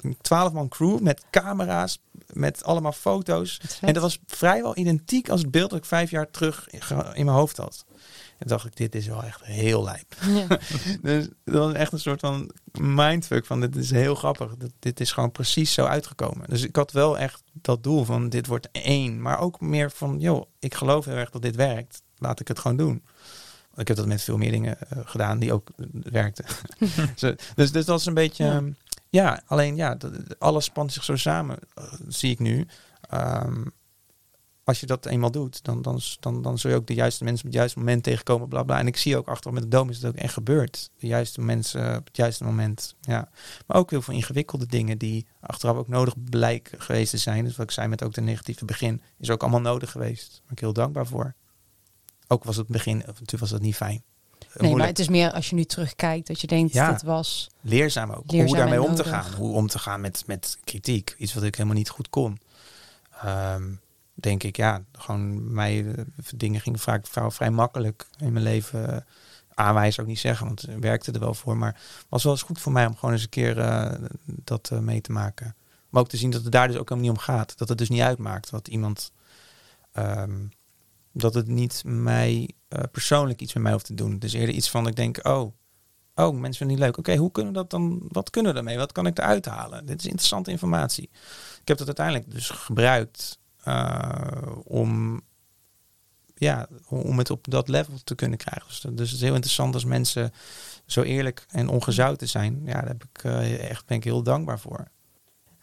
[0.00, 2.00] een twaalf man crew met camera's,
[2.32, 3.60] met allemaal foto's.
[3.80, 6.68] En dat was vrijwel identiek als het beeld dat ik vijf jaar terug
[7.14, 7.84] in mijn hoofd had.
[8.38, 10.14] En dacht ik, dit is wel echt heel lijp.
[10.26, 10.46] Ja.
[11.02, 14.56] Dus dat was echt een soort van mindfuck van dit is heel grappig.
[14.56, 16.48] Dit, dit is gewoon precies zo uitgekomen.
[16.48, 19.22] Dus ik had wel echt dat doel van dit wordt één.
[19.22, 22.02] Maar ook meer van, joh, ik geloof heel erg dat dit werkt.
[22.18, 23.04] Laat ik het gewoon doen.
[23.74, 26.44] Ik heb dat met veel meer dingen eh, gedaan die ook eh, werkten.
[27.54, 28.44] Dus, dus dat is een beetje...
[28.44, 28.52] Ja.
[28.56, 28.70] ehm,
[29.08, 32.66] ja, alleen ja, dat- alles spant zich zo samen, eh, zie ik nu.
[33.08, 33.62] Ehm,
[34.66, 37.44] als je dat eenmaal doet, dan, dan, dan, dan zul je ook de juiste mensen
[37.44, 38.78] op het juiste moment tegenkomen, bla bla.
[38.78, 40.90] En ik zie ook achteraf met de dom is het ook echt gebeurd.
[40.98, 42.94] De juiste mensen op het juiste moment.
[43.00, 43.28] Ja.
[43.66, 47.44] Maar ook heel veel ingewikkelde dingen die achteraf ook nodig blijken geweest te zijn.
[47.44, 50.30] Dus wat ik zei met ook de negatieve begin, is ook allemaal nodig geweest.
[50.30, 51.34] Daar ben ik heel dankbaar voor.
[52.26, 54.02] Ook was het begin, natuurlijk was dat niet fijn.
[54.54, 56.92] Nee, maar het is meer als je nu terugkijkt dat je denkt, Ja.
[56.92, 57.50] dit was...
[57.60, 58.30] leerzaam ook.
[58.30, 59.34] Leerzaam hoe daarmee om te gaan.
[59.34, 61.14] Hoe om te gaan met, met kritiek.
[61.18, 62.38] Iets wat ik helemaal niet goed kon.
[63.22, 63.64] Ehm,
[64.16, 66.04] denk ik, ja, gewoon mij eh,
[66.34, 68.92] dingen gingen vaak vrij, vrij makkelijk in mijn leven.
[68.92, 69.00] eh,
[69.54, 71.56] aanwijzen ook niet zeggen, want ik werkte er wel voor.
[71.56, 73.92] Maar was wel eens goed voor mij om gewoon eens een keer eh,
[74.24, 75.56] dat mee te maken.
[75.88, 77.58] Maar ook te zien dat het daar dus ook helemaal niet om gaat.
[77.58, 79.12] Dat het dus niet uitmaakt wat iemand.
[79.92, 80.46] ehm,
[81.12, 82.50] dat het niet mij
[82.90, 84.18] persoonlijk iets met mij hoeft te doen.
[84.18, 85.52] Dus eerder iets van ik denk, oh,
[86.14, 86.96] oh, mensen vinden het niet leuk.
[86.98, 88.02] Oké, hoe kunnen we dat dan?
[88.08, 88.78] Wat kunnen we daarmee?
[88.78, 89.86] Wat kan ik eruit halen?
[89.86, 91.10] Dit is interessante informatie.
[91.60, 93.38] Ik heb dat uiteindelijk dus gebruikt
[94.64, 95.20] om,
[96.34, 98.68] ja, om het op dat level te kunnen krijgen.
[98.68, 100.32] Dus, dus het is heel interessant als mensen
[100.86, 102.60] zo eerlijk en ongezouten zijn.
[102.64, 104.88] Ja, daar heb ik, eh, echt, ben ik heel dankbaar voor.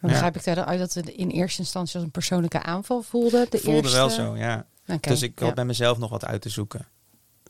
[0.01, 3.47] Dan begrijp ik daaruit dat het in eerste instantie als een persoonlijke aanval voelde.
[3.49, 3.97] De voelde eerste...
[3.97, 4.65] wel zo, ja.
[4.99, 5.45] Dus ik ja.
[5.45, 6.87] had bij mezelf nog wat uit te zoeken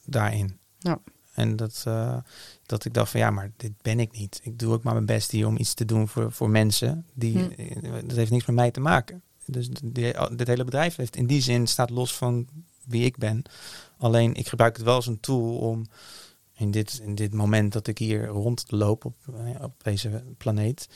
[0.06, 0.60] daarin.
[0.80, 1.00] Ja.
[1.34, 2.18] En dat, eh,
[2.66, 4.40] dat ik dacht van ja, maar dit ben ik niet.
[4.44, 7.06] Ik doe ook maar mijn best hier om iets te doen voor, voor mensen.
[7.14, 7.50] Die, Hm.
[7.58, 9.22] eh, Dat heeft niks met mij te maken.
[9.46, 12.48] Dus die, dit hele bedrijf heeft in die zin staat los van
[12.86, 13.44] wie ik ben.
[13.98, 15.86] Alleen ik gebruik het wel als een tool om
[16.54, 20.88] in dit, in dit moment dat ik hier rondloop op, eh, op deze planeet.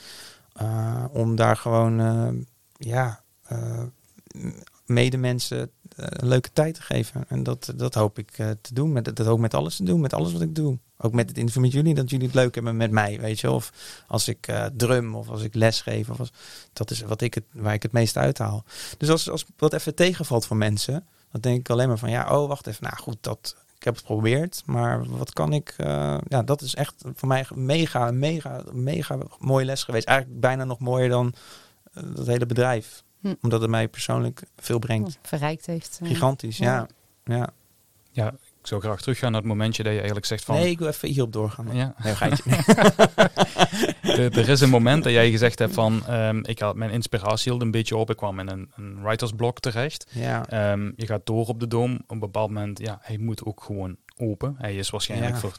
[0.53, 2.29] eh, om daar gewoon eh,
[2.77, 3.83] ja, eh,
[4.85, 7.25] medemensen een leuke tijd te geven.
[7.27, 8.91] En dat, dat hoop ik te doen.
[8.91, 10.01] Met, dat hoop ik met alles te doen.
[10.01, 10.77] Met alles wat ik doe.
[10.97, 11.95] Ook met het interview met jullie.
[11.95, 13.19] Dat jullie het leuk hebben met mij.
[13.19, 13.51] Weet je.
[13.51, 13.73] Of
[14.07, 15.15] als ik drum.
[15.15, 16.09] Of als ik les geef.
[16.09, 16.31] Of als,
[16.73, 18.63] dat is wat ik het, waar ik het meest uithaal.
[18.97, 21.05] Dus als, als wat even tegenvalt voor mensen.
[21.31, 22.83] Dan denk ik alleen maar van ja, oh wacht even.
[22.83, 25.75] Nou goed, dat, ik heb het geprobeerd, maar wat kan ik?
[25.77, 30.07] Uh, ja, dat is echt voor mij mega, mega, mega mooie les geweest.
[30.07, 31.33] Eigenlijk bijna nog mooier dan
[31.93, 33.03] dat hele bedrijf.
[33.22, 33.34] Hm.
[33.41, 35.20] Omdat het mij persoonlijk veel brengt.
[35.22, 35.99] verrijkt heeft.
[36.03, 36.88] Uh, Gigantisch, ja.
[37.24, 37.49] ja.
[38.11, 38.28] ja.
[38.32, 40.55] ik zou graag teruggaan naar het momentje dat je eigenlijk zegt van...
[40.55, 41.76] Nee, ik wil even hierop doorgaan.
[41.76, 41.95] Ja.
[42.03, 42.13] Nee,
[44.30, 46.03] er is een moment dat jij gezegd hebt van...
[46.09, 48.09] Um, ik had mijn inspiratie hield een beetje op.
[48.09, 50.07] Ik kwam in een, een writersblok terecht.
[50.09, 50.72] Ja.
[50.72, 51.95] Um, je gaat door op de doom.
[51.95, 54.55] Op een bepaald moment, ja, hij moet ook gewoon open.
[54.57, 55.39] Hij is waarschijnlijk ja.
[55.39, 55.57] voor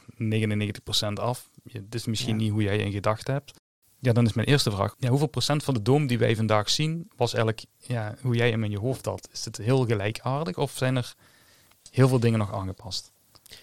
[1.09, 1.49] 99% af.
[1.63, 3.58] Dit is misschien niet hoe jij in gedachten hebt.
[3.99, 4.95] Ja, dan is mijn eerste vraag.
[4.99, 8.49] Ja, hoeveel procent van de doom die wij vandaag zien, was eigenlijk ja, hoe jij
[8.49, 9.29] hem in je hoofd had?
[9.31, 11.15] Is het heel gelijkaardig of zijn er
[11.91, 13.11] heel veel dingen nog aangepast?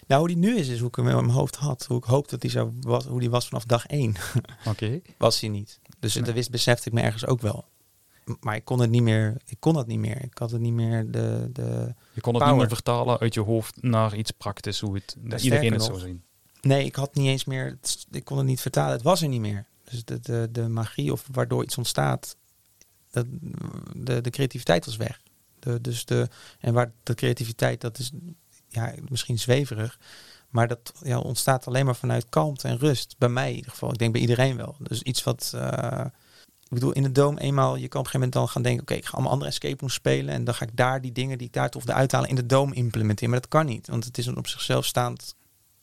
[0.07, 1.85] Nou, hoe die nu is, is hoe ik hem in mijn hoofd had.
[1.85, 4.15] Hoe ik hoopte dat hij zo was, hoe die was vanaf dag één.
[4.65, 5.01] Oké.
[5.17, 5.79] was hij niet.
[5.99, 6.23] Dus nee.
[6.23, 7.65] dat wist, besefte ik me ergens ook wel.
[8.39, 9.37] Maar ik kon het niet meer.
[9.45, 10.23] Ik kon dat niet meer.
[10.23, 11.49] Ik had het niet meer de.
[11.53, 15.15] de je kon het niet meer vertalen uit je hoofd naar iets praktisch, hoe het
[15.19, 16.23] dat iedereen het zou zien.
[16.61, 17.77] Nee, ik had niet eens meer.
[18.11, 18.91] Ik kon het niet vertalen.
[18.91, 19.65] Het was er niet meer.
[19.91, 22.35] Dus de, de, de magie of waardoor iets ontstaat,
[23.11, 23.25] dat,
[23.95, 25.21] de, de creativiteit was weg.
[25.59, 26.27] De, dus de,
[26.59, 28.11] en waar de creativiteit, dat is
[28.67, 29.99] ja, misschien zweverig.
[30.49, 33.15] Maar dat ja, ontstaat alleen maar vanuit kalmte en rust.
[33.17, 33.91] Bij mij in ieder geval.
[33.91, 34.75] Ik denk bij iedereen wel.
[34.79, 35.51] Dus iets wat.
[35.55, 36.05] Uh,
[36.63, 38.81] ik bedoel, in de Doom eenmaal, je kan op een gegeven moment dan gaan denken:
[38.81, 40.33] oké, ik ga allemaal andere escape rooms spelen.
[40.33, 42.73] En dan ga ik daar die dingen die ik daar hoefde uithalen in de Doom
[42.73, 43.29] implementeren.
[43.29, 45.35] Maar dat kan niet, want het is een op zichzelf staand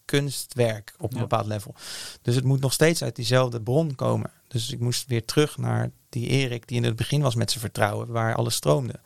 [0.05, 1.23] kunstwerk op een ja.
[1.23, 1.75] bepaald level.
[2.23, 4.31] Dus het moet nog steeds uit diezelfde bron komen.
[4.49, 7.63] Dus ik moest weer terug naar die Erik die in het begin was met zijn
[7.63, 9.01] vertrouwen, waar alles stroomde.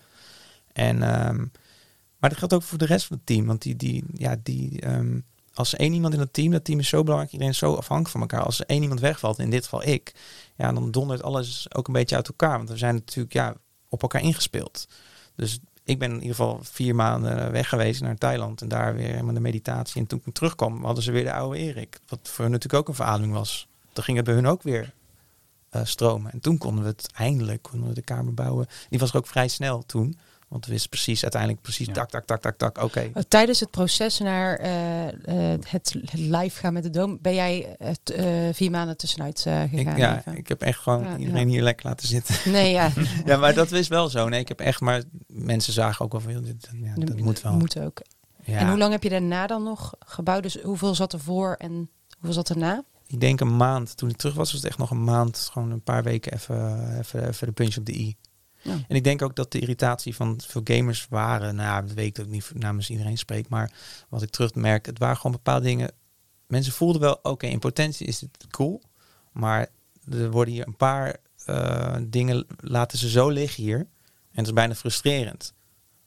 [0.72, 1.53] En, um,
[2.18, 3.46] maar dat geldt ook voor de rest van het team.
[3.46, 5.24] Want die, die, ja, die, um,
[5.55, 7.74] als er één iemand in het team, dat team is zo belangrijk, iedereen is zo
[7.74, 8.42] afhankelijk van elkaar.
[8.42, 10.14] Als er één iemand wegvalt, in dit geval ik,
[10.57, 12.57] ja, dan dondert alles ook een beetje uit elkaar.
[12.57, 13.55] Want we zijn natuurlijk ja,
[13.88, 14.88] op elkaar ingespeeld.
[15.34, 15.59] Dus
[15.89, 19.34] ik ben in ieder geval vier maanden weg geweest naar Thailand en daar weer helemaal
[19.34, 20.01] de meditatie.
[20.01, 22.01] En toen ik terugkwam, hadden ze weer de oude Erik.
[22.09, 23.68] Wat voor hun natuurlijk ook een verademing was.
[23.93, 24.93] Dan ging het bij hun ook weer
[25.72, 26.32] uh, stromen.
[26.32, 28.66] En toen konden we het eindelijk, konden we de kamer bouwen.
[28.89, 30.18] Die was er ook vrij snel toen.
[30.49, 31.92] Want we wisten precies uiteindelijk precies ja.
[31.92, 32.76] tak, tak, tak, tak, tak.
[32.82, 33.09] Oké.
[33.11, 33.24] Okay.
[33.28, 37.76] Tijdens het proces naar uh, uh, het live gaan met de doom, ben jij
[38.18, 39.70] uh, vier maanden tussenuit gegaan?
[39.72, 40.36] Ik, ja, even.
[40.36, 41.53] ik heb echt gewoon ja, iedereen ja.
[41.53, 42.34] hier lekker laten zitten.
[42.59, 42.90] Nee, ja.
[43.24, 44.28] ja, maar dat is wel zo.
[44.28, 46.42] Nee, ik heb echt, maar mensen zagen ook wel.
[46.42, 47.53] Dit, ja, dat de, moet wel.
[47.53, 48.01] Moet ook.
[48.44, 50.42] En hoe lang heb je daarna dan nog gebouwd?
[50.42, 52.84] Dus hoeveel zat er voor en hoeveel zat er na?
[53.07, 53.96] Ik denk een maand.
[53.96, 55.49] Toen ik terug was, was het echt nog een maand.
[55.53, 58.16] Gewoon een paar weken even, even, even de punch op de i.
[58.63, 58.73] Ja.
[58.89, 62.25] En ik denk ook dat de irritatie van veel gamers waren, nou dat weet ik
[62.25, 63.73] ook niet namens iedereen spreek, maar
[64.09, 65.93] wat ik terugmerk, het waren gewoon bepaalde dingen.
[66.47, 68.83] Mensen voelden wel, oké, in potentie is het cool,
[69.33, 69.69] maar
[70.11, 73.79] er worden hier een paar uh, dingen, laten ze zo liggen hier.
[73.79, 75.55] En het is bijna frustrerend.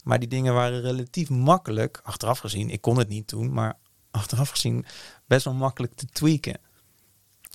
[0.04, 3.78] Maar die dingen waren relatief makkelijk, achteraf gezien, ik kon het niet doen, maar
[4.12, 4.86] achteraf gezien
[5.26, 6.58] best wel makkelijk te tweaken.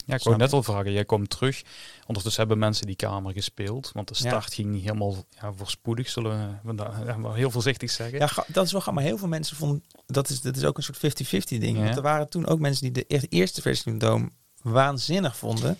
[0.06, 0.92] Ja, ik wou net al vragen.
[0.92, 1.62] Jij komt terug.
[2.06, 3.90] Ondertussen hebben mensen die kamer gespeeld.
[3.94, 6.74] Want de start ging niet helemaal ja, voorspoedig, zullen we
[7.06, 8.18] ja, maar heel voorzichtig zeggen.
[8.18, 8.94] Ja, dat is wel gaaf.
[8.94, 9.84] Maar heel veel mensen vonden...
[10.06, 11.76] Dat is, dat is ook een soort 50-50 ding.
[11.76, 11.82] Ja.
[11.82, 14.30] Want er waren toen ook mensen die de eerste versie van Dome
[14.62, 15.78] waanzinnig vonden.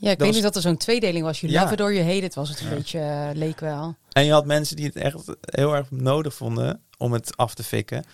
[0.00, 1.40] Ja, ik dat weet niet dat er zo'n tweedeling was.
[1.40, 1.62] Je ja.
[1.62, 2.74] love it or you hate it was het een ja.
[2.74, 3.96] beetje, uh, leek wel.
[4.12, 7.62] En je had mensen die het echt heel erg nodig vonden om het af te
[7.62, 8.04] fikken.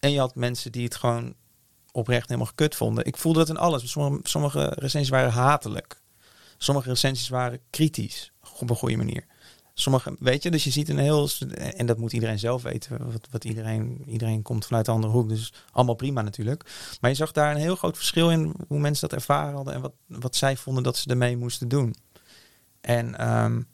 [0.00, 1.34] En je had mensen die het gewoon
[1.96, 3.04] oprecht helemaal kut vonden.
[3.04, 3.90] Ik voelde dat in alles.
[3.90, 6.00] Sommige, sommige recensies waren hatelijk.
[6.58, 8.32] Sommige recensies waren kritisch.
[8.60, 9.24] Op een goede manier.
[9.74, 11.28] Sommige, weet je, dus je ziet een heel.
[11.76, 13.12] En dat moet iedereen zelf weten.
[13.12, 15.28] Wat, wat iedereen, iedereen komt vanuit de andere hoek.
[15.28, 16.70] Dus allemaal prima natuurlijk.
[17.00, 19.74] Maar je zag daar een heel groot verschil in hoe mensen dat ervaren hadden.
[19.74, 21.94] En wat, wat zij vonden dat ze ermee moesten doen.
[22.80, 23.66] En um,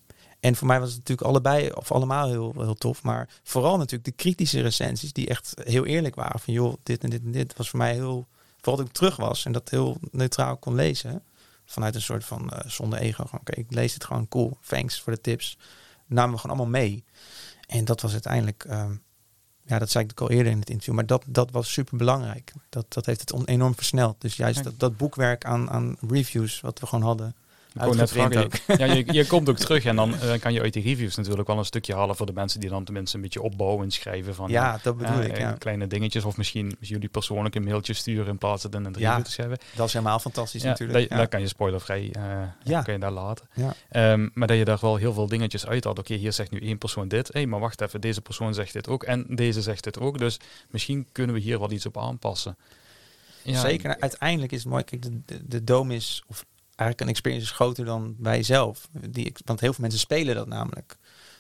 [0.43, 3.03] en voor mij was het natuurlijk allebei of allemaal heel, heel tof.
[3.03, 6.41] Maar vooral natuurlijk de kritische recensies die echt heel eerlijk waren.
[6.41, 8.27] Van joh, dit en dit en dit was voor mij heel...
[8.57, 11.23] Vooral dat ik terug was en dat heel neutraal kon lezen.
[11.65, 13.23] Vanuit een soort van uh, zonder ego.
[13.23, 14.59] Oké, okay, ik lees het gewoon cool.
[14.67, 15.59] Thanks voor de tips.
[16.07, 17.05] Namen we gewoon allemaal mee.
[17.67, 18.65] En dat was uiteindelijk...
[18.69, 18.85] Uh,
[19.61, 20.95] ja, dat zei ik al eerder in het interview.
[20.95, 22.53] Maar dat, dat was super belangrijk.
[22.69, 24.21] Dat, dat heeft het enorm versneld.
[24.21, 27.35] Dus juist dat, dat boekwerk aan, aan reviews wat we gewoon hadden
[27.75, 30.73] Net vragen, je, ja, je, je, komt ook terug en dan uh, kan je uit
[30.73, 33.43] die reviews natuurlijk wel een stukje halen voor de mensen die dan tenminste een beetje
[33.43, 35.39] opbouwen en schrijven van ja, dat bedoel ik.
[35.39, 35.53] Ja.
[35.53, 39.31] Kleine dingetjes of misschien jullie persoonlijk een mailtje sturen in plaats van een review te
[39.31, 39.59] schrijven.
[39.75, 41.09] Dat is helemaal fantastisch natuurlijk.
[41.09, 42.23] Dat, Daar kan je spoilervrij uh,
[42.65, 42.83] ja.
[42.83, 43.49] kan je daar laten.
[43.93, 45.99] Um, maar dat je daar wel heel veel dingetjes uit had.
[45.99, 47.27] Oké, hier zegt nu één persoon dit.
[47.27, 50.19] Hé, hey, maar wacht even, deze persoon zegt dit ook en deze zegt dit ook.
[50.19, 52.57] Dus misschien kunnen we hier wel iets op aanpassen.
[53.43, 53.61] Ja.
[53.61, 54.01] Zeker.
[54.01, 54.85] Uiteindelijk is het mooi.
[54.85, 56.45] Kijk, de, de, de dome is, of
[56.77, 58.89] eigenlijk een experience is groter dan wij zelf.
[59.11, 60.97] Die, want heel veel mensen spelen dat namelijk.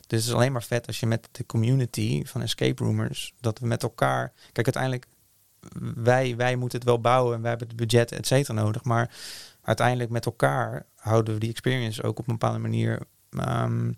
[0.07, 3.59] Dus het is alleen maar vet als je met de community van escape roomers, dat
[3.59, 4.33] we met elkaar.
[4.53, 5.07] Kijk, uiteindelijk,
[5.95, 8.85] wij, wij moeten het wel bouwen en wij hebben het budget, et cetera, nodig.
[8.85, 9.15] Maar
[9.63, 13.01] uiteindelijk met elkaar houden we die experience ook op een bepaalde manier.
[13.31, 13.97] Um,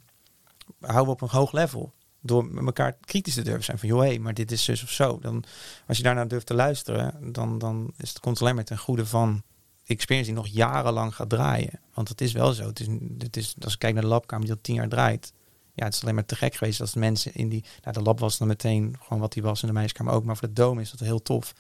[0.80, 1.93] houden we op een hoog level.
[2.20, 4.91] Door met elkaar kritisch te durven zijn van joh, hé, maar dit is zus of
[4.91, 5.18] zo.
[5.18, 5.45] Dan,
[5.87, 9.07] als je daarna durft te luisteren, dan, dan is het, komt alleen maar ten goede
[9.07, 9.43] van
[9.87, 11.80] experience die nog jarenlang gaat draaien.
[11.95, 12.66] Want het is wel zo.
[12.66, 12.87] Het is,
[13.18, 15.32] het is, als ik kijk naar de labkamer die al tien jaar draait.
[15.74, 17.64] Ja, het is alleen maar te gek geweest als mensen in die...
[17.82, 20.24] Nou, de lab was dan meteen gewoon wat die was in de meisjeskamer ook.
[20.24, 21.55] Maar voor de dome is dat heel tof.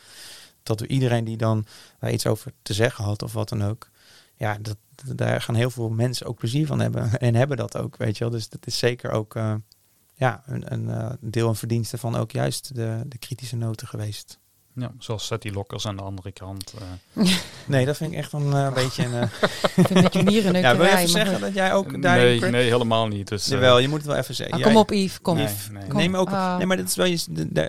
[0.62, 1.66] Dat er iedereen die dan
[1.98, 3.90] daar iets over te zeggen had of wat dan ook.
[4.36, 4.76] Ja, dat,
[5.14, 7.10] daar gaan heel veel mensen ook plezier van hebben.
[7.20, 8.32] En hebben dat ook, weet je wel.
[8.32, 9.54] Dus dat is zeker ook uh,
[10.14, 14.38] ja, een, een uh, deel en verdienste van ook juist de, de kritische noten geweest.
[14.74, 16.74] Ja, zoals zet die lokkers aan de andere kant.
[17.14, 17.24] Uh.
[17.66, 19.12] nee, dat vind ik echt een uh, beetje een...
[19.76, 20.04] Uh...
[20.12, 20.52] een beetje.
[20.52, 22.16] Ja, wil je even zeggen dat jij ook daar...
[22.16, 23.28] Nee, nee, helemaal niet.
[23.28, 24.56] Dus, Jawel, je moet het wel even zeggen.
[24.56, 25.36] Ah, kom op Yves, kom.
[25.36, 25.86] Nee, nee.
[25.88, 25.96] Kom.
[25.96, 26.56] nee, maar, ook, oh.
[26.56, 27.16] nee maar dat is, wel,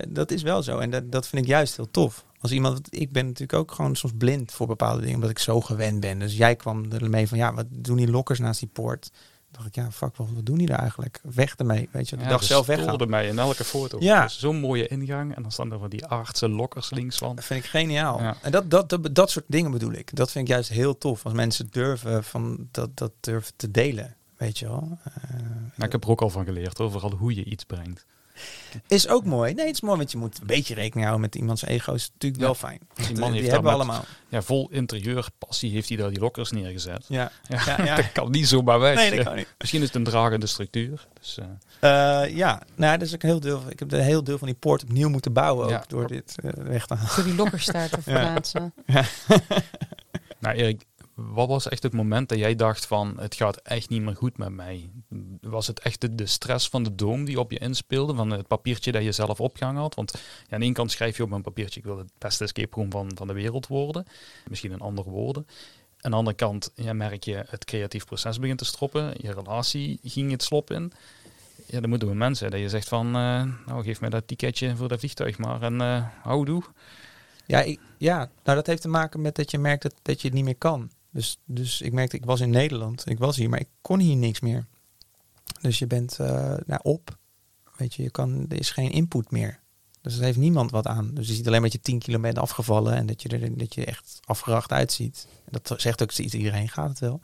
[0.07, 0.77] dat is wel zo.
[0.77, 2.25] En dat, dat vind ik juist heel tof.
[2.41, 5.61] Als iemand, ik ben natuurlijk ook gewoon soms blind voor bepaalde dingen, omdat ik zo
[5.61, 6.19] gewend ben.
[6.19, 9.11] Dus jij kwam ermee van, ja, wat doen die lokkers naast die poort?
[9.55, 11.21] Dacht ik, ja, fuck, wat, doen die daar eigenlijk?
[11.23, 12.15] Weg ermee, weet je.
[12.15, 13.09] De ja, dag zelf weggaan.
[13.09, 13.97] mij in elke foto.
[13.99, 14.27] Ja.
[14.27, 15.35] Zo'n mooie ingang.
[15.35, 17.35] En dan staan er van die aardse lokkers links van.
[17.35, 18.21] Dat vind ik geniaal.
[18.21, 18.37] Ja.
[18.41, 20.15] En dat, dat, dat, dat soort dingen bedoel ik.
[20.15, 21.23] Dat vind ik juist heel tof.
[21.23, 24.97] Als mensen durven van dat, dat durven te delen, weet je wel.
[25.77, 28.05] Uh, ik heb er ook al van geleerd, overal hoe je iets brengt.
[28.87, 29.53] Is ook mooi.
[29.53, 31.93] Nee, het is mooi, want je moet een beetje rekening houden met iemands ego.
[31.93, 32.79] Is natuurlijk wel fijn.
[33.07, 34.05] Die man heeft hebben allemaal.
[34.29, 37.05] Ja, vol interieur passie heeft hij daar die lokkers neergezet.
[37.07, 37.83] Ja, ja.
[37.85, 38.95] ja, dat kan niet zomaar weg.
[38.95, 39.53] Nee, dat kan niet.
[39.57, 41.07] Misschien is het een dragende structuur.
[41.19, 41.45] Dus, uh.
[41.45, 43.61] Uh, ja, nou, dat is ook een heel deel.
[43.69, 46.51] Ik heb een heel deel van die poort opnieuw moeten bouwen ook door dit uh,
[46.51, 47.15] weg te halen.
[47.15, 48.73] Door die lokkerstaart te verplaatsen.
[48.85, 49.03] Ja.
[50.39, 50.83] nou, Erik,
[51.15, 54.37] wat was echt het moment dat jij dacht van het gaat echt niet meer goed
[54.37, 54.89] met mij?
[55.45, 58.91] Was het echt de, stress van de doom die op je inspeelde, van het papiertje
[58.91, 59.95] dat je zelf opgehangen had?
[59.95, 60.11] Want
[60.47, 62.91] ja, aan de kant schrijf je op een papiertje, ik wil het beste escape room
[62.91, 64.05] van, van de wereld worden.
[64.49, 65.47] Misschien in andere woorden.
[65.99, 69.13] Aan de andere kant ja, merk je het creatief proces begint te stroppen.
[69.17, 70.91] Je relatie ging het slop in.
[71.65, 74.75] Ja, dan moeten we mensen dat je zegt van, uh, nou geef mij dat ticketje
[74.75, 76.63] voor dat vliegtuig maar en uh, houdoe.
[77.45, 80.27] Ja, ik, ja, nou dat heeft te maken met dat je merkt dat, dat je
[80.27, 80.91] het niet meer kan.
[81.09, 84.15] Dus, dus ik merkte, ik was in Nederland, ik was hier, maar ik kon hier
[84.15, 84.65] niks meer.
[85.65, 86.27] Dus je bent uh,
[86.65, 87.17] nou, op,
[87.77, 89.59] weet je, je kan, er is geen input meer.
[90.01, 91.11] Dus er heeft niemand wat aan.
[91.13, 93.73] Dus je ziet alleen maar dat je 10 kilometer afgevallen en dat je er dat
[93.73, 95.27] je echt afgeracht uitziet.
[95.49, 97.21] Dat zegt ook iedereen, gaat het wel?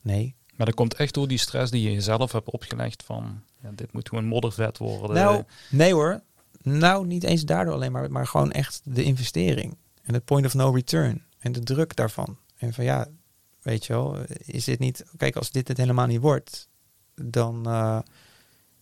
[0.00, 0.34] Nee.
[0.56, 3.92] Maar dat komt echt door die stress die je jezelf hebt opgelegd van, ja, dit
[3.92, 5.16] moet gewoon moddervet worden.
[5.16, 6.22] Nou, nee hoor.
[6.62, 9.76] Nou, niet eens daardoor alleen maar, maar gewoon echt de investering.
[10.02, 11.24] En het point of no return.
[11.38, 12.38] En de druk daarvan.
[12.56, 13.06] En van ja,
[13.62, 15.04] weet je wel, is dit niet...
[15.16, 16.68] Kijk, als dit het helemaal niet wordt,
[17.22, 17.98] dan, uh,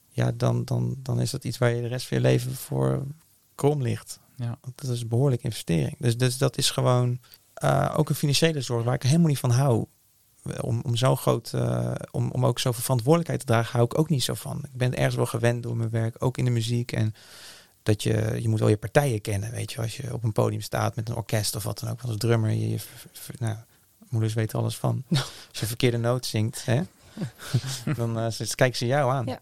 [0.09, 3.05] ja, dan, dan, dan is dat iets waar je de rest van je leven voor
[3.55, 4.21] krom ligt.
[4.35, 4.59] Ja.
[4.75, 5.97] Dat is een behoorlijke investering.
[5.99, 7.19] Dus, dus dat is gewoon
[7.65, 9.85] uh, ook een financiële zorg waar ik helemaal niet van hou.
[10.61, 14.09] Om, om zo groot, uh, om, om ook zoveel verantwoordelijkheid te dragen, hou ik ook
[14.09, 14.59] niet zo van.
[14.65, 16.93] Ik ben ergens wel gewend door mijn werk, ook in de muziek.
[16.93, 17.15] En
[17.83, 20.61] dat je, je moet wel je partijen kennen, weet je, als je op een podium
[20.61, 22.79] staat met een orkest of wat dan ook, als drummer, je, je
[23.39, 23.57] nou,
[24.09, 25.05] moeders weten alles van.
[25.49, 26.83] Als je verkeerde noot zingt, hè,
[27.97, 29.27] dan uh, kijken ze jou aan.
[29.27, 29.41] Ja.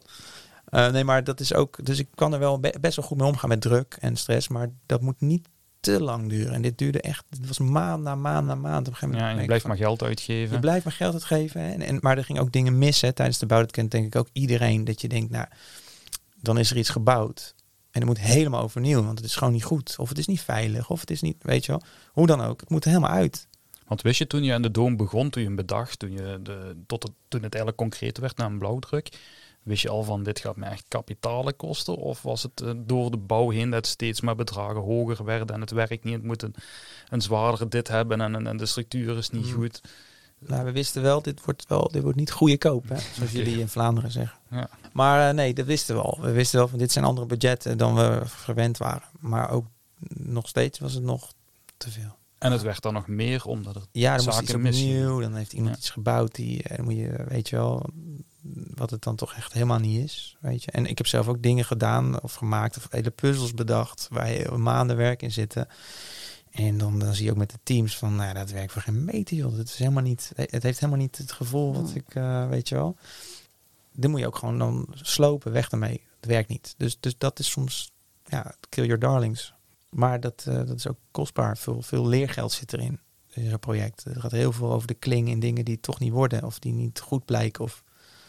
[0.71, 3.27] Uh, nee, maar dat is ook, dus ik kan er wel best wel goed mee
[3.27, 5.49] omgaan met druk en stress, maar dat moet niet
[5.81, 6.53] te lang duren.
[6.53, 8.87] En dit duurde echt, het was maand na maand na maand.
[8.87, 10.55] Op een gegeven moment ja, je blijft maar geld uitgeven.
[10.55, 11.61] Je blijft maar geld uitgeven.
[11.61, 13.61] En, en, maar er ging ook dingen missen tijdens de bouw.
[13.61, 14.85] Dat kent denk ik ook iedereen.
[14.85, 15.47] Dat je denkt, nou,
[16.41, 17.55] dan is er iets gebouwd.
[17.91, 19.95] En het moet helemaal overnieuw, want het is gewoon niet goed.
[19.99, 21.83] Of het is niet veilig, of het is niet, weet je wel.
[22.13, 23.47] Hoe dan ook, het moet helemaal uit.
[23.95, 26.39] Want wist je toen je aan de Doom begon, toen je hem bedacht, toen, je
[26.43, 29.19] de, tot het, toen het eigenlijk concreet werd na een blauwdruk,
[29.63, 31.97] wist je al van dit gaat me echt kapitalen kosten?
[31.97, 35.61] Of was het uh, door de bouw heen dat steeds maar bedragen hoger werden en
[35.61, 36.55] het werkt niet, het moet een,
[37.09, 39.55] een zwaardere dit hebben en, en, de structuur is niet hmm.
[39.55, 39.81] goed?
[40.39, 43.61] Nou, we wisten wel, dit wordt wel, dit wordt niet goede koop, hè, zoals jullie
[43.61, 44.39] in Vlaanderen zeggen.
[44.51, 44.69] Ja.
[44.93, 46.19] Maar uh, nee, dat wisten we al.
[46.21, 49.09] We wisten wel van dit zijn andere budgetten dan we gewend waren.
[49.21, 49.67] Maar ook
[50.09, 51.33] nog steeds was het nog
[51.77, 52.17] te veel.
[52.45, 55.21] En het werd dan nog meer omdat er Ja, dan moest iets zaken opnieuw.
[55.21, 55.79] Dan heeft iemand Ja.
[55.81, 57.87] iets gebouwd die, eh, dan moet je, weet je wel,
[58.75, 60.37] wat het dan toch echt helemaal niet is.
[60.41, 60.71] Weet je.
[60.71, 64.59] En ik heb zelf ook dingen gedaan of gemaakt of hele puzzels bedacht waar heel
[64.59, 65.69] maanden werk in zitten.
[66.51, 69.05] En dan, dan zie je ook met de teams van, nou, dat werkt voor geen
[69.05, 69.57] meter, joh.
[69.57, 72.75] Het is helemaal niet, het heeft helemaal niet het gevoel wat ik, eh, weet je
[72.75, 72.97] wel.
[73.93, 76.03] Dan moet je ook gewoon dan slopen, weg ermee.
[76.21, 76.75] Het werkt niet.
[76.77, 77.93] Dus, dus dat is soms,
[78.27, 79.55] ja, kill your darlings.
[79.95, 81.57] Maar dat, eh, dat is ook kostbaar.
[81.57, 83.01] Veel, veel leergeld zit erin,
[83.33, 84.05] in zo'n project.
[84.05, 86.45] Er gaat heel veel over de kling in dingen die toch niet worden.
[86.45, 87.65] Of die niet goed blijken.
[87.65, 87.85] Of,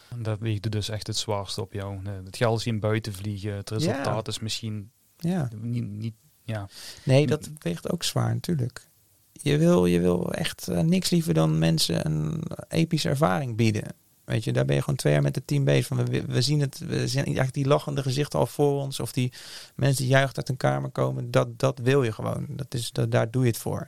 [0.08, 1.98] En dat wiegde dus echt het zwaarste op jou.
[2.04, 3.52] Eh, Het geld is in buiten vliegen.
[3.54, 4.32] Het resultaat Ja.
[4.32, 5.48] is misschien ja.
[5.60, 6.68] niet, niet ja.
[7.04, 8.88] Nee, dat weegt ook zwaar natuurlijk.
[9.32, 13.84] Je wil, je wil echt eh, niks liever dan mensen een epische ervaring bieden.
[14.26, 15.86] Weet je, daar ben je gewoon twee jaar met het team bezig.
[15.86, 19.00] Van we, zien het, we zien eigenlijk die lachende gezichten al voor ons.
[19.00, 19.32] Of die
[19.74, 21.30] mensen die juicht uit een kamer komen.
[21.30, 22.46] Dat, dat wil je gewoon.
[22.48, 23.86] Dat is, dat, daar doe je het voor.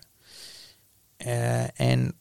[1.16, 2.14] Eh, en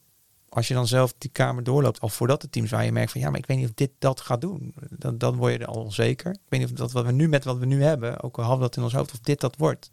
[0.48, 3.20] als je dan zelf die kamer doorloopt, al voordat het team waar je merkt van
[3.20, 4.74] ja, maar ik weet niet of dit dat gaat doen.
[4.90, 6.30] Dan, dan word je er al onzeker.
[6.32, 8.58] Ik weet niet of dat wat we nu met wat we nu hebben, ook al
[8.58, 9.90] dat in ons hoofd, of dit dat wordt.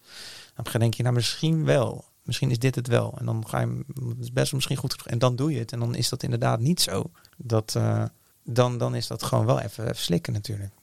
[0.54, 2.06] Dan denk je, nou misschien wel.
[2.26, 3.16] Misschien is dit het wel.
[3.18, 5.06] En dan ga je, het is best wel misschien goed.
[5.06, 5.72] En dan doe je het.
[5.72, 7.12] En dan is dat inderdaad niet zo.
[7.38, 8.04] Dat, eh,
[8.44, 10.74] dan, dan is dat gewoon wel even, even slikken natuurlijk.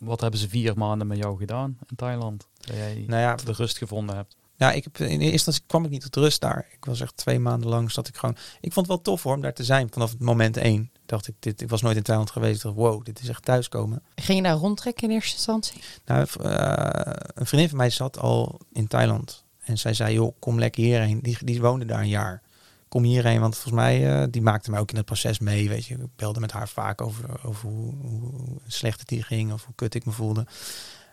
[0.00, 2.46] Wat hebben ze vier maanden met jou gedaan in Thailand?
[2.58, 4.36] Dat jij Nou ja, de rust gevonden hebt.
[4.56, 6.66] Ja, ik heb, in eerste instantie kwam ik niet tot rust daar.
[6.72, 8.36] Ik was echt twee maanden lang zat ik gewoon.
[8.60, 10.90] Ik vond het wel tof hoor, om daar te zijn vanaf het moment één.
[11.06, 12.62] Dacht ik, dit, ik was nooit in Thailand geweest.
[12.62, 14.02] Dacht, wow, dit is echt thuiskomen.
[14.14, 15.82] Ging je daar rondtrekken in eerste instantie?
[16.04, 19.44] Nou, eh, een vriendin van mij zat al in Thailand.
[19.70, 21.20] En zij zei, joh, kom lekker hierheen.
[21.20, 22.42] Die, die woonde daar een jaar.
[22.88, 25.68] Kom hierheen, want volgens mij, eh, die maakte mij ook in het proces mee.
[25.68, 28.30] Weet je, ik belde met haar vaak over, over hoe, hoe
[28.66, 30.46] slecht het hier ging of hoe kut ik me voelde.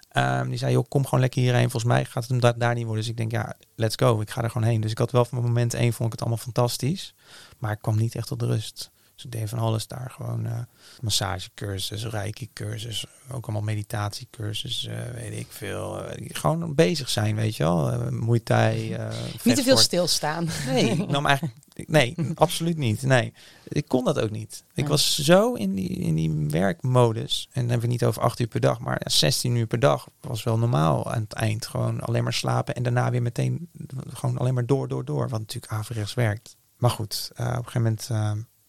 [0.09, 1.69] Ehm, die zei, joh, kom gewoon lekker hierheen.
[1.69, 3.01] Volgens mij gaat het hem da- daar niet worden.
[3.01, 4.21] Dus ik denk, ja, let's go.
[4.21, 4.81] Ik ga er gewoon heen.
[4.81, 7.13] Dus ik had wel van moment één, vond ik het allemaal fantastisch.
[7.57, 8.91] Maar ik kwam niet echt tot rust.
[9.17, 10.11] Dus ik deed van alles daar.
[10.15, 10.59] Gewoon eh
[11.01, 16.03] massagecursus, reiki-cursus, ook allemaal meditatiecursus, eh, weet ik veel.
[16.03, 17.91] Eh, gewoon bezig zijn, weet je wel.
[17.91, 18.97] Eh Muay Thai,
[19.43, 20.49] Niet te veel stilstaan.
[20.67, 23.01] Nee, ik nam eigenlijk, nee, absoluut niet.
[23.01, 23.33] Nee,
[23.67, 24.63] ik kon dat ook niet.
[24.73, 24.89] Ik Ja.
[24.89, 27.47] was zo in die, in die werkmodus.
[27.51, 30.07] En dan hebben we niet over acht uur per dag, maar 16 uur per dag
[30.21, 31.67] was wel normaal aan het eind.
[31.67, 33.69] Gewoon alleen maar slapen en daarna weer meteen
[34.13, 35.29] gewoon alleen maar door, door, door.
[35.29, 36.55] Wat natuurlijk averechts werkt.
[36.77, 38.09] Maar goed, op een gegeven moment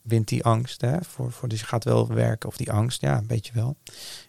[0.09, 0.81] wint die angst.
[0.81, 3.77] Hè, voor, voor, dus je gaat wel werken of die angst, ja, een beetje wel.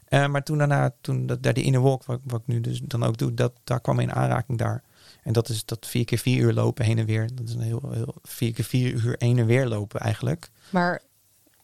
[0.05, 2.81] Eh, maar toen daarna, toen dat, daar die inner walk, wat, wat ik nu dus
[2.83, 4.83] dan ook doe, dat, daar kwam in aanraking daar.
[5.23, 7.29] En dat is dat vier keer vier uur lopen heen en weer.
[7.35, 10.49] Dat is een heel, heel vier keer vier uur heen en weer lopen eigenlijk.
[10.69, 11.01] Maar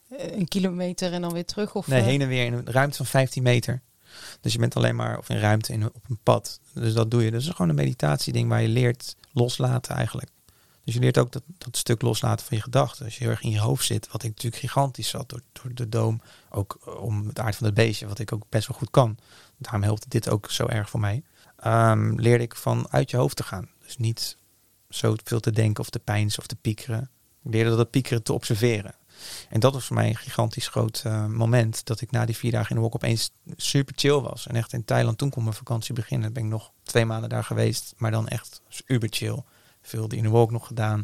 [0.08, 1.74] eh, een kilometer en dan weer terug?
[1.74, 3.82] Of, Nee, eh, heen en weer in een ruimte van 15 meter.
[4.40, 6.60] Dus je bent alleen maar of in ruimte in, op een pad.
[6.74, 7.30] Dus dat doe je.
[7.30, 10.30] Dus dat is gewoon een meditatieding waar je leert loslaten eigenlijk.
[10.86, 13.04] Dus je leert ook dat, dat stuk loslaten van je gedachten.
[13.04, 15.74] Als je heel erg in je hoofd zit, wat ik natuurlijk gigantisch zat door, door
[15.74, 16.20] de doom.
[16.50, 19.18] Ook eh, om het aard van het beestje, wat ik ook best wel goed kan.
[19.56, 21.22] Daarom helpt dit ook zo erg voor mij.
[21.56, 23.68] Ehm, leerde ik van uit je hoofd te gaan.
[23.84, 24.36] Dus niet
[24.88, 27.10] zo veel te denken of te pijnsen of te piekeren.
[27.42, 28.94] Ik leerde dat het piekeren te observeren.
[29.48, 31.86] En dat was voor mij een gigantisch groot eh, moment.
[31.86, 34.46] Dat ik na die vier dagen in de walk opeens super chill was.
[34.46, 36.32] En echt in Thailand, toen kon mijn vakantie beginnen.
[36.32, 37.94] Ben ik nog twee maanden daar geweest.
[37.96, 39.42] Maar dan echt uber chill.
[39.86, 41.02] Veel die de walk nog gedaan.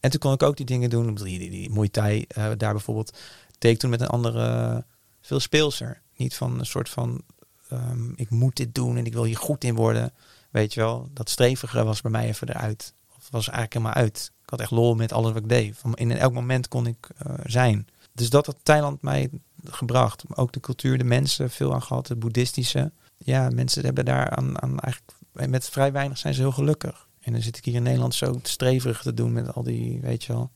[0.00, 1.14] En toen kon ik ook die dingen doen.
[1.14, 3.18] Die, die, die Muay Thai eh, daar bijvoorbeeld.
[3.58, 4.84] Deed toen met een andere,
[5.20, 6.00] veel speelser.
[6.16, 7.22] Niet van een soort van,
[7.68, 10.12] ehm, ik moet dit doen en ik wil hier goed in worden.
[10.50, 12.94] Weet je wel, dat strevige was bij mij even eruit.
[13.16, 14.32] Of was eigenlijk helemaal uit.
[14.42, 15.76] Ik had echt lol met alles wat ik deed.
[15.78, 17.88] Van in elk moment kon ik eh, zijn.
[18.12, 19.30] Dus dat had Thailand mij
[19.64, 20.24] gebracht.
[20.34, 22.08] Ook de cultuur, de mensen, veel aan gehad.
[22.08, 22.92] Het boeddhistische.
[23.18, 25.14] Ja, mensen hebben daar aan, aan eigenlijk...
[25.50, 27.05] Met vrij weinig zijn ze heel gelukkig.
[27.26, 30.24] En dan zit ik hier in Nederland zo streverig te doen met al die, weet
[30.24, 30.50] je wel,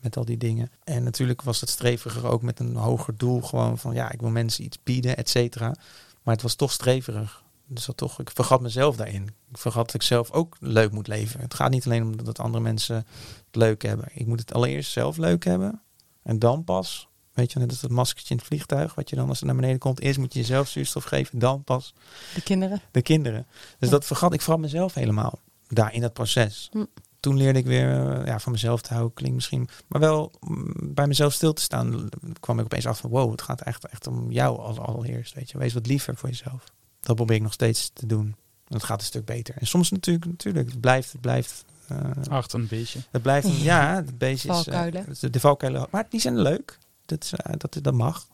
[0.00, 0.70] met al die dingen.
[0.84, 3.40] En natuurlijk was het streviger ook met een hoger doel.
[3.40, 5.74] Gewoon van, ja, ik wil mensen iets bieden, et cetera.
[6.22, 7.42] Maar het was toch streverig.
[7.66, 9.22] Dus dat toch, ik vergat mezelf daarin.
[9.50, 11.40] Ik vergat dat ik zelf ook leuk moet leven.
[11.40, 14.08] Het gaat niet alleen om dat andere mensen het leuk hebben.
[14.12, 15.80] Ik moet het allereerst zelf leuk hebben.
[16.22, 18.94] En dan pas, weet je, net als dat maskertje in het vliegtuig.
[18.94, 20.00] Wat je dan als het naar beneden komt.
[20.00, 21.38] Eerst moet je jezelf zuurstof geven.
[21.38, 21.94] Dan pas
[22.34, 22.80] De kinderen?
[22.90, 23.46] de kinderen.
[23.78, 23.94] Dus Ja.
[23.94, 25.38] dat vergat ik vergat mezelf helemaal.
[25.74, 26.68] Daar in dat proces.
[26.72, 26.84] Hm.
[27.20, 29.14] Toen leerde ik weer eh, ja, van mezelf te houden.
[29.14, 29.68] Klinkt misschien.
[29.88, 32.08] Maar wel mm, bij mezelf stil te staan.
[32.40, 35.34] kwam ik opeens af van wow, het gaat echt, echt om jou als allereerst.
[35.34, 36.64] Weet je, wees wat liever voor jezelf.
[37.00, 38.26] Dat probeer ik nog steeds te doen.
[38.68, 39.54] En het gaat een stuk beter.
[39.58, 41.64] En soms natuurlijk, natuurlijk, het blijft, het blijft.
[41.88, 41.96] eh,
[42.28, 42.98] Hard een beetje.
[43.10, 44.66] het blijft een, ja, het beestje is.
[44.66, 45.86] eh, de, de valkuilen.
[45.90, 46.78] Maar die zijn leuk.
[47.06, 48.26] Dat, is, dat, dat mag.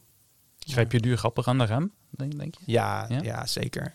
[0.58, 2.62] Grijp je duur grappig aan de rem, denk, denk je?
[2.72, 3.20] Ja, Ja?
[3.22, 3.46] ja?
[3.46, 3.94] zeker.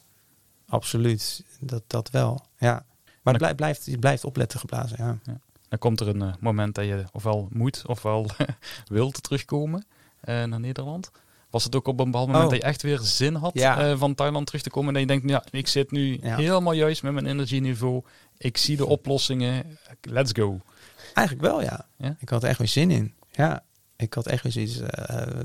[0.68, 1.44] Absoluut.
[1.60, 2.45] Dat, dat wel.
[2.57, 2.86] Ja.
[3.24, 4.98] Maar het blijft, blijft, je blijft opletten geblazen.
[5.24, 5.40] Ja.
[5.70, 8.30] Dan komt er een eh, moment dat je ofwel moet ofwel
[8.88, 9.86] wilt terugkomen
[10.24, 11.12] uh, naar Nederland.
[11.50, 12.52] Was het ook op een bepaald moment oh.
[12.52, 13.98] dat je echt weer zin had ja.
[13.98, 14.88] van Thailand terug te komen?
[14.88, 18.04] En dat je denkt, ja, ik zit nu helemaal juist met mijn energieniveau.
[18.38, 19.78] Ik zie de oplossingen.
[20.02, 20.60] Let's go.
[21.14, 21.88] Eigenlijk wel, ja.
[21.98, 22.16] ja?
[22.20, 23.14] Ik had er echt weer zin in.
[23.32, 23.64] Ja,
[23.95, 24.80] ik had echt weer zoiets,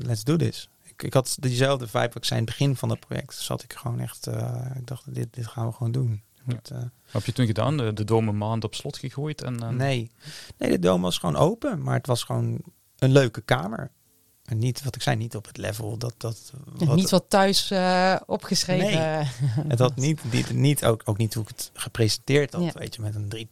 [0.03, 0.69] let's do this
[1.03, 3.35] ik had diezelfde vibe ik zei in het begin van het project.
[3.35, 6.23] Zat ik gewoon echt, uh, ik dacht, dit, dit gaan we gewoon doen.
[6.55, 6.79] Met, uh,
[7.11, 7.77] heb je toen gedaan?
[7.77, 9.43] De, de dome maand op slot gegooid?
[9.43, 10.11] En, Nee.
[10.59, 12.61] nee, de dome was gewoon open, maar het was gewoon
[12.99, 13.91] een leuke kamer.
[14.49, 16.15] En niet, wat ik zei, niet op het level dat...
[16.17, 19.01] dat wat, niet wat thuis uh, opgeschreven.
[19.01, 19.27] Nee,
[19.69, 23.01] het had niet, niet, niet ook, ook niet hoe ik het gepresenteerd had, weet je,
[23.03, 23.49] met een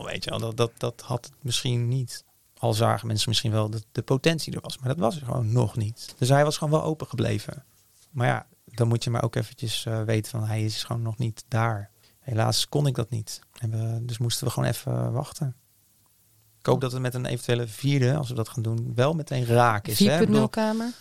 [0.00, 0.38] 3.0, weet je wel.
[0.38, 2.24] Dat, dat, dat had het misschien niet.
[2.58, 5.52] Al zagen mensen misschien wel dat de potentie er was, maar dat was er gewoon
[5.52, 6.14] nog niet.
[6.18, 7.64] Dus hij was gewoon wel open gebleven.
[8.10, 11.18] Maar ja, dan moet je maar ook eventjes uh, weten van hij is gewoon nog
[11.18, 11.90] niet daar.
[12.26, 13.40] Helaas kon ik dat niet.
[13.58, 15.54] En we, dus moesten we gewoon even wachten.
[16.58, 19.44] Ik hoop dat het met een eventuele vierde, als we dat gaan doen, wel meteen
[19.44, 20.08] raak is.
[20.26, 20.92] 4.0 kamer?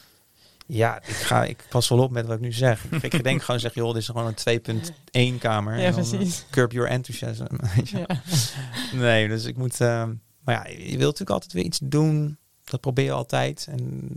[0.65, 2.85] Ja, ik, ga, ik pas wel op met wat ik nu zeg.
[2.91, 5.80] Ik, ik denk gewoon zeg, joh, dit is gewoon een 2.1 kamer.
[5.80, 6.39] Ja, precies.
[6.39, 7.45] Uh, curb your enthusiasm.
[7.84, 8.22] Ja.
[8.93, 9.81] Nee, dus ik moet...
[9.81, 10.03] Uh,
[10.39, 12.38] maar ja, je wilt natuurlijk altijd weer iets doen.
[12.64, 13.68] Dat probeer je altijd.
[13.69, 14.10] En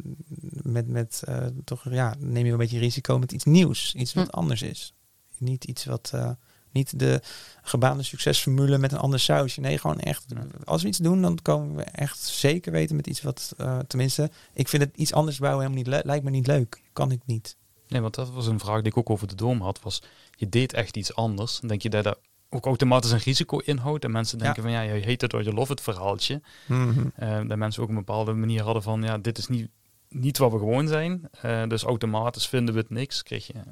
[0.62, 3.94] met, met uh, toch, ja, neem je een beetje risico met iets nieuws.
[3.94, 4.36] Iets wat hm.
[4.36, 4.94] anders is.
[5.38, 6.30] Niet iets wat, uh,
[6.78, 7.20] niet de
[7.62, 9.60] gebaande succesformule met een ander sausje.
[9.60, 10.24] Nee, gewoon echt,
[10.64, 14.30] als we iets doen, dan komen we echt zeker weten met iets wat, uh, tenminste,
[14.52, 16.82] ik vind het iets anders bouwen helemaal niet, lijkt me niet leuk.
[16.92, 17.56] Kan ik niet.
[17.88, 20.02] Nee, want dat was een vraag die ik ook over de Dom had, was
[20.36, 21.60] je deed echt iets anders.
[21.60, 22.18] Denk je dat dat
[22.50, 24.04] ook automatisch een risico inhoudt.
[24.04, 26.42] En mensen denken van ja, je heet het or je love het verhaaltje.
[26.66, 27.12] Mm -hmm.
[27.22, 29.68] uh, dat mensen ook een bepaalde manier hadden van ja, dit is niet,
[30.08, 31.28] niet wat we gewoon zijn.
[31.44, 33.22] Uh, dus automatisch vinden we het niks.
[33.22, 33.62] Kreeg je, uh.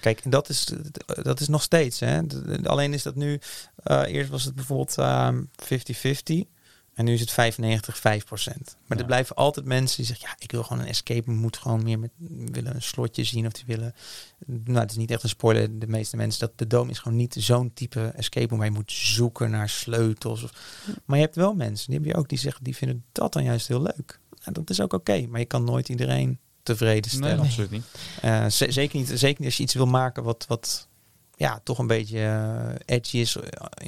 [0.00, 0.72] Kijk, dat is,
[1.22, 2.00] dat is nog steeds.
[2.00, 2.20] Hè?
[2.62, 3.40] Alleen is dat nu,
[3.84, 4.96] eerst was het bijvoorbeeld
[6.44, 6.58] 50-50.
[7.00, 8.76] En nu is het 95, 5 procent.
[8.86, 11.82] Maar er blijven altijd mensen die zeggen, ja, ik wil gewoon een escape, moet gewoon
[11.82, 12.10] meer met,
[12.50, 13.94] willen een slotje zien of die willen.
[14.46, 17.18] Nou, het is niet echt een spoiler, de meeste mensen, dat de Dome is gewoon
[17.18, 20.42] niet zo'n type escape waar je moet zoeken naar sleutels.
[20.42, 20.52] Of,
[21.04, 23.44] maar je hebt wel mensen, die heb je ook, die zeggen, die vinden dat dan
[23.44, 24.20] juist heel leuk.
[24.42, 27.36] En dat is ook oké, maar je kan nooit iedereen tevreden stellen.
[27.36, 27.84] Nee, absoluut niet.
[28.24, 29.08] Uh, zeker niet.
[29.08, 30.88] Zeker niet als je iets wil maken wat, wat
[31.36, 33.36] ja, toch een beetje uh, edgy is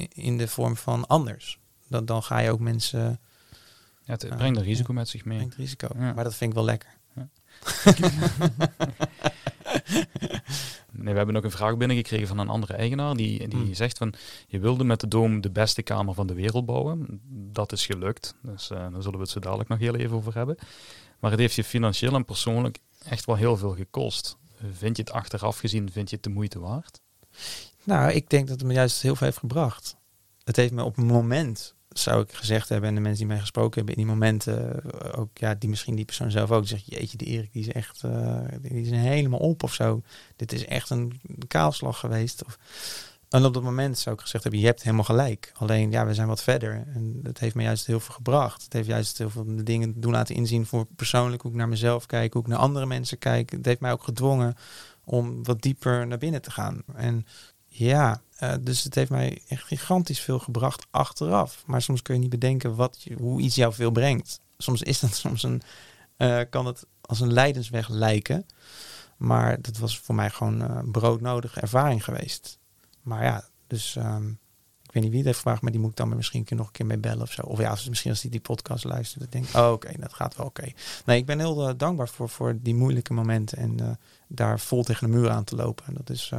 [0.09, 1.59] in de vorm van anders
[1.93, 3.19] dan, dan ga je ook mensen...
[4.05, 5.37] Ja, het brengt een risico met zich mee.
[5.37, 6.89] Brengt risico, maar dat vind ik wel lekker.
[7.15, 7.27] Ja.
[10.93, 13.15] nee, we hebben ook een vraag binnengekregen van een andere eigenaar.
[13.15, 13.73] Die, die hmm.
[13.73, 14.13] zegt van,
[14.47, 17.21] je wilde met de Doom de beste kamer van de wereld bouwen.
[17.51, 18.35] Dat is gelukt.
[18.41, 20.57] Dus uh, daar zullen we het zo dadelijk nog heel even over hebben.
[21.19, 24.37] Maar het heeft je financieel en persoonlijk echt wel heel veel gekost.
[24.71, 27.01] Vind je het achteraf gezien, vind je het de moeite waard?
[27.83, 29.95] Nou, ik denk dat het me juist heel veel heeft gebracht.
[30.43, 33.39] Het heeft me op een moment zou ik gezegd hebben, en de mensen die mij
[33.39, 36.85] gesproken hebben in die momenten, uh, ook ja, die misschien die persoon zelf ook zegt,
[36.85, 40.01] jeetje, die Erik die is echt, uh, die is helemaal op of zo.
[40.35, 42.45] Dit is echt een kaalslag geweest.
[42.45, 42.57] Of,
[43.29, 45.51] en op dat moment zou ik gezegd hebben, je hebt helemaal gelijk.
[45.55, 46.83] Alleen ja, we zijn wat verder.
[46.93, 48.63] En dat heeft me juist heel veel gebracht.
[48.63, 51.69] Het heeft juist heel veel de dingen doen laten inzien voor persoonlijk, hoe ik naar
[51.69, 53.51] mezelf kijk, hoe ik naar andere mensen kijk.
[53.51, 54.55] Het heeft mij ook gedwongen
[55.03, 56.83] om wat dieper naar binnen te gaan.
[56.95, 57.25] En
[57.75, 61.63] ja, uh, dus het heeft mij echt gigantisch veel gebracht achteraf.
[61.65, 64.39] Maar soms kun je niet bedenken wat je, hoe iets jou veel brengt.
[64.57, 65.61] Soms is dat soms een,
[66.17, 68.45] uh, kan het als een leidensweg lijken.
[69.17, 72.59] Maar dat was voor mij gewoon uh, broodnodige ervaring geweest.
[73.01, 74.39] Maar ja, dus um,
[74.83, 76.71] ik weet niet wie het heeft gevraagd, maar die moet ik dan misschien nog een
[76.71, 77.41] keer mee bellen of zo.
[77.41, 80.45] Of ja, misschien als die die podcast luistert, dan denk oh, oké, dat gaat wel
[80.45, 80.71] oké.
[81.05, 85.17] Nee, ik ben heel dankbaar voor, voor die moeilijke momenten en daar vol tegen de
[85.17, 85.85] muur aan te lopen.
[85.85, 86.31] En dat is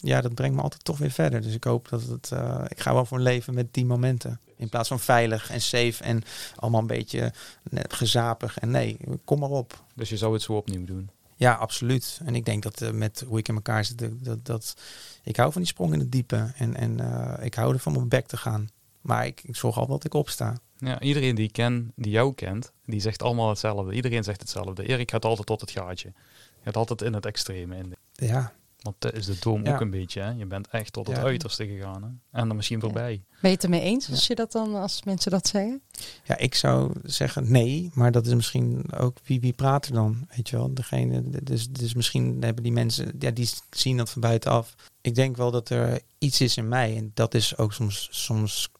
[0.00, 1.42] ja, dat brengt me altijd toch weer verder.
[1.42, 2.30] Dus ik hoop dat het.
[2.32, 4.40] Uh, ik ga wel voor leven met die momenten.
[4.56, 6.22] In plaats van veilig en safe en
[6.56, 7.32] allemaal een beetje
[7.70, 8.58] net gezapig.
[8.58, 9.84] En nee, kom maar op.
[9.94, 11.10] Dus je zou het zo opnieuw doen?
[11.36, 12.20] Ja, absoluut.
[12.24, 14.76] En ik denk dat uh, met hoe ik in elkaar zit, dat, dat,
[15.22, 16.52] ik hou van die sprong in het diepe.
[16.56, 18.68] En, en uh, ik hou ervan om op bek te gaan.
[19.00, 20.56] Maar ik, ik zorg al dat ik opsta.
[20.78, 23.94] Ja, iedereen die, ken, die jou kent, die zegt allemaal hetzelfde.
[23.94, 24.86] Iedereen zegt hetzelfde.
[24.86, 26.12] Erik gaat altijd tot het gaatje.
[26.58, 27.76] Je gaat altijd in het extreme.
[27.76, 27.96] In.
[28.12, 30.20] Ja, want dat is de doom ook een beetje.
[30.20, 30.30] Hè?
[30.30, 32.02] Je bent echt tot het uiterste gegaan.
[32.02, 32.38] Hè?
[32.40, 33.22] En dan misschien voorbij.
[33.40, 35.82] Ben je het ermee eens als je dat dan, als mensen dat zeggen?
[36.24, 40.26] Ja, ik zou zeggen nee, maar dat is misschien ook wie, wie praat er dan,
[40.36, 40.74] weet je wel.
[40.74, 44.74] Degene, dus, dus misschien hebben die mensen, ja, die zien dat van buitenaf.
[45.00, 48.70] Ik denk wel dat er iets is in mij en dat is ook soms, soms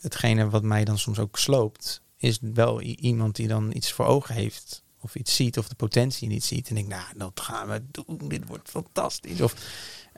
[0.00, 2.02] hetgene wat mij dan soms ook sloopt.
[2.16, 6.28] Is wel iemand die dan iets voor ogen heeft of iets ziet of de potentie
[6.28, 6.68] niet ziet.
[6.68, 8.28] En ik, nou, dat gaan we doen.
[8.28, 9.40] Dit wordt fantastisch.
[9.40, 9.54] Of,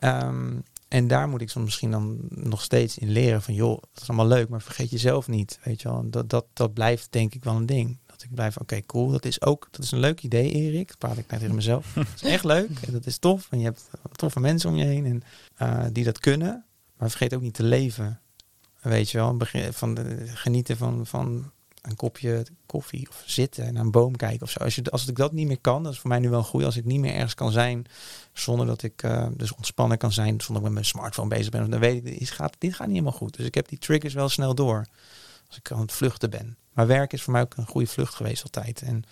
[0.01, 4.03] um, En daar moet ik soms misschien dan nog steeds in leren van, joh, dat
[4.03, 6.11] is allemaal leuk, maar vergeet jezelf niet, weet je wel.
[6.11, 7.99] Dat, dat, dat blijft denk ik wel een ding.
[8.07, 10.89] Dat ik blijf, oké, cool, dat is ook, dat is een leuk idee, Erik.
[10.89, 11.93] Dat praat ik net tegen mezelf.
[11.95, 13.47] Dat is echt leuk en dat is tof.
[13.51, 15.23] En je hebt toffe mensen om je heen en,
[15.63, 16.65] uh, die dat kunnen.
[16.97, 18.21] Maar vergeet ook niet te leven.
[18.81, 19.39] Weet je wel,
[19.71, 21.51] van de, genieten van, van
[21.87, 24.59] een kopje koffie of zitten en naar een boom kijken of zo.
[24.59, 26.65] Als, je, als ik dat niet meer kan, dat is voor mij nu wel goed.
[26.65, 27.87] Als ik niet meer ergens kan zijn
[28.33, 31.51] zonder dat ik uh, dus ontspannen kan zijn, zonder dat ik met mijn smartphone bezig
[31.51, 33.37] ben, dan weet ik, dit gaat, dit gaat niet helemaal goed.
[33.37, 34.87] Dus ik heb die triggers wel snel door
[35.49, 36.57] als ik aan het vluchten ben.
[36.73, 38.83] Maar werk is voor mij ook een goede vlucht geweest altijd.
[38.83, 39.05] En,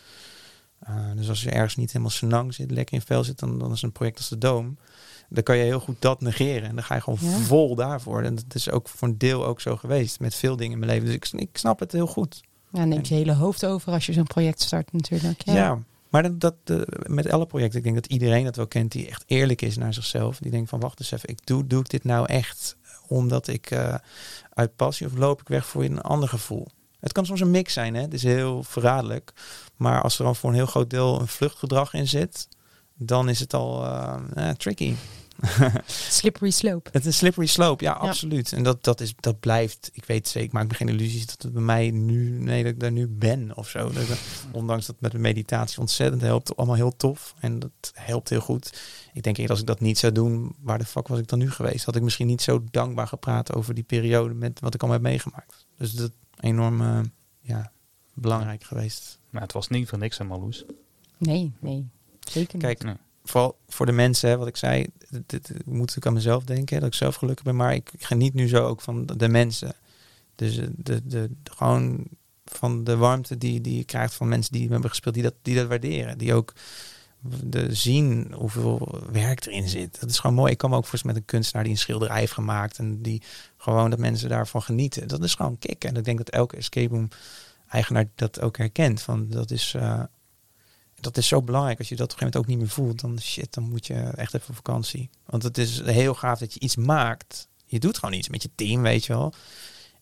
[0.88, 3.72] uh, dus als je ergens niet helemaal senang zit, lekker in vel zit, dan, dan
[3.72, 4.76] is een project als de Doom
[5.28, 6.68] dan kan je heel goed dat negeren.
[6.68, 8.22] En dan ga je gewoon vol daarvoor.
[8.22, 10.90] En dat is ook voor een deel ook zo geweest met veel dingen in mijn
[10.90, 11.06] leven.
[11.06, 12.42] Dus ik, ik snap het heel goed.
[12.74, 15.42] Ja, neemt je hele hoofd over als je zo'n project start natuurlijk.
[15.44, 15.78] Ja, ja
[16.08, 19.08] maar dat, dat uh, met alle projecten, ik denk dat iedereen dat wel kent die
[19.08, 20.38] echt eerlijk is naar zichzelf.
[20.38, 22.76] Die denkt van wacht eens even, ik doe, doe ik dit nou echt
[23.06, 23.94] omdat ik uh,
[24.50, 26.66] uit passie of loop ik weg voor een ander gevoel.
[27.00, 28.00] Het kan soms een mix zijn, hè?
[28.00, 29.32] het is heel verraderlijk.
[29.76, 32.48] Maar als er dan voor een heel groot deel een vluchtgedrag in zit,
[32.94, 34.94] dan is het al uh, tricky.
[35.86, 36.90] slippery slope.
[36.92, 38.52] Het is een slippery slope, ja, absoluut.
[38.52, 41.42] En dat, dat, is, dat blijft, ik weet zeker, ik maak me geen illusies dat
[41.42, 43.92] het bij mij nu, nee, dat ik daar nu ben of zo.
[43.92, 44.18] Dat,
[44.52, 47.34] ondanks dat met de meditatie ontzettend helpt, allemaal heel tof.
[47.40, 48.82] En dat helpt heel goed.
[49.12, 51.38] Ik denk eerder als ik dat niet zou doen, waar de fuck was ik dan
[51.38, 51.84] nu geweest?
[51.84, 55.10] Had ik misschien niet zo dankbaar gepraat over die periode met wat ik allemaal heb
[55.10, 55.66] meegemaakt.
[55.78, 57.00] Dus dat enorm, uh,
[57.40, 57.72] ja,
[58.14, 59.18] belangrijk geweest.
[59.30, 60.64] Maar het was niet voor niks aan Marloes.
[61.18, 61.88] Nee, nee.
[62.20, 62.62] Zeker niet.
[62.62, 62.94] Kijk, nee
[63.24, 64.86] vooral voor de mensen, wat ik zei,
[65.26, 68.48] dit, moet ik aan mezelf denken, dat ik zelf gelukkig ben, maar ik, geniet nu
[68.48, 69.74] zo ook van de, mensen.
[70.34, 72.04] Dus de, de, de, gewoon
[72.44, 75.54] van de warmte die, die je krijgt van mensen die hebben gespeeld, die dat, die
[75.54, 76.18] dat waarderen.
[76.18, 76.52] Die ook
[77.44, 80.00] de zien hoeveel werk erin zit.
[80.00, 80.52] Dat is gewoon mooi.
[80.52, 83.22] Ik me ook voor met een kunstenaar die een schilderij heeft gemaakt en die
[83.56, 85.08] gewoon dat mensen daarvan genieten.
[85.08, 85.88] Dat is gewoon kicken.
[85.88, 87.08] En ik denk dat elke escape room
[87.68, 89.02] eigenaar dat ook herkent.
[89.02, 90.02] Van dat is uh,
[91.00, 91.78] dat is zo belangrijk.
[91.78, 93.86] Als je dat op een gegeven moment ook niet meer voelt, dan shit, dan moet
[93.86, 95.10] je echt even op vakantie.
[95.26, 97.48] Want het is heel gaaf dat je iets maakt.
[97.66, 99.34] Je doet gewoon iets met je team, weet je wel.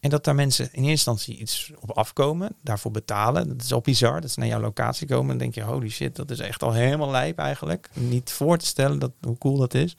[0.01, 3.48] En dat daar mensen in eerste instantie iets op afkomen, daarvoor betalen.
[3.48, 4.20] Dat is al bizar.
[4.20, 6.73] Dat ze naar jouw locatie komen en denk je, holy shit, dat is echt al
[6.73, 7.90] helemaal lijp eigenlijk.
[7.93, 9.97] Niet voor te stellen dat, hoe cool dat is.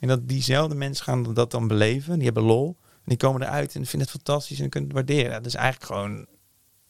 [0.00, 2.14] En dat diezelfde mensen gaan dat dan beleven.
[2.14, 2.76] Die hebben lol.
[2.80, 5.32] En die komen eruit en vinden het fantastisch en kunnen het waarderen.
[5.32, 6.26] Dat is eigenlijk gewoon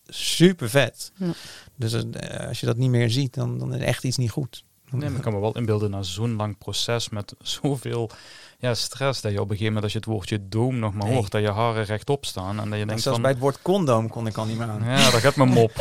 [0.07, 1.13] super vet.
[1.17, 1.33] Ja.
[1.77, 4.65] Dus uh, als je dat niet meer ziet, dan, dan is echt iets niet goed.
[4.91, 8.11] Nee, maar ik kan me wel inbeelden na zo'n lang proces met zoveel
[8.59, 11.09] ja, stress, dat je op een gegeven moment als je het woordje doom nog maar
[11.09, 13.63] hoort, dat je haren rechtop staan en dat je denkt Zelfs van, bij het woord
[13.63, 14.85] condoom kon ik al niet meer aan.
[14.85, 15.73] Ja, dat gaat mijn mop.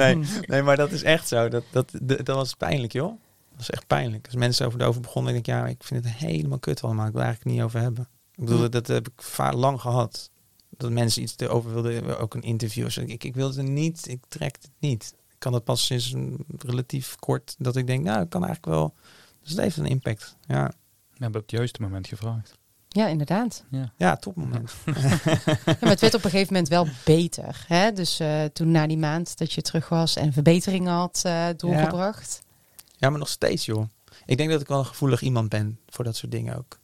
[0.00, 1.48] nee, nee, maar dat is echt zo.
[1.48, 3.20] Dat, dat, dat, was pijnlijk, joh.
[3.50, 4.26] Dat is echt pijnlijk.
[4.26, 7.06] Als mensen over, over begonnen, denk ik, ja, ik vind het helemaal kut allemaal.
[7.06, 8.08] Ik wil eigenlijk niet over hebben.
[8.34, 10.30] Ik bedoel, dat, dat heb ik vaak lang gehad
[10.78, 13.08] dat mensen iets erover wilden, ook een interview.
[13.08, 15.14] Ik, ik wilde het niet, ik trek het niet.
[15.28, 18.74] Ik kan het pas sinds een relatief kort dat ik denk, nou, ik kan eigenlijk
[18.74, 18.94] wel.
[19.40, 20.36] Dus het heeft een impact.
[20.46, 20.66] Ja.
[21.10, 22.58] We hebben op het juiste moment gevraagd.
[22.88, 23.64] Ja, inderdaad.
[23.70, 24.74] Ja, ja topmoment.
[24.84, 24.92] ja,
[25.64, 27.64] maar het werd op een gegeven moment wel beter.
[27.66, 27.92] Hè?
[27.92, 32.42] Dus uh, toen na die maand dat je terug was en verbeteringen had uh, doorgebracht.
[32.44, 32.84] Ja.
[32.96, 33.88] ja, maar nog steeds, joh.
[34.26, 36.78] Ik denk dat ik wel een gevoelig iemand ben voor dat soort dingen ook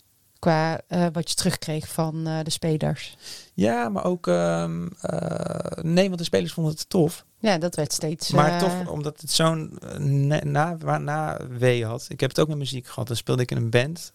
[0.44, 3.16] qua uh, wat je terugkreeg van uh, de spelers.
[3.54, 7.24] Ja, maar ook um, uh, nee, want de spelers vonden het tof.
[7.38, 8.30] Ja, dat werd steeds.
[8.30, 12.06] Maar toch, omdat het zo'n na, na, na wee had.
[12.08, 13.06] Ik heb het ook met muziek gehad.
[13.06, 14.12] Dan speelde ik in een band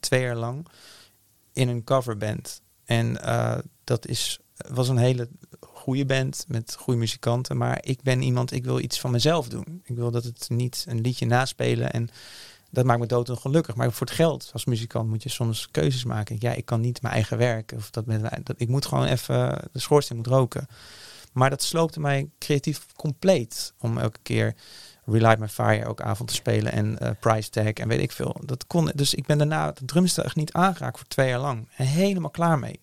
[0.00, 0.66] twee jaar lang
[1.52, 2.60] in een coverband.
[2.84, 3.18] En
[3.84, 4.38] dat is
[4.68, 5.28] was een hele
[5.60, 7.56] goede band met goede muzikanten.
[7.56, 9.82] Maar ik ben iemand, ik wil iets van mezelf doen.
[9.84, 12.08] Ik wil dat het niet een liedje naspelen en
[12.70, 13.74] dat maakt me dood ongelukkig.
[13.74, 16.36] Maar voor het geld als muzikant moet je soms keuzes maken.
[16.38, 17.72] Ja, ik kan niet mijn eigen werk.
[17.76, 20.66] Of dat, met, dat ik moet gewoon even de schoorsteen moet roken.
[21.32, 23.72] Maar dat sloopte mij creatief compleet.
[23.78, 24.54] Om elke keer
[25.04, 26.72] Relight My Fire elke avond te spelen.
[26.72, 28.40] En uh, Price Tag en weet ik veel.
[28.44, 31.68] Dat kon, dus ik ben daarna de drumstel echt niet aangeraakt voor twee jaar lang.
[31.76, 32.80] En helemaal klaar mee.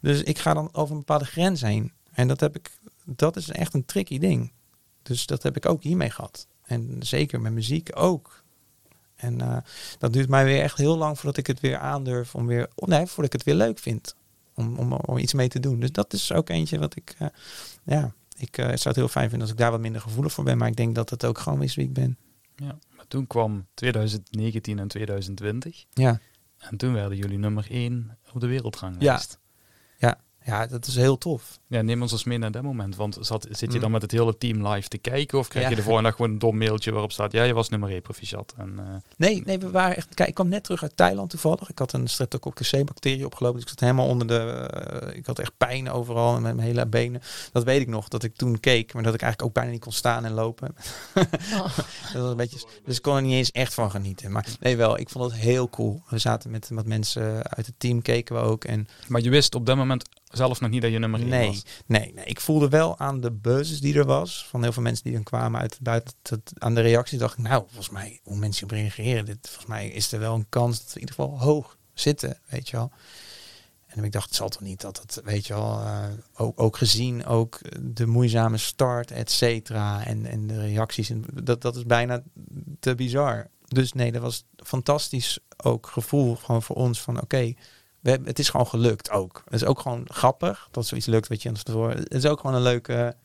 [0.00, 1.92] Dus ik ga dan over een bepaalde grens heen.
[2.12, 2.70] En dat heb ik,
[3.04, 4.52] dat is echt een tricky ding.
[5.02, 6.46] Dus dat heb ik ook hiermee gehad.
[6.62, 8.41] En zeker met muziek ook.
[9.22, 9.56] En uh,
[9.98, 12.88] dat duurt mij weer echt heel lang voordat ik het weer aandurf om weer, oh
[12.88, 14.14] nee, voordat ik het weer leuk vind.
[14.54, 15.80] Om, om, om iets mee te doen.
[15.80, 17.28] Dus dat is ook eentje wat ik, uh,
[17.84, 20.44] ja, ik uh, zou het heel fijn vinden als ik daar wat minder gevoelig voor
[20.44, 20.58] ben.
[20.58, 22.18] Maar ik denk dat het ook gewoon is wie ik ben.
[22.56, 25.84] Ja, maar toen kwam 2019 en 2020.
[25.90, 26.20] Ja.
[26.58, 29.38] En toen werden jullie nummer één op de wereldranglijst.
[29.98, 30.08] Ja.
[30.08, 30.20] Ja.
[30.44, 31.58] Ja, dat is heel tof.
[31.66, 32.96] Ja, neem ons eens mee naar dat moment.
[32.96, 33.80] Want zat, zit je Mm.
[33.82, 35.38] dan met het hele team live te kijken?
[35.38, 35.70] Of krijg Ja.
[35.70, 37.32] je de volgende dag gewoon een dom mailtje waarop staat...
[37.32, 38.54] Ja, je was nummer 1 proficiat.
[38.56, 38.84] En, eh,
[39.16, 40.14] Nee, nee, we waren echt.
[40.14, 41.68] Kijk, ik kwam net terug uit Thailand toevallig.
[41.70, 43.60] Ik had een Streptococcus C-bacterie opgelopen.
[43.60, 44.38] Dus ik zat helemaal onder de.
[44.38, 47.22] eh, ik had echt pijn overal en met mijn hele benen.
[47.52, 49.80] Dat weet ik nog, dat ik toen keek, maar dat ik eigenlijk ook bijna niet
[49.82, 50.74] kon staan en lopen.
[51.14, 51.76] Oh.
[52.12, 54.32] Dat was een beetje, dus ik kon er niet eens echt van genieten.
[54.32, 56.02] Maar nee, wel, ik vond het heel cool.
[56.08, 58.64] We zaten met wat mensen uit het team, keken we ook.
[58.64, 61.46] En maar je wist op dat moment zelf nog niet dat je nummer 1 nee,
[61.46, 61.64] was.
[61.86, 64.46] nee, nee, ik voelde wel aan de buzzes die er was.
[64.48, 66.14] Van heel veel mensen die dan kwamen uit buiten.
[66.22, 69.24] het- aan de reacties dacht ik, nou, volgens mij, hoe mensen op reageren.
[69.24, 72.38] Dit, volgens mij is er wel een kans dat we in ieder geval hoog zitten,
[72.48, 72.90] weet je wel.
[73.86, 76.04] En ik dacht, het zal toch niet dat het, weet je wel, eh,
[76.34, 81.60] ook, ook gezien ook de moeizame start, et cetera, en, en de reacties, en dat,
[81.60, 82.22] dat is bijna
[82.80, 83.46] te bizar.
[83.68, 87.54] Dus nee, dat was fantastisch ook gevoel gewoon voor ons van, oké,
[88.02, 89.42] we hebben, het is gewoon gelukt ook.
[89.44, 91.96] Het is ook gewoon grappig dat zoiets lukt wat je aan het tevoren.
[91.96, 93.16] Het is ook gewoon een leuke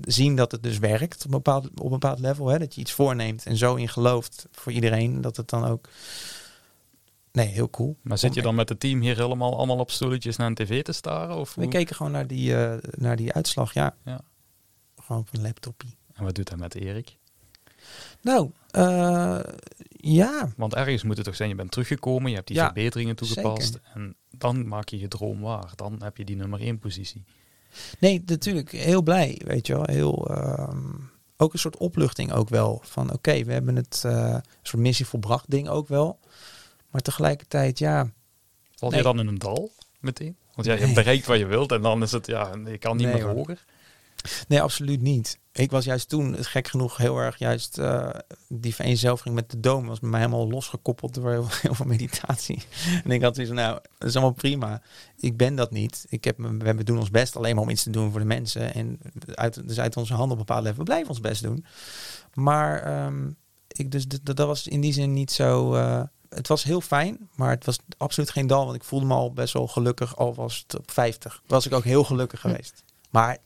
[0.00, 2.46] zien dat het dus werkt op een bepaald, op een bepaald level.
[2.46, 2.58] Hè?
[2.58, 5.20] Dat je iets voorneemt en zo in gelooft voor iedereen.
[5.20, 5.88] Dat het dan ook.
[7.32, 7.96] Nee, heel cool.
[8.02, 10.82] Maar zit je dan met het team hier helemaal allemaal op stoeltjes naar een tv
[10.82, 11.36] te staren?
[11.36, 13.96] Of We keken gewoon naar die, eh, naar die uitslag, ja.
[14.04, 14.20] Ja.
[15.02, 15.96] Gewoon op een laptopie.
[16.12, 17.16] En wat doet hij met Erik?
[18.20, 19.40] Nou, eh,
[19.88, 20.52] ja.
[20.56, 23.72] Want ergens moet het toch zijn, je bent teruggekomen, je hebt die Ja, verbeteringen toegepast.
[23.72, 23.80] zeker.
[23.94, 25.72] En dan maak je je droom waar.
[25.74, 27.24] Dan heb je die nummer 1 positie.
[27.98, 28.70] Nee, natuurlijk.
[28.72, 29.84] Heel blij, weet je wel.
[29.86, 30.80] Heel, ehm,
[31.36, 32.80] ook een soort opluchting ook wel.
[32.84, 36.18] Van oké, we hebben het eh, een soort missie volbracht ding ook wel.
[36.90, 38.10] Maar tegelijkertijd, ja,
[38.74, 38.98] Val Nee.
[38.98, 39.70] je dan in een dal
[40.00, 40.36] meteen?
[40.54, 40.94] Want ja, je Nee.
[40.94, 43.64] bereikt wat je wilt en dan is het, ja, je kan niet Nee, meer hoger.
[44.48, 45.38] Nee, absoluut niet.
[45.52, 48.08] Ik was juist toen, gek genoeg, heel erg juist eh,
[48.48, 52.62] die vereenzelviging met de doom was bij mij helemaal losgekoppeld door heel, heel veel meditatie.
[53.04, 54.82] en ik had zoiets van, nou, dat is allemaal prima.
[55.16, 56.06] Ik ben dat niet.
[56.08, 58.74] Ik heb, we doen ons best alleen maar om iets te doen voor de mensen.
[58.74, 58.98] En
[59.34, 61.64] uit, dus uit onze handen op bepaalde leven, we blijven ons best doen.
[62.34, 63.30] Maar ehm,
[63.68, 65.74] ik dus, dat, dat was in die zin niet zo...
[65.74, 68.64] eh, het was heel fijn, maar het was absoluut geen dal.
[68.64, 71.42] Want ik voelde me al best wel gelukkig, al was het op 50.
[71.46, 72.84] Was ik ook heel gelukkig geweest.
[73.10, 73.38] Maar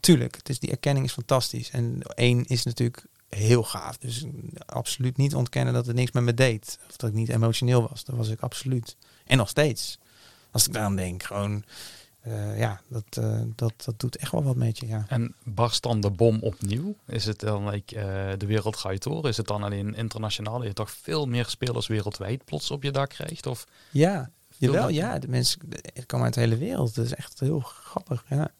[0.00, 1.70] tuurlijk, het is, die erkenning is fantastisch.
[1.70, 3.96] En één is natuurlijk heel gaaf.
[3.98, 4.24] Dus
[4.66, 6.78] absoluut niet ontkennen dat het niks met me deed.
[6.88, 8.04] Of dat ik niet emotioneel was.
[8.04, 8.96] Dat was ik absoluut.
[9.24, 9.98] En nog steeds.
[10.50, 11.64] Als ik daaraan denk, gewoon...
[12.20, 15.04] eh, ja, dat, eh, dat, dat doet echt wel wat met je, ja.
[15.08, 16.96] En barst dan de bom opnieuw?
[17.06, 19.28] Is het dan like, eh, de wereld gaat door?
[19.28, 20.58] Is het dan alleen internationaal?
[20.58, 23.46] Dat je toch veel meer spelers wereldwijd plots op je dak krijgt?
[23.46, 25.18] Of Ja, jawel, ja.
[25.18, 25.60] De mensen
[26.06, 26.94] komen uit de hele wereld.
[26.94, 28.50] Dat is echt heel grappig, ja.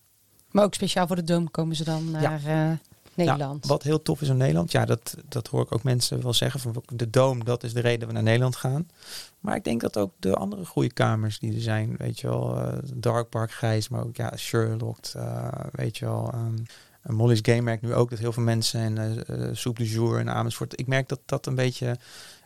[0.58, 2.70] Maar ook speciaal voor de Dome komen ze dan naar eh,
[3.14, 3.60] Nederland.
[3.64, 6.32] Nou, wat heel tof is aan Nederland, ja, dat, dat hoor ik ook mensen wel
[6.32, 6.60] zeggen.
[6.60, 8.88] Van de Dome, dat is de reden dat we naar Nederland gaan.
[9.40, 12.60] Maar ik denk dat ook de andere goede kamers die er zijn, weet je wel,
[12.60, 16.32] eh, Dark Park Gijs, maar ook ja, Sherlock, eh, weet je wel.
[17.02, 20.18] en Molly's Game merkt nu ook dat heel veel mensen en eh, Soup de Jour
[20.18, 20.80] en Amersfoort.
[20.80, 21.96] Ik merk dat dat een beetje.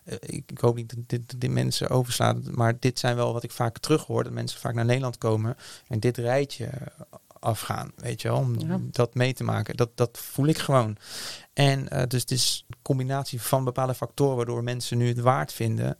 [0.04, 3.50] ik, ik hoop niet dat dit, dit mensen overslaan, maar dit zijn wel wat ik
[3.50, 4.24] vaak terughoor.
[4.24, 5.56] Dat mensen vaak naar Nederland komen
[5.88, 6.68] en dit rijtje
[7.42, 8.78] afgaan, weet je wel, om Ja.
[8.90, 9.76] dat mee te maken.
[9.76, 10.96] Dat, dat voel ik gewoon.
[11.52, 15.52] En eh, dus het is een combinatie van bepaalde factoren waardoor mensen nu het waard
[15.52, 15.98] vinden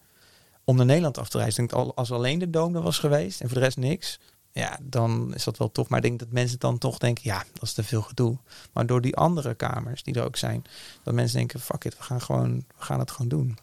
[0.64, 1.62] om naar Nederland af te reizen.
[1.64, 4.18] Ik denk al- als alleen de Dome er was geweest en voor de rest niks,
[4.52, 5.88] ja, dan is dat wel tof.
[5.88, 8.38] Maar ik denk dat mensen dan toch denken, ja, dat is te veel gedoe.
[8.72, 10.64] Maar door die andere kamers die er ook zijn,
[11.02, 13.58] dat mensen denken, fuck it, we gaan gewoon, we gaan het gewoon doen.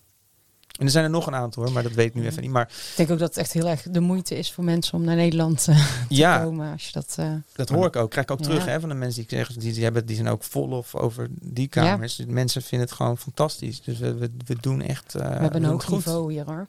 [0.80, 2.52] En er zijn er nog een aantal hoor, maar dat weet ik nu even niet.
[2.52, 5.04] Maar Ik denk ook dat het echt heel erg de moeite is voor mensen om
[5.04, 5.76] naar Nederland eh,
[6.08, 6.72] te ja, komen.
[6.72, 8.10] Als je dat, eh, Dat hoor ik ook.
[8.10, 8.46] Krijg ik ook Ja.
[8.46, 10.68] terug hè, van de mensen die ik zeg, die, die, hebben, die zijn ook vol
[10.70, 12.16] of over die kamers.
[12.16, 13.82] Dus Mensen vinden het gewoon fantastisch.
[13.82, 15.16] Dus we, we, we doen echt.
[15.16, 15.96] eh, we hebben een hoog goed.
[15.96, 16.68] niveau hier hoor.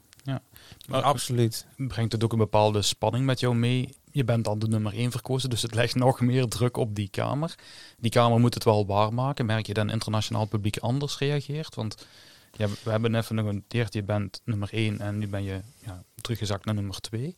[0.89, 1.67] maar Absoluut.
[1.77, 3.89] brengt het ook een bepaalde spanning met jou mee?
[4.13, 7.09] Je bent dan de nummer 1 verkozen, dus het legt nog meer druk op die
[7.09, 7.55] kamer.
[7.99, 9.47] Die kamer moet het wel waarmaken.
[9.47, 11.75] Merk je dan internationaal publiek anders reageert?
[11.75, 12.07] Want
[12.57, 15.61] ja, we hebben even nog een teert, je bent nummer 1 en nu ben je
[15.85, 17.35] ja, teruggezakt naar nummer 2.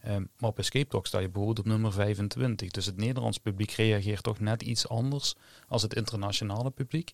[0.00, 2.70] Ehm, maar op Escape Talk sta je bijvoorbeeld op nummer 25.
[2.70, 5.34] Dus het Nederlands publiek reageert toch net iets anders
[5.68, 7.12] als het internationale publiek.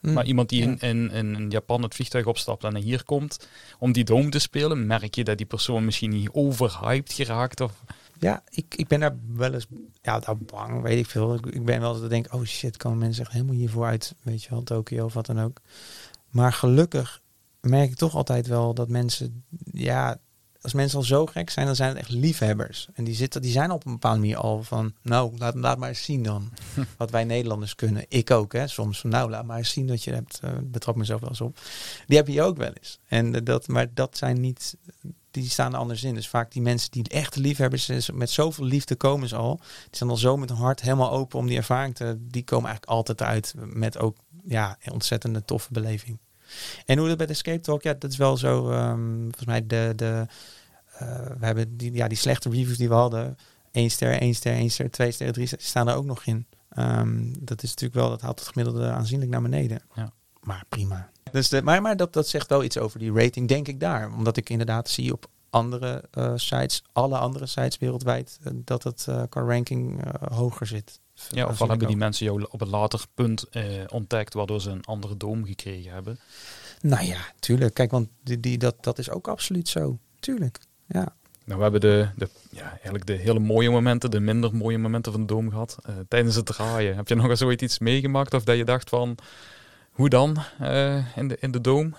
[0.00, 0.12] Mm.
[0.12, 0.76] Maar iemand die Ja.
[0.78, 3.48] in, in, in Japan het vliegtuig opstapt en hier komt
[3.78, 7.60] om die dome te spelen, merk je dat die persoon misschien niet overhyped geraakt?
[7.60, 7.84] Of,
[8.20, 9.66] Ja, ik, ik ben daar wel eens
[10.02, 11.34] ja, daar bang, weet ik veel.
[11.34, 14.14] Ik, ik ben wel eens te denken, oh shit, komen mensen echt helemaal hiervoor uit,
[14.22, 15.60] weet je wel, Tokio of wat dan ook.
[16.30, 17.20] Maar gelukkig
[17.60, 20.18] merk ik toch altijd wel dat mensen, ja,
[20.60, 22.88] als mensen al zo gek zijn, dan zijn het echt liefhebbers.
[22.94, 25.88] En die, zitten, die zijn op een bepaalde manier al van, nou, laat, laat maar
[25.88, 26.50] eens zien dan.
[26.96, 28.04] Wat wij Nederlanders kunnen.
[28.08, 30.38] Ik ook, hè, soms van, nou, laat maar eens zien dat je hebt.
[30.42, 31.58] eh betrap mezelf wel eens op.
[32.06, 32.98] Die heb je ook wel eens.
[33.06, 34.76] En eh, dat, maar dat zijn niet
[35.30, 36.14] die staan er anders in.
[36.14, 39.56] Dus vaak die mensen die echt liefhebbers zijn, met zoveel liefde komen ze al.
[39.56, 42.16] Die zijn al zo met hun hart helemaal open om die ervaring te...
[42.20, 44.16] Die komen eigenlijk altijd uit met ook
[44.48, 46.18] ja, een ontzettende toffe beleving.
[46.86, 48.70] En hoe dat bij de Escape Talk, ja, dat is wel zo...
[48.70, 49.92] ehm, volgens mij de...
[49.96, 50.26] de
[50.98, 53.36] eh, we hebben die, ja, die slechte reviews die we hadden.
[53.72, 56.46] 1 ster, 1 ster, 1 ster, 2 ster, 3 ster, staan er ook nog in.
[56.68, 59.82] Ehm, dat is natuurlijk wel, dat haalt het gemiddelde aanzienlijk naar beneden.
[59.94, 60.12] Ja.
[60.40, 61.10] Maar prima.
[61.32, 64.12] Dus de, maar maar dat, dat zegt wel iets over die rating, denk ik daar.
[64.12, 69.06] Omdat ik inderdaad zie op andere eh, sites, alle andere sites wereldwijd, eh, dat het
[69.28, 70.00] qua ranking
[70.30, 71.00] hoger zit.
[71.30, 74.70] Ja, of wel hebben die mensen jou op een later punt eh, ontdekt, waardoor ze
[74.70, 76.18] een andere doom gekregen hebben.
[76.80, 77.74] Nou ja, tuurlijk.
[77.74, 79.98] Kijk, want die, die, dat, dat is ook absoluut zo.
[80.20, 80.58] Tuurlijk.
[80.86, 81.16] Ja.
[81.44, 85.12] Nou, we hebben de, de, ja, eigenlijk de hele mooie momenten, de minder mooie momenten
[85.12, 85.78] van de Doom gehad.
[85.82, 88.88] Eh, tijdens het draaien, heb je nog eens ooit iets meegemaakt of dat je dacht
[88.88, 89.18] van,
[89.90, 91.94] hoe dan eh, in, de, in de Doom?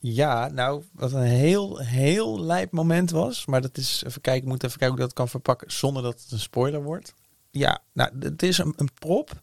[0.00, 3.46] Ja, nou, wat een heel, heel lijp moment was.
[3.46, 6.02] Maar dat is, even kijken, ik moet even kijken hoe ik dat kan verpakken zonder
[6.02, 7.14] dat het een spoiler wordt.
[7.50, 9.42] Ja, nou, het is een, prop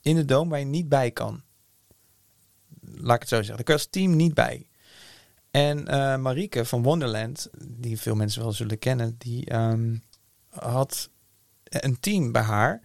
[0.00, 1.42] in de doom waar je niet bij kan.
[2.80, 3.56] Laat ik het zo zeggen.
[3.56, 4.68] Daar kan je team niet bij.
[5.50, 9.96] En eh Marieke van Wonderland, die veel mensen wel zullen kennen, die ehm,
[10.48, 11.10] had
[11.64, 12.82] een team bij haar.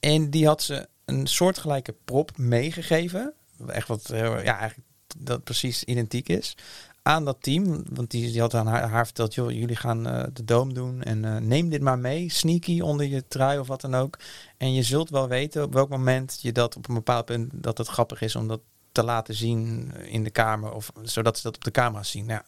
[0.00, 3.34] En die had ze een soortgelijke prop meegegeven.
[3.66, 4.88] Echt wat, eh, ja, eigenlijk
[5.18, 6.56] dat precies identiek is.
[7.02, 7.82] Aan dat team.
[7.92, 11.02] Want die, die had aan haar, verteld, joh, jullie gaan eh, de doom doen.
[11.02, 12.30] En eh, neem dit maar mee.
[12.30, 14.18] Sneaky onder je trui of wat dan ook.
[14.56, 17.78] En je zult wel weten op welk moment je dat op een bepaald punt dat
[17.78, 18.60] het grappig is om dat
[18.92, 20.72] te laten zien in de kamer.
[20.72, 22.26] Of zodat ze dat op de camera's zien.
[22.26, 22.42] Nou,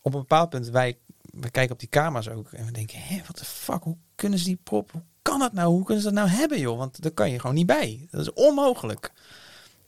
[0.00, 2.52] op een bepaald punt, wij, wij kijken op die camera's ook.
[2.52, 5.52] En we denken, hé, wat de fuck, hoe kunnen ze die prop, hoe kan dat
[5.52, 5.68] nou?
[5.68, 6.78] Hoe kunnen ze dat nou hebben, joh?
[6.78, 8.06] Want daar kan je gewoon niet bij.
[8.10, 9.12] Dat is onmogelijk.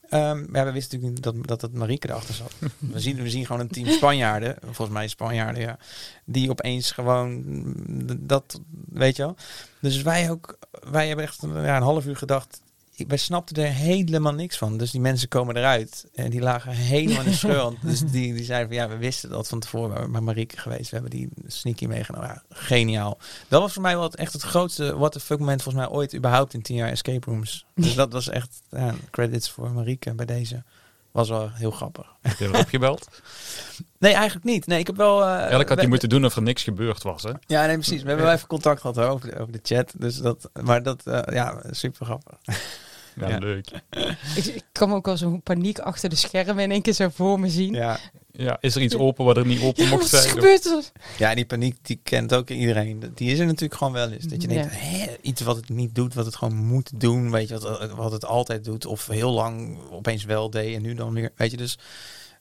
[0.09, 2.53] Ehm, ja, we wisten natuurlijk niet dat, dat het Marieke erachter zat.
[2.93, 5.77] we, zien, we zien gewoon een team Spanjaarden, volgens mij Spanjaarden, ja,
[6.25, 7.43] die opeens gewoon
[8.19, 9.35] dat, weet je wel.
[9.81, 10.57] Dus wij ook,
[10.89, 12.61] wij hebben echt ja, een half uur gedacht,
[13.07, 14.77] wij snapten er helemaal niks van.
[14.77, 17.73] Dus die mensen komen eruit en die lagen helemaal in de scheur.
[17.81, 20.01] Dus die, die zeiden van ja, we wisten dat van tevoren.
[20.01, 20.89] We bij Marieke geweest.
[20.89, 22.27] We hebben die sneaky meegenomen.
[22.27, 23.17] Ja, geniaal.
[23.47, 25.93] Dat was voor mij wel het, echt het grootste what the fuck moment volgens mij
[25.95, 27.65] ooit überhaupt in 10 jaar escape rooms.
[27.75, 30.63] Dus dat was echt ja, credits voor Marieke bij deze.
[31.11, 32.05] Was wel heel grappig.
[32.21, 33.07] Heb je erop gebeld?
[33.99, 34.67] Nee, eigenlijk niet.
[34.67, 35.21] Nee, ik heb wel.
[35.23, 37.31] eh, Eigenlijk had we- je moeten doen of er niks gebeurd was, hè?
[37.47, 38.01] Ja, nee, precies.
[38.01, 39.93] We hebben wel even contact gehad hoor, over, de, over de chat.
[39.97, 42.33] Dus dat, maar dat, eh, ja, super grappig.
[43.19, 43.37] Ja, Ja.
[43.37, 43.67] leuk.
[44.35, 47.09] Ik, ik kan me ook al zo'n paniek achter de schermen in één keer zo
[47.09, 47.73] voor me zien.
[47.73, 47.99] Ja,
[48.31, 50.33] Ja, is er iets open wat er niet open Ja, mocht wat zijn?
[50.33, 50.83] gebeurd er?
[51.17, 53.11] Ja, die paniek die kent ook iedereen.
[53.15, 54.25] Die is er natuurlijk gewoon wel eens.
[54.25, 54.77] Dat je denkt, Ja.
[54.79, 57.31] hè, iets wat het niet doet, wat het gewoon moet doen.
[57.31, 58.85] Weet je, wat, wat het altijd doet.
[58.85, 61.31] Of heel lang opeens wel deed en nu dan weer.
[61.35, 61.77] Weet je, dus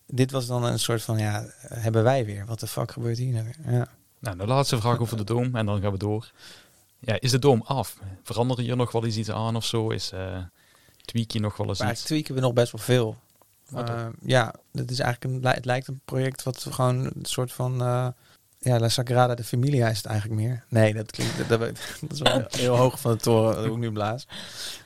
[0.07, 2.45] dit was dan een soort van, ja, hebben wij weer.
[2.47, 3.75] Wat de fuck gebeurt hier nou weer?
[3.75, 3.89] Ja.
[4.21, 6.31] Nou, de laatste vraag over de Doom en dan gaan we door.
[6.99, 7.97] Ja, is de Doom af?
[8.23, 9.91] Veranderen hier nog wel eens iets aan of zo?
[9.91, 10.37] Is eh
[11.09, 12.03] tweak je nog wel eens iets?
[12.03, 13.17] tweaken we nog best wel veel.
[13.75, 17.81] Eh, ja, het is eigenlijk een, het lijkt een project wat gewoon een soort van
[17.81, 18.09] eh,
[18.59, 20.65] ja, La Sagrada de Familia is het eigenlijk meer.
[20.69, 21.61] Nee, dat klinkt dat, dat,
[22.01, 24.27] dat is wel heel hoog van de toren dat ik nu blaas.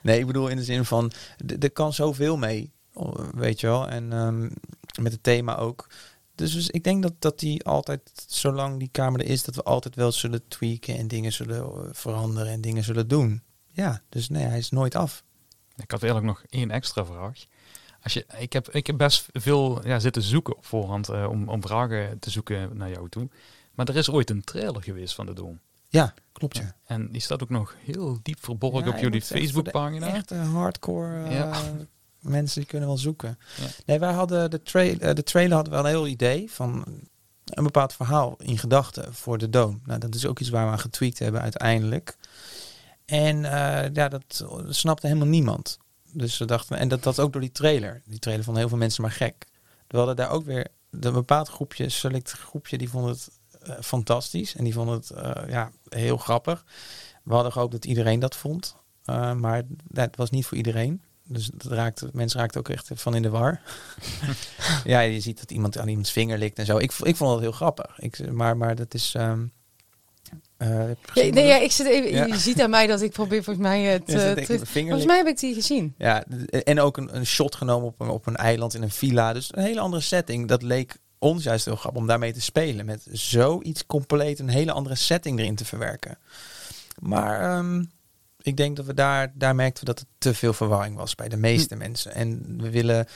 [0.02, 1.12] Nee, ik bedoel in de zin van
[1.58, 4.42] er kan zoveel mee, oh, weet je wel, en ehm,
[5.00, 5.88] met het thema ook.
[6.34, 9.62] Dus, dus ik denk dat, dat die altijd, zolang die kamer er is, dat we
[9.62, 13.42] altijd wel zullen tweaken en dingen zullen eh, veranderen en dingen zullen doen.
[13.72, 15.24] Ja, dus nee, hij is nooit af.
[15.76, 17.44] Ik had eigenlijk nog één extra vraag.
[18.02, 21.48] Als je, ik, heb, ik heb best veel ja, zitten zoeken op voorhand eh, om,
[21.48, 23.28] om vragen te zoeken naar jou toe.
[23.74, 25.60] Maar er is ooit een trailer geweest van de Doom.
[25.88, 26.76] Ja, klopt ja.
[26.84, 30.06] En die staat ook nog heel diep verborgen Ja, op jullie echt Facebookpagina.
[30.14, 31.52] Echte hardcore eh, Ja.
[32.20, 33.38] mensen die kunnen wel zoeken.
[33.86, 36.84] Nee, wij hadden de, trail, eh, de trailer hadden wel een heel idee van
[37.44, 39.78] een bepaald verhaal in gedachten voor de Dome.
[39.84, 42.16] Nou, dat is ook iets waar we aan getweakt hebben uiteindelijk.
[43.12, 45.78] En eh, ja, dat snapte helemaal niemand.
[46.12, 48.02] Dus we dachten, en dat dat ook door die trailer.
[48.04, 49.46] Die trailer vonden heel veel mensen maar gek.
[49.88, 53.30] We hadden daar ook weer een bepaald groepje, select groepje, die vonden het
[53.62, 54.54] eh, fantastisch.
[54.54, 56.64] En die vonden het eh, ja, heel grappig.
[57.22, 58.76] We hadden gehoopt dat iedereen dat vond.
[59.36, 61.02] Maar dat was niet voor iedereen.
[61.24, 63.60] Dus dat raakte, mensen raakten ook echt van in de war.
[64.84, 66.76] ja, je ziet dat iemand aan iemands vinger likt en zo.
[66.76, 67.98] Ik, ik vond het heel grappig.
[67.98, 69.14] Ik, maar, maar dat is...
[69.14, 69.44] ehm
[71.14, 72.24] eh, nee, ja, het- ik zit even, Ja.
[72.26, 75.26] Je ziet aan mij dat ik probeer volgens mij het Ja, eh, Volgens mij heb
[75.26, 75.94] ik die gezien.
[75.98, 76.24] Ja,
[76.64, 79.32] en ook een, een shot genomen op een, op een eiland in een villa.
[79.32, 80.48] Dus een hele andere setting.
[80.48, 82.86] Dat leek ons juist heel grappig om daarmee te spelen.
[82.86, 86.18] Met zoiets compleet, een hele andere setting erin te verwerken.
[86.98, 87.84] Maar ehm,
[88.42, 91.28] ik denk dat we daar, daar merkten we dat er te veel verwarring was bij
[91.28, 92.14] de meeste mensen.
[92.14, 93.06] En we willen,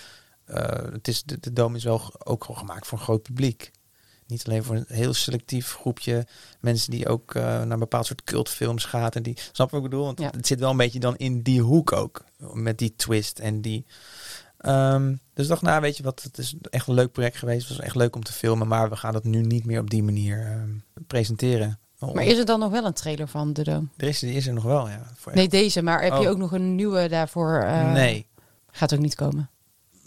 [0.45, 0.63] eh,
[0.93, 3.71] het is, de, de Dome is wel ook gemaakt voor een groot publiek.
[4.27, 6.27] Niet alleen voor een heel selectief groepje
[6.61, 9.17] mensen die ook uh, naar een bepaald soort cultfilms gaat.
[9.17, 10.05] En die, snap wat ik bedoel?
[10.05, 10.31] Want Ja.
[10.37, 12.25] het zit wel een beetje dan in die hoek ook.
[12.53, 13.87] Met die twist en die...
[14.59, 17.69] Ehm, dus dacht, nou weet je wat, het is echt een leuk project geweest.
[17.69, 19.91] Het was echt leuk om te filmen, maar we gaan het nu niet meer op
[19.91, 20.71] die manier ehm,
[21.07, 21.79] presenteren.
[22.13, 23.87] Maar is er dan nog wel een trailer van de Dome?
[23.97, 25.11] Er is, is er nog wel, ja.
[25.17, 25.83] Voor Nee, deze.
[25.83, 26.29] Maar heb je Oh.
[26.31, 27.61] ook nog een nieuwe daarvoor?
[27.63, 28.27] eh, nee.
[28.71, 29.51] Gaat ook niet komen.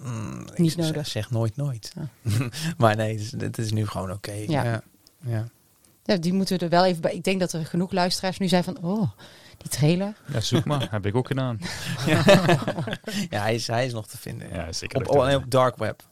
[0.01, 1.07] Mm, ik Niet zeg- nodig.
[1.07, 1.93] Zeg nooit nooit.
[1.95, 2.29] Ja.
[2.77, 4.31] maar nee, het is, het is nu gewoon oké.
[4.31, 4.63] Ja.
[4.63, 4.81] Ja.
[5.25, 5.47] Ja.
[6.03, 7.13] Ja, die moeten we er wel even bij.
[7.13, 9.11] Ik denk dat er genoeg luisteraars nu zijn van, oh,
[9.57, 10.13] die trailer.
[10.33, 10.87] Ja, zoek maar.
[10.91, 11.59] Heb ik ook gedaan.
[13.29, 14.49] Ja, hij, is, hij is nog te vinden.
[14.53, 14.97] Ja, zeker.
[15.09, 16.03] Op, op, dark web.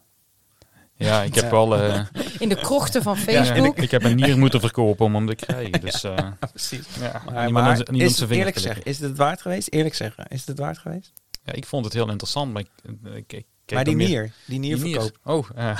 [0.94, 1.50] Ja, ik heb Ja.
[1.50, 1.76] wel...
[1.76, 2.04] eh,
[2.38, 3.76] In de krochten van ja, Facebook.
[3.76, 5.80] ik, ik heb een nier moeten verkopen om hem te krijgen.
[5.80, 6.86] Dus eh, Ja, precies.
[7.00, 9.68] ja, Maar, niemand, maar om is, zijn eerlijk zeggen, is het het waard geweest?
[9.68, 11.12] Eerlijk zeggen, is het het waard geweest?
[11.44, 14.20] Ja, ik vond het heel interessant, maar ik, ik, ik kijk maar die dan meer-
[14.20, 15.18] nier, die die nierverkoop.
[15.24, 15.76] Oh, ja.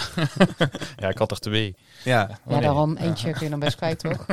[1.02, 1.77] ja, ik had er twee.
[2.05, 2.23] Ja.
[2.23, 2.60] Oh, Ja, nee.
[2.60, 4.27] daarom eentje kun je dan best kwijt, toch?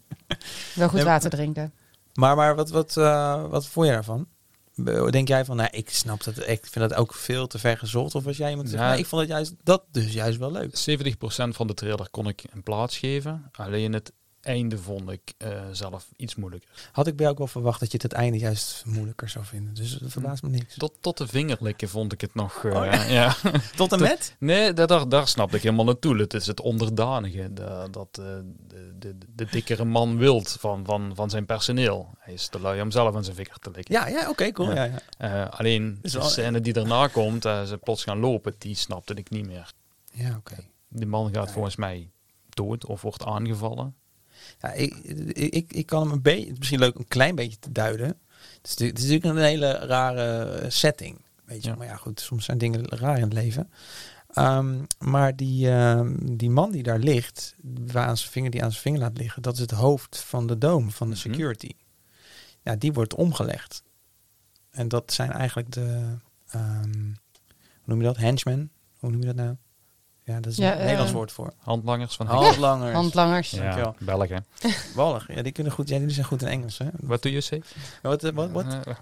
[0.74, 1.72] Wel goed Ja, water drinken.
[2.14, 4.26] Maar, maar wat, wat, eh, wat vond je daarvan?
[5.10, 8.14] Denk jij van, nou, ik snap dat, ik vind dat ook veel te ver gezocht.
[8.14, 8.88] Of was jij iemand die zegt, Ja.
[8.94, 10.76] nou, ik vond het juist, dat dus juist wel leuk.
[10.78, 13.48] 70% van de trailer kon ik een plaats geven.
[13.52, 14.12] Alleen het
[14.42, 16.70] einde vond ik eh, zelf iets moeilijker.
[16.92, 19.74] Had ik bij ook wel verwacht dat je het, het einde juist moeilijker zou vinden.
[19.74, 20.74] Dus dat verbaast me niks.
[20.76, 22.64] Tot, tot de vingerlikken vond ik het nog...
[22.64, 23.02] eh, Oh, ja.
[23.04, 23.34] ja.
[23.76, 24.36] Tot en met?
[24.38, 26.16] Nee, daar, daar, snapte ik helemaal naartoe.
[26.18, 27.52] Het is het onderdanige.
[27.52, 28.24] De, dat eh,
[28.68, 32.10] de, de, de dikkere man wilt van, van, van zijn personeel.
[32.18, 33.94] Hij is te lui om zelf aan zijn vinger te likken.
[33.94, 34.74] Ja, ja oké, cool.
[34.74, 34.90] Ja.
[35.18, 35.44] Ja.
[35.44, 39.72] Alleen de scène die daarna komt, ze plots gaan lopen, die snapte ik niet meer.
[40.12, 40.36] ja.
[40.36, 40.56] oké.
[40.88, 42.10] Die man gaat volgens mij
[42.48, 43.94] dood of wordt aangevallen.
[44.60, 44.94] Ja, ik,
[45.34, 48.06] ik, ik kan hem een beetje, misschien leuk een klein beetje te duiden.
[48.06, 48.16] Het
[48.62, 51.20] is, natuurlijk- het is natuurlijk een hele rare setting.
[51.44, 51.74] Weet je, Ja.
[51.76, 53.70] maar ja, goed, soms zijn dingen raar in het leven.
[54.28, 58.70] Ehm, maar die, ehm, die man die daar ligt, waar aan zijn vinger, die aan
[58.70, 61.22] zijn vinger laat liggen, dat is het hoofd van de dome, van de Mhm.
[61.22, 61.70] security.
[62.62, 63.82] Ja, die wordt omgelegd.
[64.70, 66.16] En dat zijn eigenlijk de,
[66.48, 68.16] ehm, hoe noem je dat?
[68.16, 68.70] Henchmen?
[68.98, 69.56] Hoe noem je dat nou?
[70.24, 71.52] Ja, dat is Ja, een Nederlands eh, woord voor.
[71.58, 72.92] Handlangers van Handlangers.
[72.94, 73.50] Handlangers.
[73.50, 73.94] Ja.
[73.98, 74.46] Belgen.
[74.94, 75.34] Wallig.
[75.34, 75.88] Ja, die kunnen goed.
[75.88, 76.78] Ja, die zijn goed in Engels.
[76.78, 76.86] Hè?
[77.00, 77.62] Wat doe je, Safe?
[78.02, 78.64] Wat, wat, wat?
[78.66, 78.94] Eh,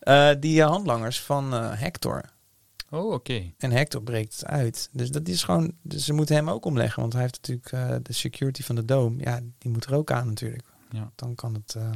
[0.30, 2.22] Eh, die handlangers van eh, Hector.
[2.90, 3.52] oh, oké.
[3.58, 4.88] En Hector breekt het uit.
[4.92, 5.72] Dus dat is gewoon.
[5.82, 7.00] Dus ze moeten hem ook omleggen.
[7.00, 9.20] Want hij heeft natuurlijk eh, de security van de dome.
[9.22, 10.64] Ja, die moet er ook aan natuurlijk.
[10.90, 11.10] Ja.
[11.14, 11.74] Dan kan het.
[11.74, 11.90] eh,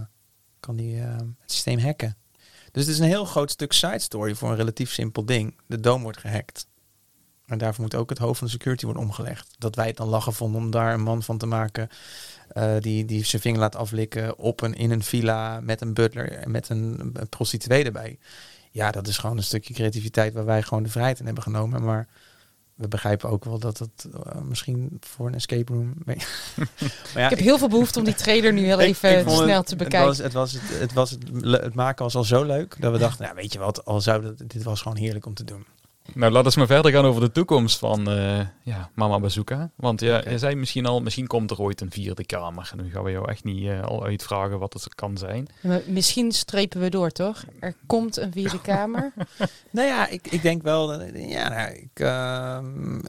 [0.60, 2.16] kan die het systeem hacken.
[2.72, 5.54] Dus het is een heel groot stuk side story voor een relatief simpel ding.
[5.66, 6.66] De dome wordt gehackt.
[7.46, 9.54] En daarvoor moet ook het hoofd van de security worden omgelegd.
[9.58, 11.88] Dat wij het dan lachen vonden om daar een man van te maken.
[12.48, 16.32] eh, die, die zijn vinger laat aflikken op een, in een villa met een butler
[16.32, 18.18] en met een, een prostituee erbij.
[18.70, 21.82] Ja, dat is gewoon een stukje creativiteit waar wij gewoon de vrijheid in hebben genomen.
[21.84, 22.08] Maar
[22.74, 25.92] we begrijpen ook wel dat het eh, misschien voor een escape room.
[26.04, 26.16] maar
[27.14, 29.76] ja, Ik heb heel veel behoefte om die trailer nu heel even snel het- te
[29.76, 30.08] bekijken.
[30.08, 31.10] Het, was, het, was het, het, was
[31.60, 34.22] het, maken was al zo leuk dat we dachten, nou, weet je wat, al zou
[34.22, 35.66] dat, dit was gewoon heerlijk om te doen.
[36.14, 39.70] Nou, laten we maar verder gaan over de toekomst van eh, ja, Mama Bazooka.
[39.74, 42.68] Want ja, je zei misschien al, misschien komt er ooit een vierde kamer.
[42.72, 45.46] En nu gaan we jou echt niet eh, al uitvragen wat het kan zijn.
[45.62, 47.44] Maar Misschien strepen we door, toch?
[47.60, 49.12] Er komt een vierde kamer.
[49.70, 53.00] Nou ja, ik, ik denk wel, ja, nou, ik, ehm,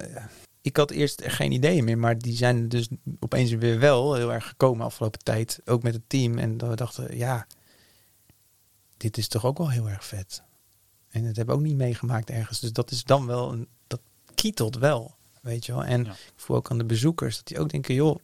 [0.62, 2.88] ik had eerst geen ideeën meer, maar die zijn dus
[3.20, 6.38] opeens weer wel heel erg gekomen afgelopen tijd, ook met het team.
[6.38, 7.48] En dat we dachten, ja,
[8.98, 10.44] dit is toch ook wel heel erg vet.
[11.22, 12.60] En dat hebben we ook niet meegemaakt ergens.
[12.60, 14.00] Dus dat is dan wel, een, dat
[14.36, 15.84] kietelt wel, weet je wel.
[15.84, 16.12] En Ja.
[16.12, 18.20] ik voel ook aan de bezoekers dat die ook denken, joh,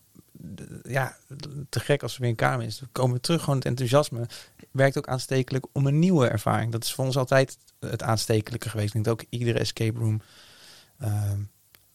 [0.83, 1.17] ja,
[1.69, 2.77] te gek als er weer een kamer is.
[2.77, 4.27] Dan komen we terug, gewoon het enthousiasme
[4.71, 6.71] werkt ook aanstekelijk om een nieuwe ervaring.
[6.71, 8.93] Dat is voor ons altijd het aanstekelijke geweest.
[8.95, 10.21] Ik denk ook iedere escape room
[10.99, 11.39] ehm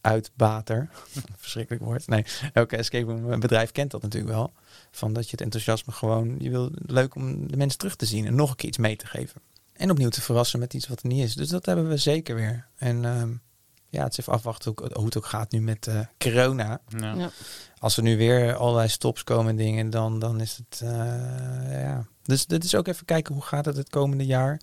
[0.00, 0.90] uitbater,
[1.36, 2.06] verschrikkelijk woord.
[2.06, 4.52] Nee, elke escape room bedrijf kent dat natuurlijk wel.
[4.90, 8.26] Van dat je het enthousiasme gewoon, je wil leuk om de mensen terug te zien
[8.26, 9.40] en nog een keer iets mee te geven.
[9.78, 11.34] En opnieuw te verrassen met iets wat er niet is.
[11.34, 12.66] Dus dat hebben we zeker weer.
[12.76, 13.30] En ehm,
[13.88, 16.80] ja, het is even afwachten hoe, hoe het ook gaat nu met eh, corona.
[16.88, 17.14] Ja.
[17.14, 17.30] Ja.
[17.78, 20.88] Als er nu weer allerlei stops komen en dingen, dan, dan is het, eh,
[21.82, 22.06] ja.
[22.22, 24.60] Dus dit is ook even kijken hoe gaat het het komende jaar.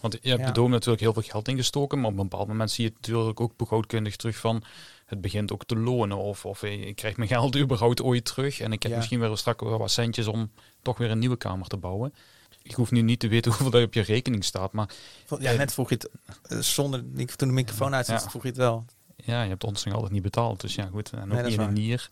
[0.00, 0.46] Want je hebt Ja.
[0.46, 2.98] de Dome natuurlijk heel veel geld ingestoken, maar op een bepaald moment zie je het
[3.00, 4.62] natuurlijk ook begrootkundig terug van
[5.06, 6.16] het begint ook te lonen.
[6.18, 8.96] Of, of eh, ik krijg mijn geld überhaupt ooit terug en ik heb Ja.
[8.96, 10.50] misschien weer straks wel wat centjes om
[10.82, 12.14] toch weer een nieuwe kamer te bouwen.
[12.62, 14.88] Ik hoef nu niet te weten hoeveel er op je rekening staat, maar
[15.38, 16.08] Ja, net vroeg je het,
[16.42, 18.30] eh, zonder, ik- toen de microfoon uit zat, Ja.
[18.30, 18.84] vroeg je het wel.
[19.16, 20.60] ja, je hebt ons nog altijd niet betaald.
[20.60, 21.10] Dus ja, goed.
[21.10, 22.10] En ook Nee, in een nier.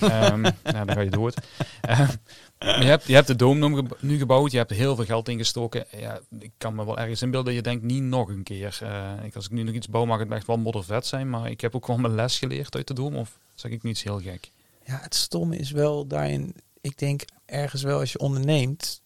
[0.00, 0.52] Ehm nou,
[0.86, 1.36] dan ga je dood.
[1.80, 2.10] Ehm,
[2.58, 4.50] je, hebt, je hebt de Dome nu gebouwd.
[4.50, 5.84] Je hebt heel veel geld ingestoken.
[5.96, 8.78] Ja, ik kan me wel ergens inbeelden dat je denkt, niet nog een keer.
[8.82, 11.30] Eh, ik, als ik nu nog iets bouw, mag het echt wel moddervet zijn.
[11.30, 13.18] Maar ik heb ook gewoon mijn les geleerd uit de Dome.
[13.18, 14.50] Of zeg ik nu iets heel gek?
[14.84, 16.54] Ja, het stomme is wel daarin.
[16.80, 19.00] Ik denk ergens wel als je onderneemt.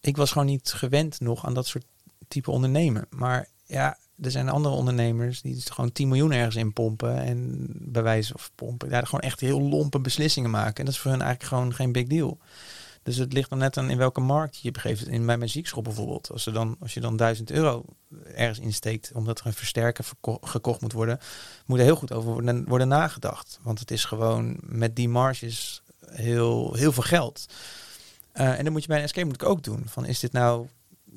[0.00, 1.84] Ik was gewoon niet gewend nog aan dat soort
[2.28, 3.06] type ondernemen.
[3.10, 7.16] Maar ja, er zijn andere ondernemers die gewoon 10 miljoen ergens in pompen.
[7.22, 8.90] En bij of pompen.
[8.90, 10.74] Ja, gewoon echt heel lompe beslissingen maken.
[10.74, 12.38] En dat is voor hen eigenlijk gewoon geen big deal.
[13.02, 15.06] Dus het ligt dan net aan in welke markt je begeeft.
[15.06, 16.30] In mijn muziekschool bijvoorbeeld.
[16.32, 17.84] Als, er dan, als je dan 1000 euro
[18.34, 20.04] ergens insteekt, omdat er een versterker
[20.40, 21.18] gekocht moet worden,
[21.66, 23.58] moet er heel goed over worden, worden nagedacht.
[23.62, 27.46] Want het is gewoon met die marges heel, heel veel geld.
[28.34, 29.82] Uh, en dan moet je bij een SK moet ik ook doen.
[29.86, 30.66] Van is dit nou.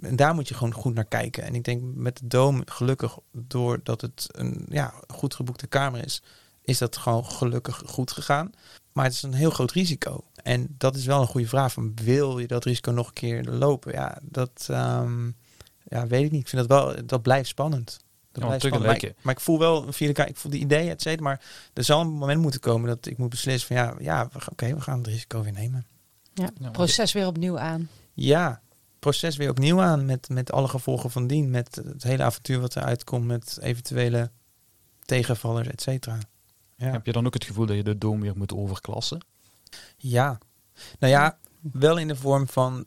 [0.02, 1.44] En daar moet je gewoon goed naar kijken.
[1.44, 6.24] En ik denk met de Dome, gelukkig, doordat het een ja, goed geboekte kamer is,
[6.62, 8.52] is dat gewoon gelukkig goed gegaan.
[8.92, 10.24] Maar het is een heel groot risico.
[10.44, 11.74] En dat is wel een goede vraag.
[11.74, 13.92] Van, wil je dat risico nog een keer lopen?
[13.92, 15.36] Ja, dat um,
[15.84, 16.42] ja, weet ik niet.
[16.42, 18.00] Ik vind dat wel, dat blijft spannend.
[18.32, 18.86] Dat blijft spannend.
[18.86, 21.24] Maar ik, maar, ik, voel wel een vierde ik voel de idee, et cetera.
[21.24, 21.42] Maar
[21.74, 24.82] er zal een moment moeten komen dat ik moet beslissen van ja, ja oké, we
[24.82, 25.86] gaan het risico weer nemen.
[26.34, 27.90] Ja, proces weer opnieuw aan.
[28.14, 28.62] Ja,
[29.00, 31.50] proces weer opnieuw aan met, met alle gevolgen van dien.
[31.50, 34.32] Met het hele avontuur wat eruit komt, met eventuele
[35.06, 36.18] tegenvallers, et cetera.
[36.76, 36.92] Ja.
[36.92, 39.26] Heb je dan ook het gevoel dat je de doom weer moet overklassen?
[39.98, 40.38] Ja,
[41.00, 42.86] nou ja, wel in de vorm van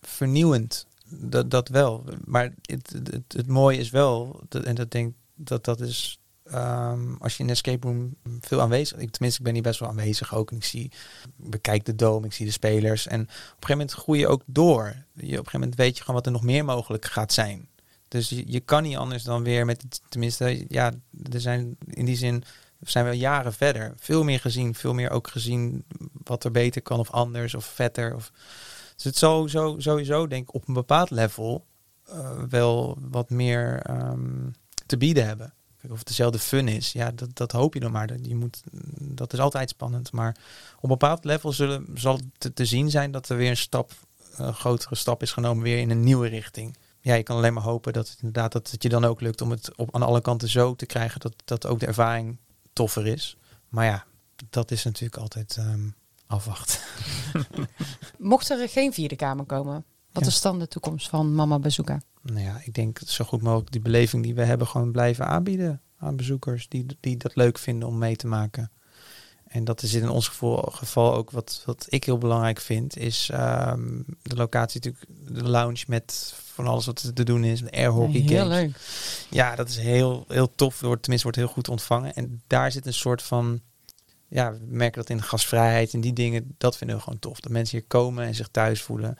[0.00, 0.86] vernieuwend.
[1.08, 2.04] Dat, dat wel.
[2.24, 7.16] Maar het, het, het mooie is wel, dat, en dat denk dat dat is um,
[7.20, 9.88] als je in een escape room veel aanwezig, ik, tenminste ik ben hier best wel
[9.88, 10.50] aanwezig ook.
[10.50, 10.92] En ik zie,
[11.36, 13.06] bekijk de dome, ik zie de spelers.
[13.06, 14.84] En op een gegeven moment groei je ook door.
[14.84, 17.68] Je, op een gegeven moment weet je gewoon wat er nog meer mogelijk gaat zijn.
[18.08, 20.92] Dus je, je kan niet anders dan weer met, tenminste, ja,
[21.32, 22.44] er zijn in die zin
[22.90, 23.92] zijn we jaren verder.
[23.96, 28.14] Veel meer gezien, veel meer ook gezien wat er beter kan of anders of vetter.
[28.14, 28.32] Of...
[28.94, 31.66] Dus het zal zo, sowieso denk ik op een bepaald level
[32.10, 34.54] uh, wel wat meer um,
[34.86, 35.54] te bieden hebben.
[35.88, 38.10] Of het dezelfde fun is, ja, dat, dat hoop je dan maar.
[38.22, 38.62] Je moet,
[38.98, 40.12] dat is altijd spannend.
[40.12, 40.36] Maar
[40.76, 43.92] op een bepaald level zullen, zal het te, zien zijn dat er weer een stap,
[44.36, 46.76] een grotere stap is genomen, weer in een nieuwe richting.
[47.00, 49.40] Ja, je kan alleen maar hopen dat het inderdaad dat het je dan ook lukt
[49.40, 52.38] om het op, aan alle kanten zo te krijgen dat, dat ook de ervaring
[52.72, 53.36] toffer is.
[53.68, 54.04] Maar ja,
[54.50, 55.94] dat is natuurlijk altijd um,
[56.26, 56.80] afwachten.
[58.18, 62.00] Mocht er geen vierde kamer komen, wat is dan de toekomst van Mama Bezoeka?
[62.22, 65.80] Nou ja, ik denk zo goed mogelijk die beleving die we hebben gewoon blijven aanbieden
[65.98, 68.70] aan bezoekers die, die dat leuk vinden om mee te maken.
[69.52, 73.30] En dat is in ons geval, geval ook wat, wat ik heel belangrijk vind, is
[73.32, 77.70] um, de locatie natuurlijk, de lounge met van alles wat er te doen is, de
[77.70, 78.76] airhockey ja, heel leuk.
[79.30, 82.14] Ja, dat is heel, heel tof, wordt, tenminste wordt heel goed ontvangen.
[82.14, 83.60] En daar zit een soort van,
[84.28, 87.40] ja, we merken dat in de gasvrijheid en die dingen, dat vinden we gewoon tof.
[87.40, 89.18] Dat mensen hier komen en zich thuis voelen.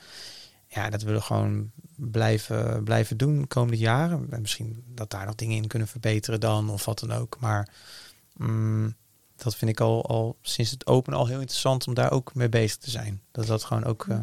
[0.67, 4.27] Ja, dat willen we gewoon blijven, blijven doen de komende jaren.
[4.29, 7.37] En misschien dat daar nog dingen in kunnen verbeteren dan, of wat dan ook.
[7.39, 7.69] Maar...
[8.37, 8.95] Mm,
[9.43, 12.49] dat vind ik al, al sinds het open al heel interessant om daar ook mee
[12.49, 13.21] bezig te zijn.
[13.31, 14.05] Dat dat gewoon ook.
[14.05, 14.15] Uh...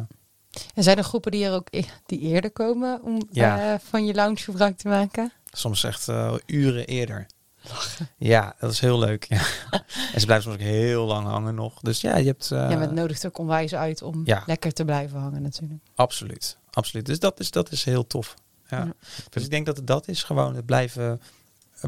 [0.73, 3.73] En zijn er groepen die er ook e-, die eerder komen om ja.
[3.73, 5.31] uh, van je lounge gebruik te maken?
[5.51, 7.25] Soms echt uh, uren eerder.
[7.69, 8.09] Lachen.
[8.17, 9.23] Ja, dat is heel leuk.
[9.23, 9.41] Ja.
[10.13, 11.79] en ze blijven soms ook heel lang hangen nog.
[11.79, 12.47] Dus ja, je hebt.
[12.47, 14.43] ja, maar het nodigt ook onwijs uit om ja.
[14.45, 15.83] lekker te blijven hangen natuurlijk.
[15.95, 17.05] Absoluut, absoluut.
[17.05, 18.33] Dus dat is, dat is heel tof.
[18.69, 18.77] Ja.
[18.77, 18.93] ja.
[19.29, 21.21] Dus ik denk dat het dat is gewoon het blijven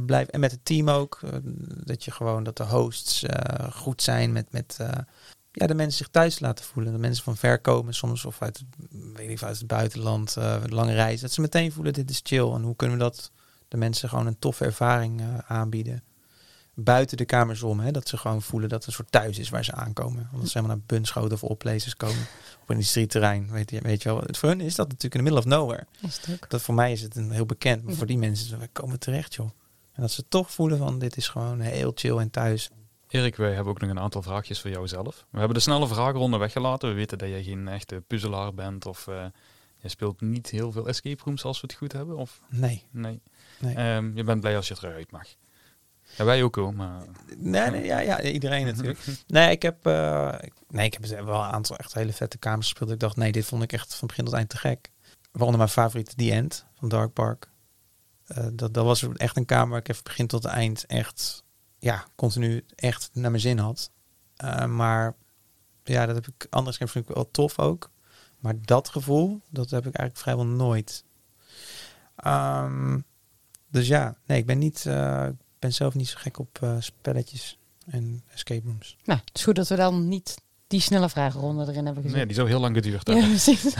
[0.05, 1.19] blijf, en met het team ook.
[1.23, 1.29] Eh,
[1.85, 4.87] dat je gewoon dat de hosts eh, goed zijn met, met uh,
[5.51, 6.93] ja, de mensen zich thuis laten voelen.
[6.93, 8.63] De mensen van ver komen soms of uit,
[9.13, 10.35] weet ik, uit het buitenland,
[10.69, 11.21] lange reis.
[11.21, 12.51] Dat ze meteen voelen dit is chill.
[12.51, 13.31] En hoe kunnen we dat
[13.67, 16.03] de mensen gewoon een toffe ervaring aanbieden.
[16.75, 19.49] Buiten de kamers om, hè, dat ze gewoon voelen dat het een soort thuis is
[19.49, 20.29] waar ze aankomen.
[20.31, 22.21] Want ze helemaal naar Bunschoten of Opplacers komen
[22.61, 23.51] op een industrieterrein.
[23.51, 24.23] Weet je, weet je wel.
[24.25, 25.85] Voor hun is dat natuurlijk in the middle of nowhere.
[26.01, 27.83] Dat, dat voor mij is het een heel bekend.
[27.83, 29.49] Maar voor die mensen, we komen terecht joh.
[29.93, 32.69] En dat ze toch voelen van dit is gewoon heel chill en thuis.
[33.07, 35.25] Erik, wij hebben ook nog een aantal vraagjes voor jou zelf.
[35.29, 36.89] We hebben de snelle vragenronde weggelaten.
[36.89, 39.25] We weten dat jij geen echte puzzelaar bent of uh,
[39.77, 42.17] je speelt niet heel veel escape rooms als we het goed hebben.
[42.17, 42.41] Of?
[42.49, 42.83] Nee.
[42.91, 43.21] nee.
[43.59, 43.95] nee.
[43.95, 45.27] Um, je bent blij als je eruit mag.
[46.17, 47.01] Ja, wij ook hoor, maar...
[47.37, 48.99] Nee, nee ja, ja, iedereen natuurlijk.
[49.27, 50.33] nee, ik heb, uh,
[50.69, 52.91] nee, ik heb wel een aantal echt hele vette kamers gespeeld.
[52.91, 54.91] Ik dacht, nee, dit vond ik echt van begin tot eind te gek.
[55.31, 57.49] Waaronder mijn favoriete The End van Dark Park.
[58.27, 61.43] Uh, dat, dat was echt een kamer waar ik even begin tot eind echt,
[61.79, 63.91] ja, continu echt naar mijn zin had.
[64.43, 65.15] Uh, maar
[65.83, 67.91] ja, dat heb ik anders vind ik wel tof ook.
[68.39, 71.05] Maar dat gevoel, dat heb ik eigenlijk vrijwel nooit.
[72.25, 73.05] Um,
[73.69, 77.57] dus ja, nee, ik ben niet, uh, ik ben zelf niet zo gek op spelletjes
[77.85, 78.97] en escape rooms.
[79.03, 80.35] Nou, het is goed dat we dan niet
[80.67, 82.17] die snelle vragenronde erin hebben gezet.
[82.17, 83.29] Nee, die zou heel lang geduurd ja, hebben.
[83.29, 83.73] precies.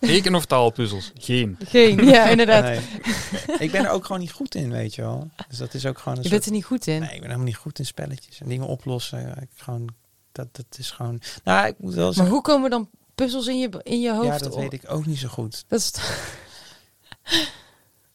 [0.00, 1.12] Reken- of taalpuzzels?
[1.14, 1.56] Geen.
[1.64, 2.64] Geen, ja, inderdaad.
[2.64, 3.58] Nee.
[3.58, 5.30] ik ben er ook gewoon niet goed in, weet je wel.
[5.48, 6.40] Dus dat is ook gewoon een Je soort...
[6.40, 7.00] bent er niet goed in.
[7.00, 9.20] Nee, ik ben helemaal niet goed in spelletjes en dingen oplossen.
[9.20, 9.88] Ja, Ik gewoon,
[10.32, 11.20] dat, dat is gewoon...
[11.44, 14.26] Nou, ik moet wel Maar hoe komen dan puzzels in je, in je hoofd?
[14.26, 14.60] Ja, dat op?
[14.60, 15.64] weet ik ook niet zo goed.
[15.68, 15.92] Dat is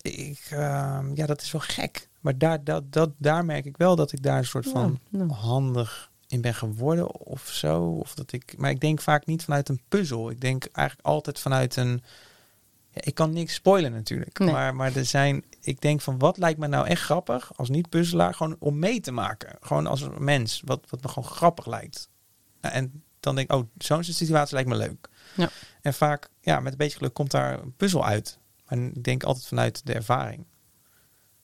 [0.01, 2.09] Ik, ehm, ja, dat is wel gek.
[2.19, 5.17] Maar daar, dat, dat, daar merk ik wel dat ik daar een soort van Ja,
[5.17, 5.31] nou.
[5.31, 7.81] handig in ben geworden of zo.
[7.83, 10.29] Of dat ik, maar ik denk vaak niet vanuit een puzzel.
[10.29, 12.03] Ik denk eigenlijk altijd vanuit een...
[12.91, 14.39] Ja, ik kan niks spoilen natuurlijk.
[14.39, 14.51] Nee.
[14.51, 15.43] Maar, maar er zijn...
[15.61, 19.11] Ik denk van wat lijkt me nou echt grappig als niet-puzzelaar gewoon om mee te
[19.11, 19.57] maken.
[19.61, 20.61] Gewoon als een mens.
[20.65, 22.09] Wat, wat me gewoon grappig lijkt.
[22.61, 25.09] Nou, en dan denk ik, oh, zo'n situatie lijkt me leuk.
[25.35, 25.49] Ja.
[25.81, 28.38] En vaak, ja, met een beetje geluk komt daar een puzzel uit.
[28.69, 30.45] Maar ik denk altijd vanuit de ervaring.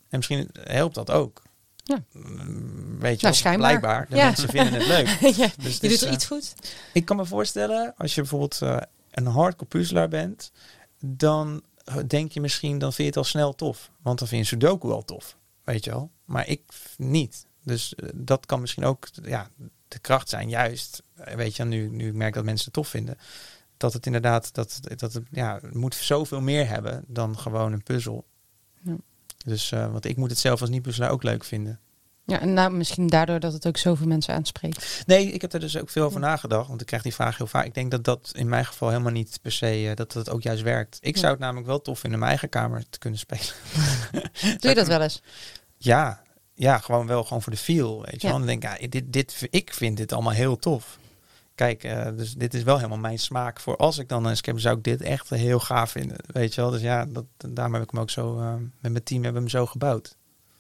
[0.10, 1.42] En misschien helpt dat ook.
[1.84, 2.04] Ja.
[2.12, 4.08] Mm, Weet je, Nou, wel, blijkbaar.
[4.10, 4.26] De Ja.
[4.26, 5.08] mensen vinden het leuk.
[5.08, 6.54] ja, Dus je het is, doet er eh, iets goed.
[6.94, 8.78] Ik kan me voorstellen, als je bijvoorbeeld eh,
[9.12, 10.52] een hardcore puzzelaar bent,
[11.00, 11.64] dan
[12.08, 13.92] denk je misschien, dan vind je het al snel tof.
[14.02, 16.12] Want dan vind je Sudoku al tof, weet je wel.
[16.26, 16.62] Maar ik
[16.98, 17.46] niet.
[17.64, 19.50] Dus eh, dat kan misschien ook ja,
[19.88, 22.88] de kracht zijn, juist, eh, weet je, nu, nu ik merk dat mensen het tof
[22.88, 23.18] vinden.
[23.78, 27.84] Dat het inderdaad, dat, dat het, ja, het moet zoveel meer hebben dan gewoon een
[27.84, 28.26] puzzel.
[28.82, 28.96] Ja.
[29.46, 31.80] Dus, eh, want ik moet het zelf als niet-puzzelaar ook leuk vinden.
[32.28, 35.04] Ja, en nou, misschien daardoor dat het ook zoveel mensen aanspreekt.
[35.06, 36.68] Nee, ik heb er dus ook veel over nagedacht.
[36.68, 37.66] Want ik krijg die vraag heel vaak.
[37.66, 40.42] Ik denk dat dat in mijn geval helemaal niet per se, eh, dat dat ook
[40.42, 40.98] juist werkt.
[41.02, 41.20] Ik Ja.
[41.22, 43.46] zou het namelijk wel tof vinden in mijn eigen kamer te kunnen spelen.
[44.60, 45.22] Doe je dat wel eens?
[45.78, 46.24] Ja,
[46.54, 48.28] ja, gewoon wel gewoon voor de feel, weet je Ja.
[48.28, 48.38] wel.
[48.38, 50.98] Dan denk ik, ja, dit, dit, ik vind dit allemaal heel tof.
[51.56, 53.60] Kijk, eh, dus dit is wel helemaal mijn smaak.
[53.60, 56.62] Voor als ik dan een scam zou ik dit echt heel gaaf vinden, weet je
[56.62, 56.70] wel.
[56.72, 59.50] Dus ja, dat, daarom heb ik hem ook zo, eh, met mijn team hebben we
[59.50, 60.18] hem zo gebouwd.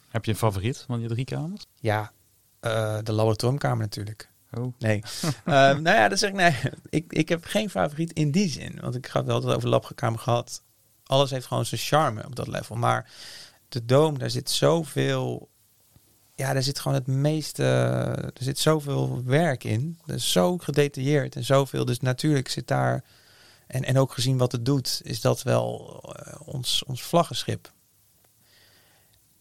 [0.09, 1.65] Heb je een favoriet van je drie kamers?
[1.79, 2.11] Ja,
[2.59, 4.29] eh, de laboratoriumkamer natuurlijk.
[4.51, 4.73] Oh.
[4.79, 5.03] Nee.
[5.45, 6.55] Nou ja, dat zeg ik nee.
[6.89, 8.77] Ik, ik heb geen favoriet in die zin.
[8.81, 10.63] Want ik had wel altijd over labkamer gehad.
[11.05, 12.75] Alles heeft gewoon zijn charme op dat level.
[12.75, 13.09] Maar
[13.69, 15.49] de Dome, daar zit zoveel...
[16.35, 17.63] Ja, daar zit gewoon het meeste...
[17.63, 19.99] Er zit zoveel werk in.
[20.05, 21.85] Is zo gedetailleerd en zoveel.
[21.85, 23.03] Dus natuurlijk zit daar...
[23.67, 27.71] En, en ook gezien wat het doet, is dat wel eh, ons, ons vlaggenschip.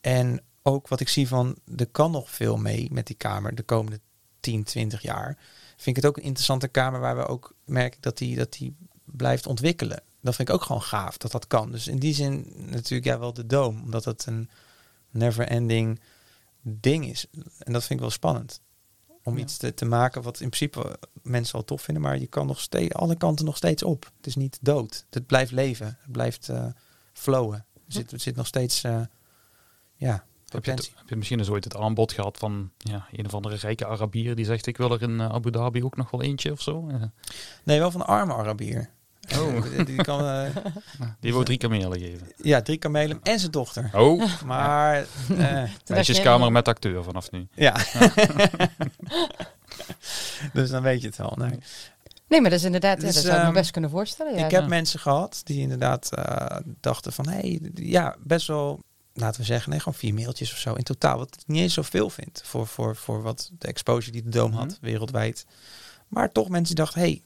[0.01, 3.63] En ook wat ik zie van, er kan nog veel mee met die kamer de
[3.63, 4.01] komende
[4.41, 5.39] 10, 20 jaar.
[5.77, 8.77] Vind ik het ook een interessante kamer waar we ook merken dat die, dat die
[9.05, 10.03] blijft ontwikkelen.
[10.21, 11.71] Dat vind ik ook gewoon gaaf dat dat kan.
[11.71, 14.51] Dus in die zin natuurlijk ja wel de Dome, omdat het een
[15.11, 16.01] never ending
[16.67, 17.27] ding is.
[17.59, 18.61] En dat vind ik wel spannend.
[19.23, 19.43] Om Ja.
[19.43, 22.61] iets te, te maken wat in principe mensen wel tof vinden, maar je kan nog
[22.61, 24.11] steeds alle kanten nog steeds op.
[24.17, 25.07] Het is niet dood.
[25.11, 25.87] Het blijft leven.
[25.87, 26.67] Het blijft eh
[27.13, 27.67] flowen.
[27.75, 29.01] Er zit, er zit nog steeds eh,
[29.95, 33.27] ja, Heb je, het- heb je misschien eens ooit het aanbod gehad van ja, een
[33.27, 36.11] of andere rijke Arabier die zegt ik wil er in eh, Abu Dhabi ook nog
[36.11, 36.87] wel eentje of zo?
[37.65, 38.91] Nee, wel van een arme Arabier.
[39.39, 39.85] Oh.
[39.87, 40.57] Die- kan, eh,
[41.21, 42.29] die wou drie kamelen geven.
[42.37, 43.91] ja, drie kamelen en zijn dochter.
[43.93, 45.07] Oh, Maar
[45.39, 47.47] eh, meisjeskamer met acteur vanaf nu.
[47.55, 47.77] ja.
[50.53, 51.33] dus dan weet je het wel.
[51.37, 51.59] Nee.
[52.29, 54.35] Nee, maar dat is inderdaad, ja, Dus, dat zou ik me ehm, best kunnen voorstellen.
[54.39, 54.45] Ja.
[54.45, 54.69] ik heb ja.
[54.69, 57.29] mensen gehad die inderdaad eh, dachten van...
[57.29, 58.81] hé, hey, ja, best wel,
[59.13, 61.19] laten we zeggen, nee, gewoon vier mailtjes of zo in totaal.
[61.19, 64.57] Wat ik niet eens zoveel vind voor, voor, voor wat de exposure die de Dome
[64.57, 64.75] had Mhm.
[64.81, 65.47] wereldwijd.
[66.09, 67.23] Maar toch mensen die dachten, hé, hey,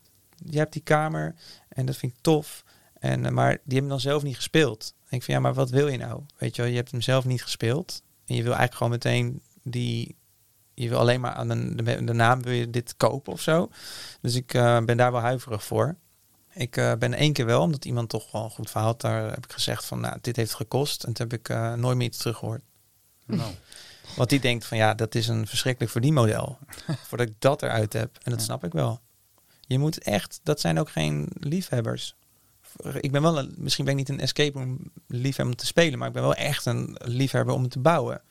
[0.50, 1.34] je hebt die kamer
[1.78, 2.64] en dat vind ik tof.
[2.98, 4.94] En, eh, maar die hebben dan zelf niet gespeeld.
[4.98, 6.22] Denk ik van, ja, maar wat wil je nou?
[6.38, 8.02] Weet je wel, je hebt hem zelf niet gespeeld.
[8.26, 10.16] En je wil eigenlijk gewoon meteen die...
[10.74, 13.70] Je wil alleen maar aan de, de, de naam wil je dit kopen of zo.
[14.20, 15.96] Dus ik eh, ben daar wel huiverig voor.
[16.52, 19.00] Ik eh, ben één keer wel, omdat iemand toch wel een goed verhaal had.
[19.00, 21.04] Daar heb ik gezegd van, nou, dit heeft gekost.
[21.04, 22.62] En toen heb ik nooit meer iets teruggehoord.
[23.26, 23.52] Nou,
[24.16, 26.58] Want die denkt van, ja, dat is een verschrikkelijk verdienmodel.
[27.08, 28.16] Voordat ik dat eruit heb.
[28.22, 28.44] En dat Ja.
[28.46, 29.00] snap ik wel.
[29.68, 32.14] Je moet echt, dat zijn ook geen liefhebbers.
[33.00, 35.98] Ik ben wel, een, misschien ben ik niet een escape room liefhebber om te spelen.
[35.98, 38.22] Maar ik ben wel echt een liefhebber om te bouwen.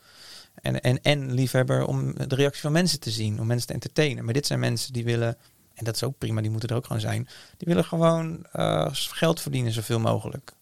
[0.55, 3.39] En, en, en liefhebber om de reactie van mensen te zien.
[3.39, 4.26] Om mensen te entertainen.
[4.26, 5.38] Maar dit zijn mensen die willen,
[5.73, 7.27] en dat is ook prima, die moeten er ook gewoon zijn.
[7.57, 10.53] Die willen gewoon eh, geld verdienen zoveel mogelijk.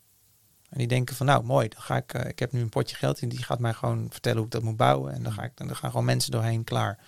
[0.70, 2.96] En die denken van nou mooi, dan ga ik, eh, ik heb nu een potje
[2.96, 5.14] geld en die gaat mij gewoon vertellen hoe ik dat moet bouwen.
[5.14, 7.00] En dan, ga ik, dan gaan gewoon mensen doorheen klaar.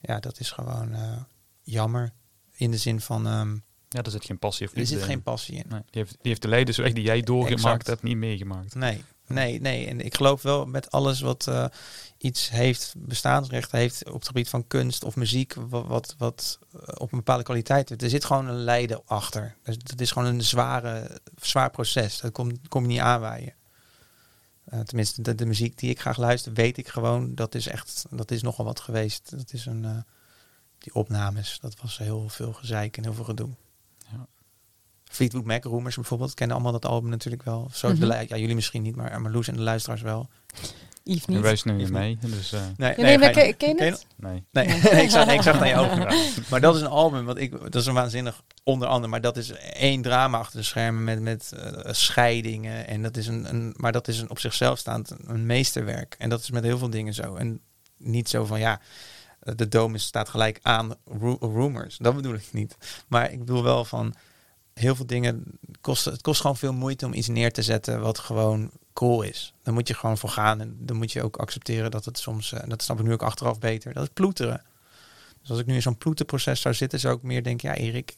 [0.00, 1.16] Ja, dat is gewoon eh,
[1.62, 2.12] jammer.
[2.58, 3.54] In de zin van, ehm,
[3.88, 5.04] ja, er zit geen passie of er zit in.
[5.04, 5.64] geen passie in.
[5.68, 7.86] Nee, die, heeft, die heeft de leidersweg die jij doorgemaakt Exact.
[7.86, 8.74] hebt niet meegemaakt.
[8.74, 9.86] Nee, nee, nee.
[9.86, 11.64] En ik geloof wel met alles wat eh,
[12.18, 16.80] iets heeft, bestaansrecht heeft op het gebied van kunst of muziek, wat, wat, wat eh,
[16.94, 18.02] op een bepaalde kwaliteit heeft.
[18.02, 19.56] Er zit gewoon een lijden achter.
[19.62, 22.20] Dus het is gewoon een zware, zwaar proces.
[22.20, 23.54] Dat komt kom je niet aanwaaien.
[24.64, 28.04] Eh, tenminste, de, de muziek die ik graag luister, weet ik gewoon, dat is echt,
[28.10, 29.30] dat is nogal wat geweest.
[29.30, 30.04] Dat is een,
[30.88, 33.48] die opnames, dat was heel veel gezeik en heel veel gedoe.
[34.12, 34.26] Ja.
[35.04, 37.68] Fleetwood Mac, Rumors bijvoorbeeld, kennen allemaal dat album natuurlijk wel.
[37.72, 38.24] Zo, de Mhm.
[38.28, 40.28] ja, jullie misschien niet, maar Marloes en de luisteraars wel.
[41.04, 41.40] Yves niet.
[41.40, 44.06] wij zijn nu niet mee, dus eh, Nee, Ja, nee, je- ken, ken je het?
[44.16, 44.44] nee.
[44.50, 46.06] Nee, nee, ik, zag, nee, ik zag naar je ogen.
[46.50, 49.08] Maar dat is een album, wat ik, dat is een waanzinnig onder andere.
[49.10, 52.86] Maar dat is één drama achter de schermen met, met eh, scheidingen.
[52.86, 56.14] En dat is een, een, maar dat is een op zichzelf staand een meesterwerk.
[56.18, 57.34] En dat is met heel veel dingen zo.
[57.34, 57.60] En
[57.96, 58.80] niet zo van ja,
[59.56, 61.96] de dome staat gelijk aan ru- rumors.
[61.96, 62.76] Dat bedoel ik niet.
[63.08, 64.14] Maar ik bedoel wel van
[64.74, 65.44] heel veel dingen.
[65.80, 69.54] Kost, het kost gewoon veel moeite om iets neer te zetten wat gewoon cool is.
[69.62, 70.60] Dan moet je gewoon voor gaan.
[70.60, 73.12] En dan moet je ook accepteren dat het soms, eh, en dat snap ik nu
[73.12, 74.62] ook achteraf beter, dat het ploeteren.
[75.40, 78.16] Dus als ik nu in zo'n ploetenproces zou zitten, zou ik meer denken, ja Erik,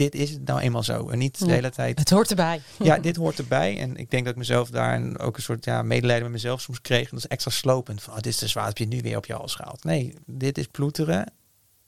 [0.00, 1.08] dit is het nou eenmaal zo.
[1.08, 2.60] En niet de hele tijd, Het hoort erbij.
[2.78, 3.78] ja, dit hoort erbij.
[3.78, 6.60] En ik denk dat ik mezelf daar en ook een soort ja, medelijden met mezelf
[6.60, 7.02] soms kreeg.
[7.02, 8.02] En dat is extra slopend.
[8.02, 9.84] Van, oh, dit is te zwaar, heb je nu weer op je hals gehaald.
[9.84, 11.32] Nee, dit is ploeteren.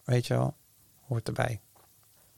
[0.05, 0.55] Weet je wel,
[1.07, 1.61] hoort erbij.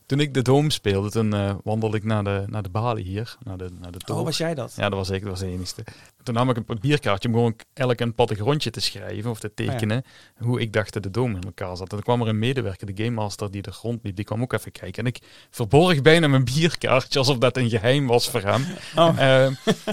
[0.06, 3.36] Toen ik de Dome speelde, toen eh, wandelde ik naar de, naar de balie hier,
[3.42, 4.20] naar de, naar de toren.
[4.20, 4.72] Oh, was jij dat?
[4.76, 5.84] Ja, dat was ik, dat was de enige.
[6.22, 10.04] Toen nam ik een papierkaartje om gewoon elk een plattegrondje te schrijven of te tekenen.
[10.38, 11.80] Hoe ik dacht dat de dome in elkaar zat.
[11.80, 14.16] En toen kwam er een medewerker, de Game Master, die er rondliep.
[14.16, 15.02] Die kwam ook even kijken.
[15.04, 15.18] En ik
[15.50, 18.64] verborg bijna mijn bierkaartje, alsof dat een geheim was voor hem.
[18.96, 19.18] Oh.
[19.18, 19.46] Eh,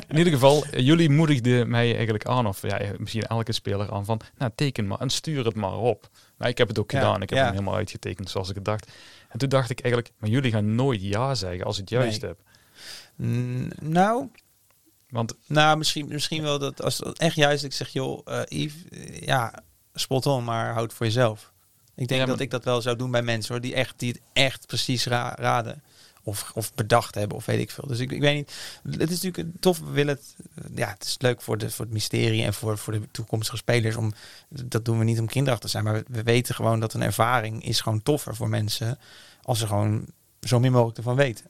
[0.07, 4.21] in ieder geval, jullie moedigden mij eigenlijk aan, of ja, misschien elke speler aan, van
[4.37, 6.09] nou teken maar en stuur het maar op.
[6.37, 7.21] Nou, ik heb het ook Ja, gedaan.
[7.21, 7.43] Ik heb ja.
[7.43, 8.91] hem helemaal uitgetekend zoals ik het dacht.
[9.31, 12.21] En toen dacht ik eigenlijk, maar jullie gaan nooit ja zeggen als ik het juist
[12.21, 12.29] Nee.
[12.29, 12.39] heb.
[13.15, 14.27] Mm, nou,
[15.09, 18.83] Want nou misschien, misschien wel dat als het echt juist ik zeg, joh, eh Yves,
[18.89, 19.53] eh, ja,
[19.93, 21.51] spot on, maar houd het voor jezelf.
[21.95, 24.09] Ik denk Ja, dat ik dat wel zou doen bij mensen hoor, die, echt, die
[24.11, 25.83] het echt precies ra- raden.
[26.23, 27.87] Of, of bedacht hebben, of weet ik veel.
[27.87, 28.53] Dus ik, ik weet niet.
[28.99, 29.79] Het is natuurlijk tof.
[29.79, 30.35] We willen het.
[30.75, 33.95] Ja, het is leuk voor, de, voor het mysterie en voor, voor de toekomstige spelers.
[33.95, 34.13] Om,
[34.49, 35.83] dat doen we niet om kinderachtig te zijn.
[35.83, 38.99] Maar we, we weten gewoon dat een ervaring is gewoon toffer voor mensen.
[39.41, 40.05] Als ze gewoon
[40.41, 41.45] zo min mogelijk ervan weten.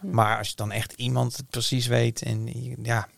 [0.00, 2.22] Maar als je dan echt iemand het precies weet.
[2.22, 2.48] En
[2.82, 3.08] ja,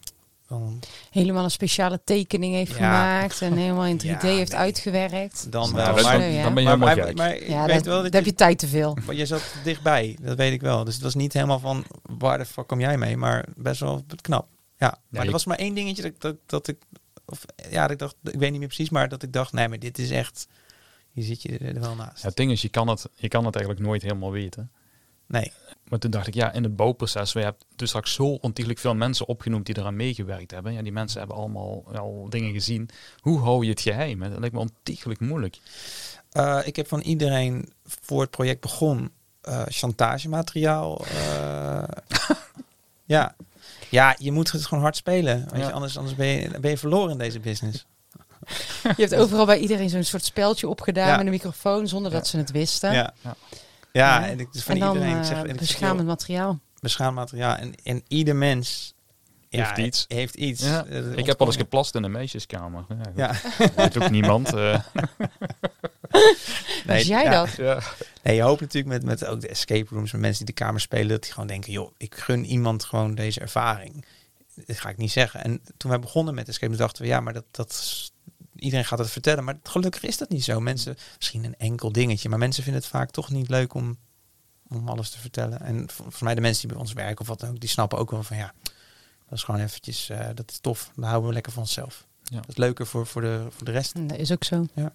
[0.50, 2.76] dan, Helemaal een speciale tekening heeft Ja.
[2.76, 3.40] gemaakt.
[3.42, 4.60] En helemaal in 3D Ja, heeft nee.
[4.60, 5.52] uitgewerkt.
[5.52, 5.92] dan wel.
[5.92, 7.16] maar, dan- dan ben je maar, helemaal maar, gek.
[7.16, 8.96] maar ik Ja, weet dat, wel dat je, heb je tijd te veel.
[9.06, 10.84] Maar je zat dichtbij, dat weet ik wel.
[10.84, 14.04] Dus het was niet helemaal van waar de fuck kom jij mee, maar best wel
[14.20, 14.46] knap.
[14.78, 16.76] Ja, maar er was maar één dingetje dat, dat, dat ik,
[17.24, 19.68] of ja, dat ik dacht, ik weet niet meer precies, maar dat ik dacht, nee,
[19.68, 20.46] maar dit is echt,
[21.12, 22.22] hier zit je er wel naast.
[22.22, 24.70] Ja, het ding is, je kan, het, je kan het eigenlijk nooit helemaal weten.
[25.30, 25.52] Nee,
[25.88, 28.94] Maar toen dacht ik, ja, in het bouwproces, we hebben dus straks zo ontiegelijk veel
[28.94, 30.72] mensen opgenoemd die eraan meegewerkt hebben.
[30.72, 32.88] Ja, die mensen hebben allemaal al dingen gezien.
[33.20, 34.20] Hoe hou je het geheim?
[34.20, 35.58] Dat lijkt me ontiegelijk moeilijk.
[36.30, 41.04] Eh, ik heb van iedereen voor het project begon eh chantagemateriaal.
[41.04, 41.82] eh,
[43.04, 43.34] ja.
[43.90, 45.46] ja, je moet het gewoon hard spelen.
[45.50, 45.66] Weet Ja.
[45.66, 47.86] je, anders, anders ben, je, ben je verloren in deze business.
[48.96, 51.16] Je hebt overal bij iedereen zo'n soort speltje opgedaan Ja.
[51.16, 52.92] met een microfoon zonder dat ze het wisten.
[52.92, 53.14] Ja,
[53.92, 54.26] Ja.
[54.28, 55.16] en ik, dus van en dan iedereen.
[55.16, 56.58] ik eh, zeg, en ik zeg, beschamend materiaal.
[56.80, 57.56] beschaamd materiaal.
[57.56, 58.94] En, en ieder mens
[59.48, 60.04] Heeft iets.
[60.08, 60.62] Heeft iets.
[60.62, 60.84] Ja.
[60.84, 62.86] Eh, Ik heb al eens geplast in een meisjeskamer.
[63.16, 63.34] Ja.
[63.76, 64.54] Weet ook niemand.
[64.54, 64.80] eh.
[66.86, 67.30] Was jij ja.
[67.30, 67.56] dat?
[67.56, 67.80] ja.
[68.22, 70.80] Nee, je hoopt natuurlijk met, met ook de escape rooms, met mensen die de kamer
[70.80, 74.04] spelen, dat die gewoon denken, joh, ik gun iemand gewoon deze ervaring.
[74.66, 75.44] Dat ga ik niet zeggen.
[75.44, 78.10] En toen wij begonnen met escape rooms dachten we, ja, maar dat, dat
[78.60, 79.44] iedereen gaat het vertellen.
[79.44, 80.60] Maar gelukkig is dat niet zo.
[80.60, 83.98] Mensen, misschien een enkel dingetje, maar mensen vinden het vaak toch niet leuk om,
[84.68, 85.60] om alles te vertellen.
[85.60, 87.98] En volgens mij de mensen die bij ons werken of wat dan ook, die snappen
[87.98, 88.52] ook wel van, ja,
[89.28, 90.90] dat is gewoon eventjes, eh, dat is tof.
[90.94, 92.06] Dan houden we lekker van onszelf.
[92.22, 92.36] Ja.
[92.36, 94.08] Dat is leuker voor, voor, de, voor de rest.
[94.08, 94.66] Dat is ook zo.
[94.74, 94.94] Ja.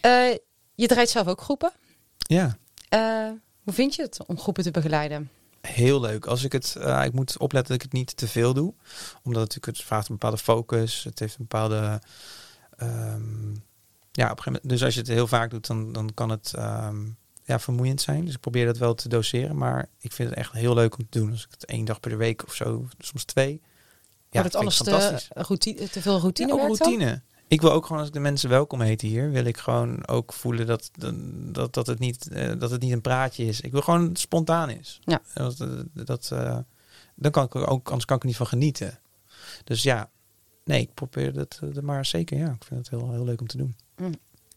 [0.00, 0.36] Eh,
[0.74, 1.72] je draait zelf ook groepen.
[2.16, 2.56] Ja.
[2.88, 3.30] Eh,
[3.62, 5.30] hoe vind je het om groepen te begeleiden?
[5.66, 6.26] Heel leuk.
[6.26, 8.74] Als ik het, eh, ik moet opletten dat ik het niet te veel doe,
[9.22, 11.04] omdat het natuurlijk het vraagt een bepaalde focus.
[11.04, 12.00] Het heeft een bepaalde,
[12.76, 13.48] ehm,
[14.12, 14.68] ja, op een gegeven moment.
[14.68, 16.96] Dus als je het heel vaak doet, dan, dan kan het ehm,
[17.44, 18.24] ja vermoeiend zijn.
[18.24, 21.06] Dus ik probeer dat wel te doseren, maar ik vind het echt heel leuk om
[21.08, 21.30] te doen.
[21.30, 23.60] Als ik het één dag per week of zo, soms twee.
[24.30, 25.28] Ja, ik anders fantastisch.
[25.34, 26.56] te, routine, te veel routine?
[26.56, 27.20] Ja, ook dan?
[27.48, 30.32] Ik wil ook gewoon als ik de mensen welkom heet hier, wil ik gewoon ook
[30.32, 30.90] voelen dat,
[31.52, 33.60] dat, dat, het, niet, eh, dat het niet een praatje is.
[33.60, 35.00] Ik wil gewoon dat het spontaan is.
[35.04, 35.20] Ja.
[35.34, 36.58] Dat, eh, dat, eh,
[37.14, 38.98] dan kan ik er ook, anders kan ik er niet van genieten.
[39.64, 40.10] Dus ja,
[40.64, 42.38] nee, ik probeer dat eh, maar zeker.
[42.38, 43.76] Ja, ik vind het heel, heel leuk om te doen.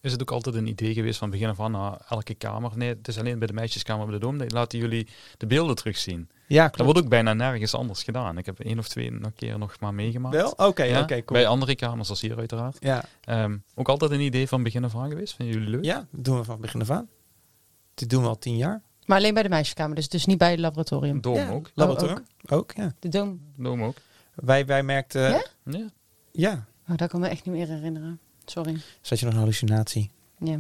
[0.02, 2.72] Is het ook altijd een idee geweest van begin af aan naar elke kamer?
[2.76, 4.38] Nee, het is alleen bij de meisjeskamer bij de Dom.
[4.48, 5.08] Laten jullie
[5.38, 6.30] de beelden terugzien.
[6.48, 8.38] Ja, Dat wordt ook bijna nergens anders gedaan.
[8.38, 10.36] Ik heb één of twee nog keer nog maar meegemaakt.
[10.36, 10.52] Wel?
[10.52, 11.40] Oké, Ja, oké, cool.
[11.40, 12.78] Bij andere kamers als hier uiteraard.
[12.80, 13.04] Ja.
[13.24, 15.36] Ehm, ook altijd een idee van begin af aan geweest?
[15.36, 15.84] Vinden jullie leuk?
[15.84, 17.08] ja, dat doen we van begin af aan.
[17.94, 18.82] Dit doen we al tien jaar.
[19.06, 21.22] Maar alleen bij de meisjeskamer, dus, dus niet bij het laboratorium.
[21.22, 21.72] Dom ja, ook.
[21.74, 22.26] Laboratorium.
[22.48, 22.72] ook.
[22.76, 22.94] ja.
[23.00, 23.38] De Dome.
[23.56, 23.96] Dom ook.
[24.36, 25.22] Wij, wij merkten...
[25.22, 25.44] Ja?
[25.64, 25.90] Ja.
[26.32, 26.66] ja.
[26.90, 28.20] Oh, dat kan me echt niet meer herinneren.
[28.52, 28.82] Sorry.
[29.02, 30.12] Zat je nog een hallucinatie?
[30.40, 30.60] Ja.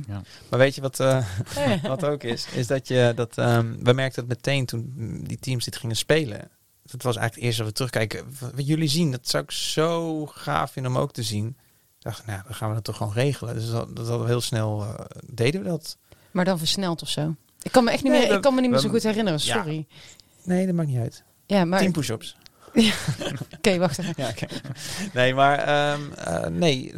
[0.49, 1.25] Maar weet je wat, eh,
[1.83, 2.47] wat ook is?
[2.55, 3.37] Is dat je dat.
[3.37, 4.93] ehm, we merkten het meteen toen
[5.27, 6.49] die teams dit gingen spelen.
[6.91, 8.25] Het was eigenlijk het eerste dat we terugkijken.
[8.55, 11.47] Wat jullie zien, dat zou ik zo gaaf vinden om ook te zien.
[11.47, 13.53] Ik dacht, nou, dan gaan we dat toch gewoon regelen.
[13.55, 15.97] Dus dat, dat hadden we heel snel eh, deden we dat.
[16.31, 17.35] Maar dan versneld of zo.
[17.61, 19.39] Ik kan me echt niet Nee, meer, ik kan me niet meer zo goed herinneren,
[19.43, 19.55] Ja.
[19.55, 19.87] sorry.
[20.43, 21.23] Nee, dat maakt niet uit.
[21.45, 21.79] Ja, maar...
[21.79, 22.35] Tien Oké, push-ups.
[23.77, 24.13] wacht even.
[24.17, 24.45] Ja, oké.
[25.13, 26.93] Nee, maar ehm, eh, nee.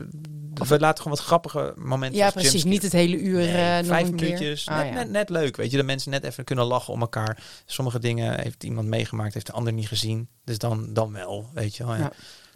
[0.67, 2.19] We laten gewoon wat grappige momenten.
[2.19, 2.51] Ja, precies.
[2.51, 2.73] jumpscare.
[2.73, 4.67] Niet het hele uur Nee, nog vijf minuutjes.
[4.67, 4.93] Ah, net, ja.
[4.93, 5.77] net, net leuk, weet je.
[5.77, 7.43] Dat mensen net even kunnen lachen om elkaar.
[7.65, 10.27] Sommige dingen heeft iemand meegemaakt, heeft de ander niet gezien.
[10.43, 11.95] Dus dan, dan wel, weet je wel.
[11.95, 12.11] Ja.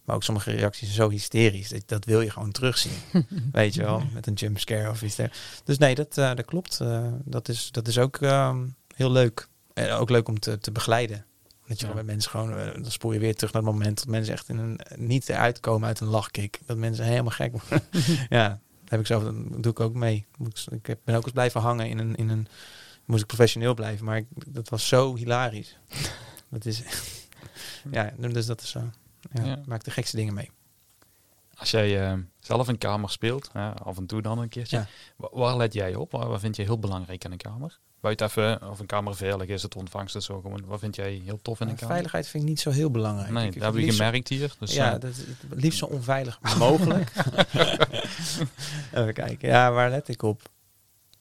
[0.05, 1.69] Maar ook sommige reacties zijn zo hysterisch.
[1.69, 2.91] Dat, dat wil je gewoon terugzien.
[3.51, 5.61] weet je wel, met een jumpscare of iets dergelijks.
[5.63, 6.79] Dus nee, dat, eh, dat klopt.
[6.79, 8.65] Eh, dat, is, dat is ook ehm,
[8.95, 9.47] heel leuk.
[9.73, 11.25] En ook leuk om te, te begeleiden.
[11.67, 11.93] Dat je Ja.
[11.93, 14.49] met mensen gewoon, eh, dan spoor je weer terug naar het moment dat mensen echt
[14.49, 16.59] in een, niet eruit komen uit een lachkick.
[16.65, 17.87] Dat mensen helemaal gek worden.
[18.29, 19.33] ja, dat heb ik zelf, dat
[19.63, 20.25] doe ik ook mee.
[20.71, 22.47] Ik ben ook eens blijven hangen in een, in een,
[23.05, 25.77] moest ik professioneel blijven, maar ik, dat was zo hilarisch.
[26.49, 26.81] dat is,
[27.91, 28.81] ja, dus dat is zo.
[29.33, 29.61] Ja, Ja.
[29.65, 30.49] Maak de gekste dingen mee.
[31.57, 33.49] Als jij eh, zelf een kamer speelt,
[33.83, 34.87] af en toe dan een keertje, Ja.
[35.15, 36.11] wa- waar let jij op?
[36.11, 37.79] Waar, wat vind je heel belangrijk in een kamer?
[37.99, 40.41] Buiten even of een kamer veilig is, het ontvangst en zo.
[40.41, 41.89] Gewoon, wat vind jij heel tof in een kamer?
[41.89, 43.29] Veiligheid vind ik niet zo heel belangrijk.
[43.31, 44.55] Nee, dat heb zo- gemerkt hier.
[44.59, 47.11] Dus, ja, eh, dat is het liefst zo onveilig mogelijk.
[48.93, 49.49] Even kijken.
[49.49, 50.41] Ja, waar let ik op?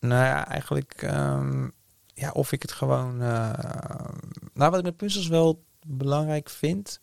[0.00, 1.68] Nou ja, eigenlijk ehm,
[2.14, 3.22] ja, of ik het gewoon...
[3.22, 3.52] eh,
[4.54, 7.00] nou, wat ik met puzzels wel belangrijk vind,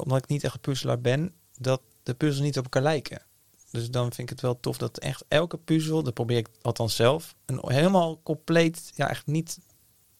[0.00, 3.22] omdat ik niet echt een puzzelaar ben, dat de puzzels niet op elkaar lijken.
[3.70, 6.96] Dus dan vind ik het wel tof dat echt elke puzzel, dat probeer ik althans
[6.96, 9.58] zelf, een helemaal compleet, ja echt niet...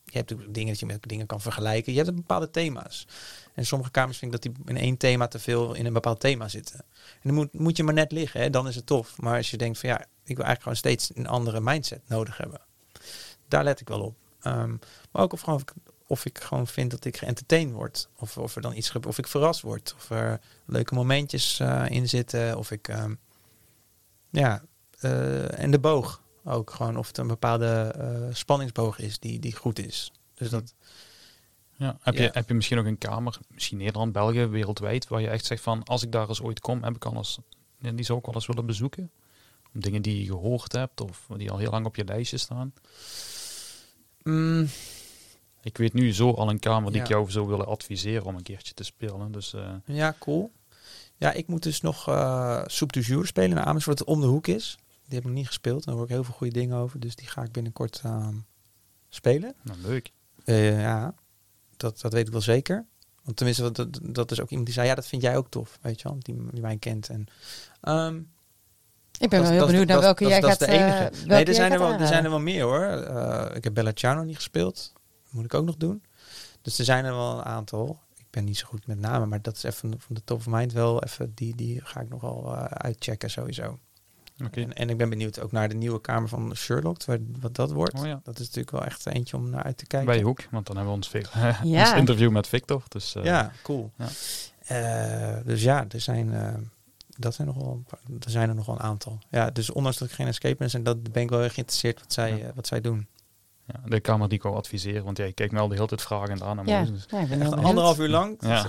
[0.05, 1.93] Je hebt dingen dat je met dingen kan vergelijken.
[1.93, 3.06] Je hebt bepaalde thema's.
[3.55, 6.20] En sommige kamers vind ik dat die in één thema te veel in een bepaald
[6.20, 6.78] thema zitten.
[7.12, 8.51] En dan moet, moet je maar net liggen, hè?
[8.51, 9.18] dan is het tof.
[9.18, 12.36] Maar als je denkt van ja, ik wil eigenlijk gewoon steeds een andere mindset nodig
[12.36, 12.60] hebben.
[13.48, 14.16] Daar let ik wel op.
[14.40, 14.77] Ehm,
[15.10, 15.64] maar ook of, gewoon,
[16.06, 18.09] of ik gewoon vind dat ik geëntertained word.
[18.16, 19.94] Of, of er dan iets gebeurt, of ik verrast word.
[19.97, 22.59] Of er leuke momentjes eh, in zitten.
[22.59, 23.14] Of ik, ehm,
[24.41, 24.63] ja,
[24.99, 26.97] eh, en de boog ook gewoon.
[26.97, 30.13] Of het een bepaalde eh, spanningsboog is die, die goed is.
[30.35, 30.75] Dus dat,
[31.77, 31.99] ja.
[32.01, 32.23] Heb, ja.
[32.23, 35.63] Je, heb je misschien ook een kamer, misschien Nederland, België, wereldwijd, waar je echt zegt
[35.63, 37.39] van, als ik daar eens ooit kom, heb ik alles,
[37.79, 39.11] ja, die zou ik wel eens willen bezoeken?
[39.75, 42.73] Om dingen die je gehoord hebt of die al heel lang op je lijstje staan.
[44.23, 44.69] Mm,
[45.63, 48.43] Ik weet nu zo al een kamer die ik jou zou willen adviseren om een
[48.43, 49.33] keertje te spelen.
[49.33, 50.51] Dus eh, Ja, cool.
[51.17, 54.27] Ja, ik moet dus nog eh Soup du Jour spelen naar Amersfoort, dat om de
[54.27, 54.77] hoek is.
[55.05, 55.85] Die heb ik nog niet gespeeld.
[55.85, 57.01] Daar hoor ik heel veel goede dingen over.
[57.01, 58.35] Dus die ga ik binnenkort ehm,
[59.09, 59.55] spelen.
[59.63, 60.13] nou, leuk.
[60.45, 61.15] Eh, ja,
[61.77, 62.85] dat, dat weet ik wel zeker.
[63.23, 65.51] Want tenminste, dat, dat, dat is ook iemand die zei, ja, dat vind jij ook
[65.51, 67.09] tof, weet je wel, die, die mij kent.
[67.09, 67.27] En,
[67.81, 70.59] ehm, Ik ben dat wel heel dat benieuwd naar dat welke dat jij is- gaat...
[70.59, 70.97] dat is de enige.
[71.05, 72.83] eh, welke nee, er zijn er, wel, er zijn er wel meer hoor.
[72.85, 74.93] Eh, ik heb Bella Ciao nog niet gespeeld.
[75.31, 76.03] Moet ik ook nog doen.
[76.63, 78.01] Dus er zijn er wel een aantal.
[78.27, 80.47] Ik ben niet zo goed met namen, maar dat is even van de top of
[80.47, 81.32] mind wel even.
[81.35, 83.78] Die, die ga ik nog wel eh, uitchecken sowieso.
[84.44, 84.61] Oké.
[84.61, 87.70] En, en ik ben benieuwd ook naar de nieuwe kamer van Sherlock, waar, wat dat
[87.73, 87.98] wordt.
[87.98, 88.20] Oh ja.
[88.24, 90.09] Dat is natuurlijk wel echt eentje om naar uit te kijken.
[90.15, 91.23] Bij Hoek, want dan hebben we ons, veel,
[91.62, 91.81] Ja.
[91.89, 92.82] ons interview met Victor.
[92.89, 93.93] Dus, eh, ja, cool.
[93.97, 94.07] ja.
[94.66, 96.55] Eh, dus ja, er zijn, eh,
[97.19, 99.19] dat zijn nog wel, een paar- er zijn er nog wel een aantal.
[99.31, 102.12] Ja, dus ondanks dat ik geen escape ben, dat ben ik wel heel geïnteresseerd wat
[102.12, 102.51] zij, Ja.
[102.55, 103.07] wat zij doen.
[103.67, 106.03] Ja, de kamer die ik wil adviseren, want jij kijkt me al de hele tijd
[106.03, 106.59] vragend aan.
[106.59, 108.37] En Ja, dus, ja, ik ben anderhalf uur lang.
[108.41, 108.67] Ja.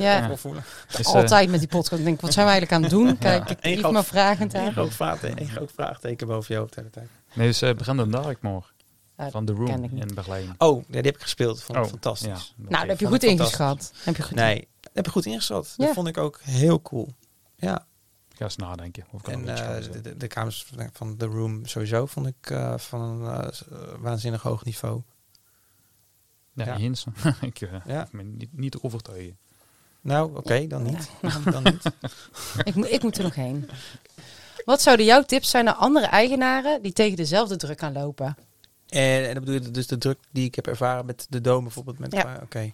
[0.90, 2.00] Is, eh, Altijd met die podcast.
[2.00, 3.18] Ik denk, wat zijn we eigenlijk aan het doen?
[3.30, 4.72] Kijk, ik ik groot- me vragend Een aan.
[4.72, 7.08] groot, vraagteken, groot vraagteken boven je hoofd de hele tijd.
[7.34, 8.72] nee, dus uh, Brendan Darkmoor
[9.18, 10.02] van The ken Room ik niet.
[10.10, 10.56] in Berlijn.
[10.58, 11.64] Oh, ja, die heb ik gespeeld.
[11.64, 12.28] Vond ik Oh, fantastisch.
[12.58, 12.64] ja.
[12.70, 13.92] Nou, dat heb je goed ingeschat.
[14.04, 15.74] Heb je goed Nee, dat heb ik goed ingeschat.
[15.78, 15.86] Ja.
[15.86, 17.10] Dat vond ik ook heel cool.
[17.56, 17.86] Ja,
[18.38, 19.06] ga eens nadenken.
[19.12, 22.50] Of er en iets eh, de, de, de kamers van The Room sowieso vond ik
[22.50, 23.48] eh, van een eh,
[24.00, 25.02] waanzinnig hoog niveau.
[26.54, 26.78] ja, ja.
[26.78, 27.06] eens.
[27.42, 28.08] ik uh, Ja.
[28.12, 29.38] me niet, niet te overtuigen.
[30.02, 31.10] Nou, oké, dan niet.
[31.52, 31.84] dan niet.
[32.64, 33.70] Ik, moet- ik moet er nog heen.
[34.66, 38.38] Wat zouden jouw tips zijn naar andere eigenaren die tegen dezelfde druk gaan lopen?
[38.88, 41.62] En, en dan bedoel je dus de druk die ik heb ervaren met de Dome
[41.64, 42.00] bijvoorbeeld.
[42.00, 42.40] Met, Ja.
[42.44, 42.74] Oké.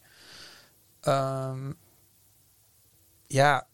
[0.99, 1.71] Ehm,
[3.27, 3.67] ja,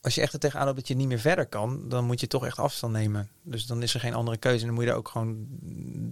[0.00, 2.26] als je echt er tegenaan loopt dat je niet meer verder kan, dan moet je
[2.26, 3.28] toch echt afstand nemen.
[3.42, 4.60] Dus dan is er geen andere keuze.
[4.60, 5.46] En dan moet je ook gewoon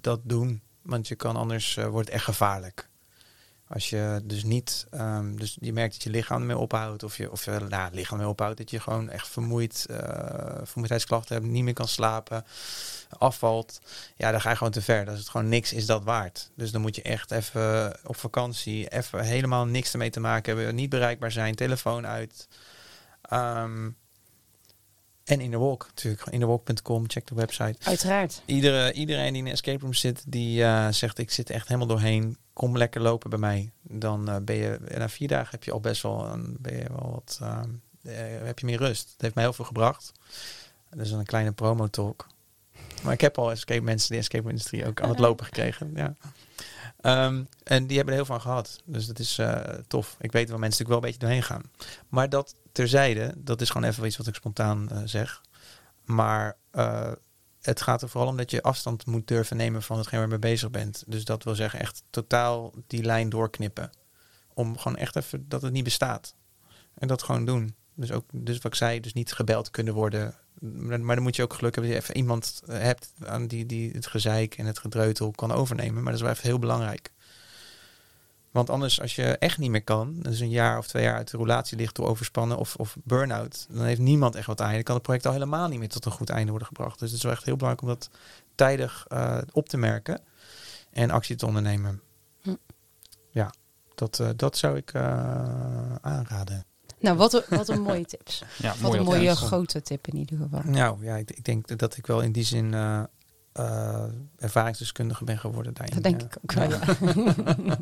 [0.01, 0.63] dat doen.
[0.83, 2.89] Want je kan anders, eh, wordt het echt gevaarlijk.
[3.69, 7.31] Als je dus niet, ehm, dus je merkt dat je lichaam ermee ophoudt, of je,
[7.31, 11.65] of je nou, lichaam ermee ophoudt, dat je gewoon echt vermoeid, eh vermoeidheidsklachten hebt, niet
[11.65, 12.45] meer kan slapen,
[13.09, 13.81] afvalt,
[14.17, 15.05] ja, dan ga je gewoon te ver.
[15.05, 16.51] Dat is het gewoon niks is dat waard.
[16.55, 20.75] Dus dan moet je echt even op vakantie, even helemaal niks ermee te maken hebben,
[20.75, 22.49] niet bereikbaar zijn, telefoon uit.
[23.29, 23.91] Ehm,
[25.25, 26.27] En in de walk natuurlijk.
[26.27, 27.77] In de walk.com, check de website.
[27.83, 28.43] Uiteraard.
[28.45, 31.89] Iedere, iedereen die in een escape room zit, die uh, zegt ik zit echt helemaal
[31.89, 32.37] doorheen.
[32.53, 33.71] Kom lekker lopen bij mij.
[33.83, 36.87] Dan uh, ben je na vier dagen heb je al best wel, een, ben je
[36.89, 37.61] wel wat, uh,
[38.45, 39.05] heb je meer rust.
[39.05, 40.13] Dat heeft mij heel veel gebracht.
[40.97, 42.27] Dus een kleine promo talk.
[43.03, 45.93] Maar ik heb al escape mensen, die escape industrie ook aan het lopen gekregen.
[45.95, 46.17] Ja.
[47.03, 48.83] Um, en die hebben er heel van gehad.
[48.85, 49.57] Dus dat is uh,
[49.87, 50.17] tof.
[50.21, 51.63] Ik weet wel mensen natuurlijk wel een beetje doorheen gaan.
[52.09, 55.43] Maar dat terzijde, dat is gewoon even iets wat ik spontaan uh, zeg.
[56.05, 57.13] Maar uh,
[57.61, 60.39] het gaat er vooral om dat je afstand moet durven nemen van hetgeen waar je
[60.39, 61.05] mee bezig bent.
[61.07, 63.91] Dus dat wil zeggen echt totaal die lijn doorknippen.
[64.55, 66.35] Om gewoon echt even dat het niet bestaat.
[66.95, 67.75] En dat gewoon doen.
[67.95, 70.35] Dus ook, dus wat ik zei, dus niet gebeld kunnen worden.
[70.61, 73.91] Maar dan moet je ook geluk hebben dat je even iemand hebt aan die, die
[73.91, 75.95] het gezeik en het gedreutel kan overnemen.
[75.95, 77.13] Maar dat is wel even heel belangrijk.
[78.51, 81.31] Want anders, als je echt niet meer kan, dus een jaar of twee jaar uit
[81.31, 84.73] de relatie ligt door overspannen of, of burn-out, dan heeft niemand echt wat aan.
[84.73, 86.99] Dan kan het project al helemaal niet meer tot een goed einde worden gebracht.
[86.99, 88.11] Dus het is wel echt heel belangrijk om dat
[88.55, 90.21] tijdig uh, op te merken
[90.91, 92.01] en actie te ondernemen.
[92.43, 92.55] Hm.
[93.31, 93.53] Ja,
[93.95, 95.03] dat, uh, dat zou ik uh,
[96.01, 96.65] aanraden.
[97.01, 98.43] Nou, wat een, wat een mooie tips.
[98.57, 100.61] Ja, wat een mooie grote tip in ieder geval.
[100.65, 103.03] Nou ja, ik, ik denk dat ik wel in die zin uh,
[103.55, 104.05] uh,
[104.39, 105.95] ervaringsdeskundige ben geworden daarin.
[105.95, 106.81] Dat denk ik ook wel, ja.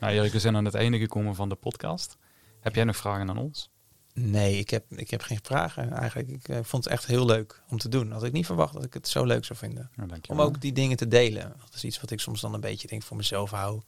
[0.00, 2.16] nou Erik, we zijn aan het einde gekomen van de podcast.
[2.60, 3.72] Heb jij nog vragen aan ons?
[4.14, 6.28] Nee, ik heb, ik heb geen vragen eigenlijk.
[6.28, 8.12] Ik uh, vond het echt heel leuk om te doen.
[8.12, 9.90] Had ik niet verwacht dat ik het zo leuk zou vinden.
[9.94, 11.52] Nou, om ook die dingen te delen.
[11.60, 13.82] Dat is iets wat ik soms dan een beetje denk voor mezelf hou.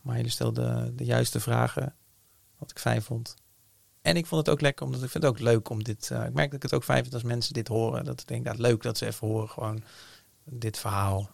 [0.00, 1.94] Maar jullie stelden de juiste vragen.
[2.60, 3.34] Wat ik fijn vond.
[4.02, 6.10] En ik vond het ook lekker, omdat ik vind het ook leuk om dit.
[6.12, 8.04] Uh, ik merk dat ik het ook fijn vind als mensen dit horen.
[8.04, 9.82] Dat ik denk, dat leuk dat ze even horen gewoon
[10.44, 11.30] dit verhaal.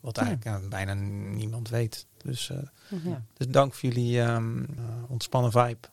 [0.00, 0.58] Wat eigenlijk ja.
[0.62, 0.94] Ja, bijna
[1.34, 2.06] niemand weet.
[2.16, 2.58] Dus, uh,
[3.04, 3.22] ja.
[3.34, 5.88] dus dank voor jullie um, uh, ontspannen vibe.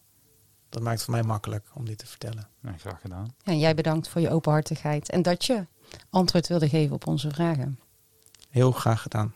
[0.70, 2.48] Dat maakt het voor mij makkelijk om dit te vertellen.
[2.60, 3.34] Nee, graag gedaan.
[3.44, 5.10] Ja, en jij bedankt voor je openhartigheid.
[5.10, 5.66] En dat je
[6.10, 7.80] antwoord wilde geven op onze vragen.
[8.49, 9.34] Heel graag gedaan.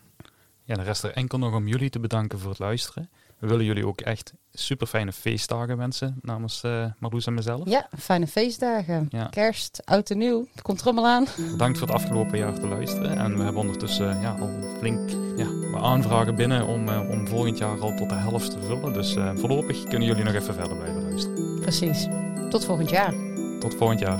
[0.63, 3.09] Ja, de rest er enkel nog om jullie te bedanken voor het luisteren.
[3.39, 7.69] We willen jullie ook echt super fijne feestdagen wensen namens uh, Marloes en mezelf.
[7.69, 9.07] Ja, fijne feestdagen.
[9.09, 9.25] Ja.
[9.25, 10.45] Kerst, oud en nieuw.
[10.51, 11.25] Het komt er allemaal aan.
[11.51, 13.17] Bedankt voor het afgelopen jaar te luisteren.
[13.17, 17.57] En we hebben ondertussen uh, ja, al flink ja, aanvragen binnen om, uh, om volgend
[17.57, 18.93] jaar al tot de helft te vullen.
[18.93, 21.59] Dus voorlopig kunnen jullie nog even verder blijven luisteren.
[21.59, 22.07] Precies.
[22.49, 23.13] Tot volgend jaar.
[23.59, 24.19] Tot volgend jaar.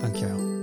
[0.00, 0.55] Dankjewel.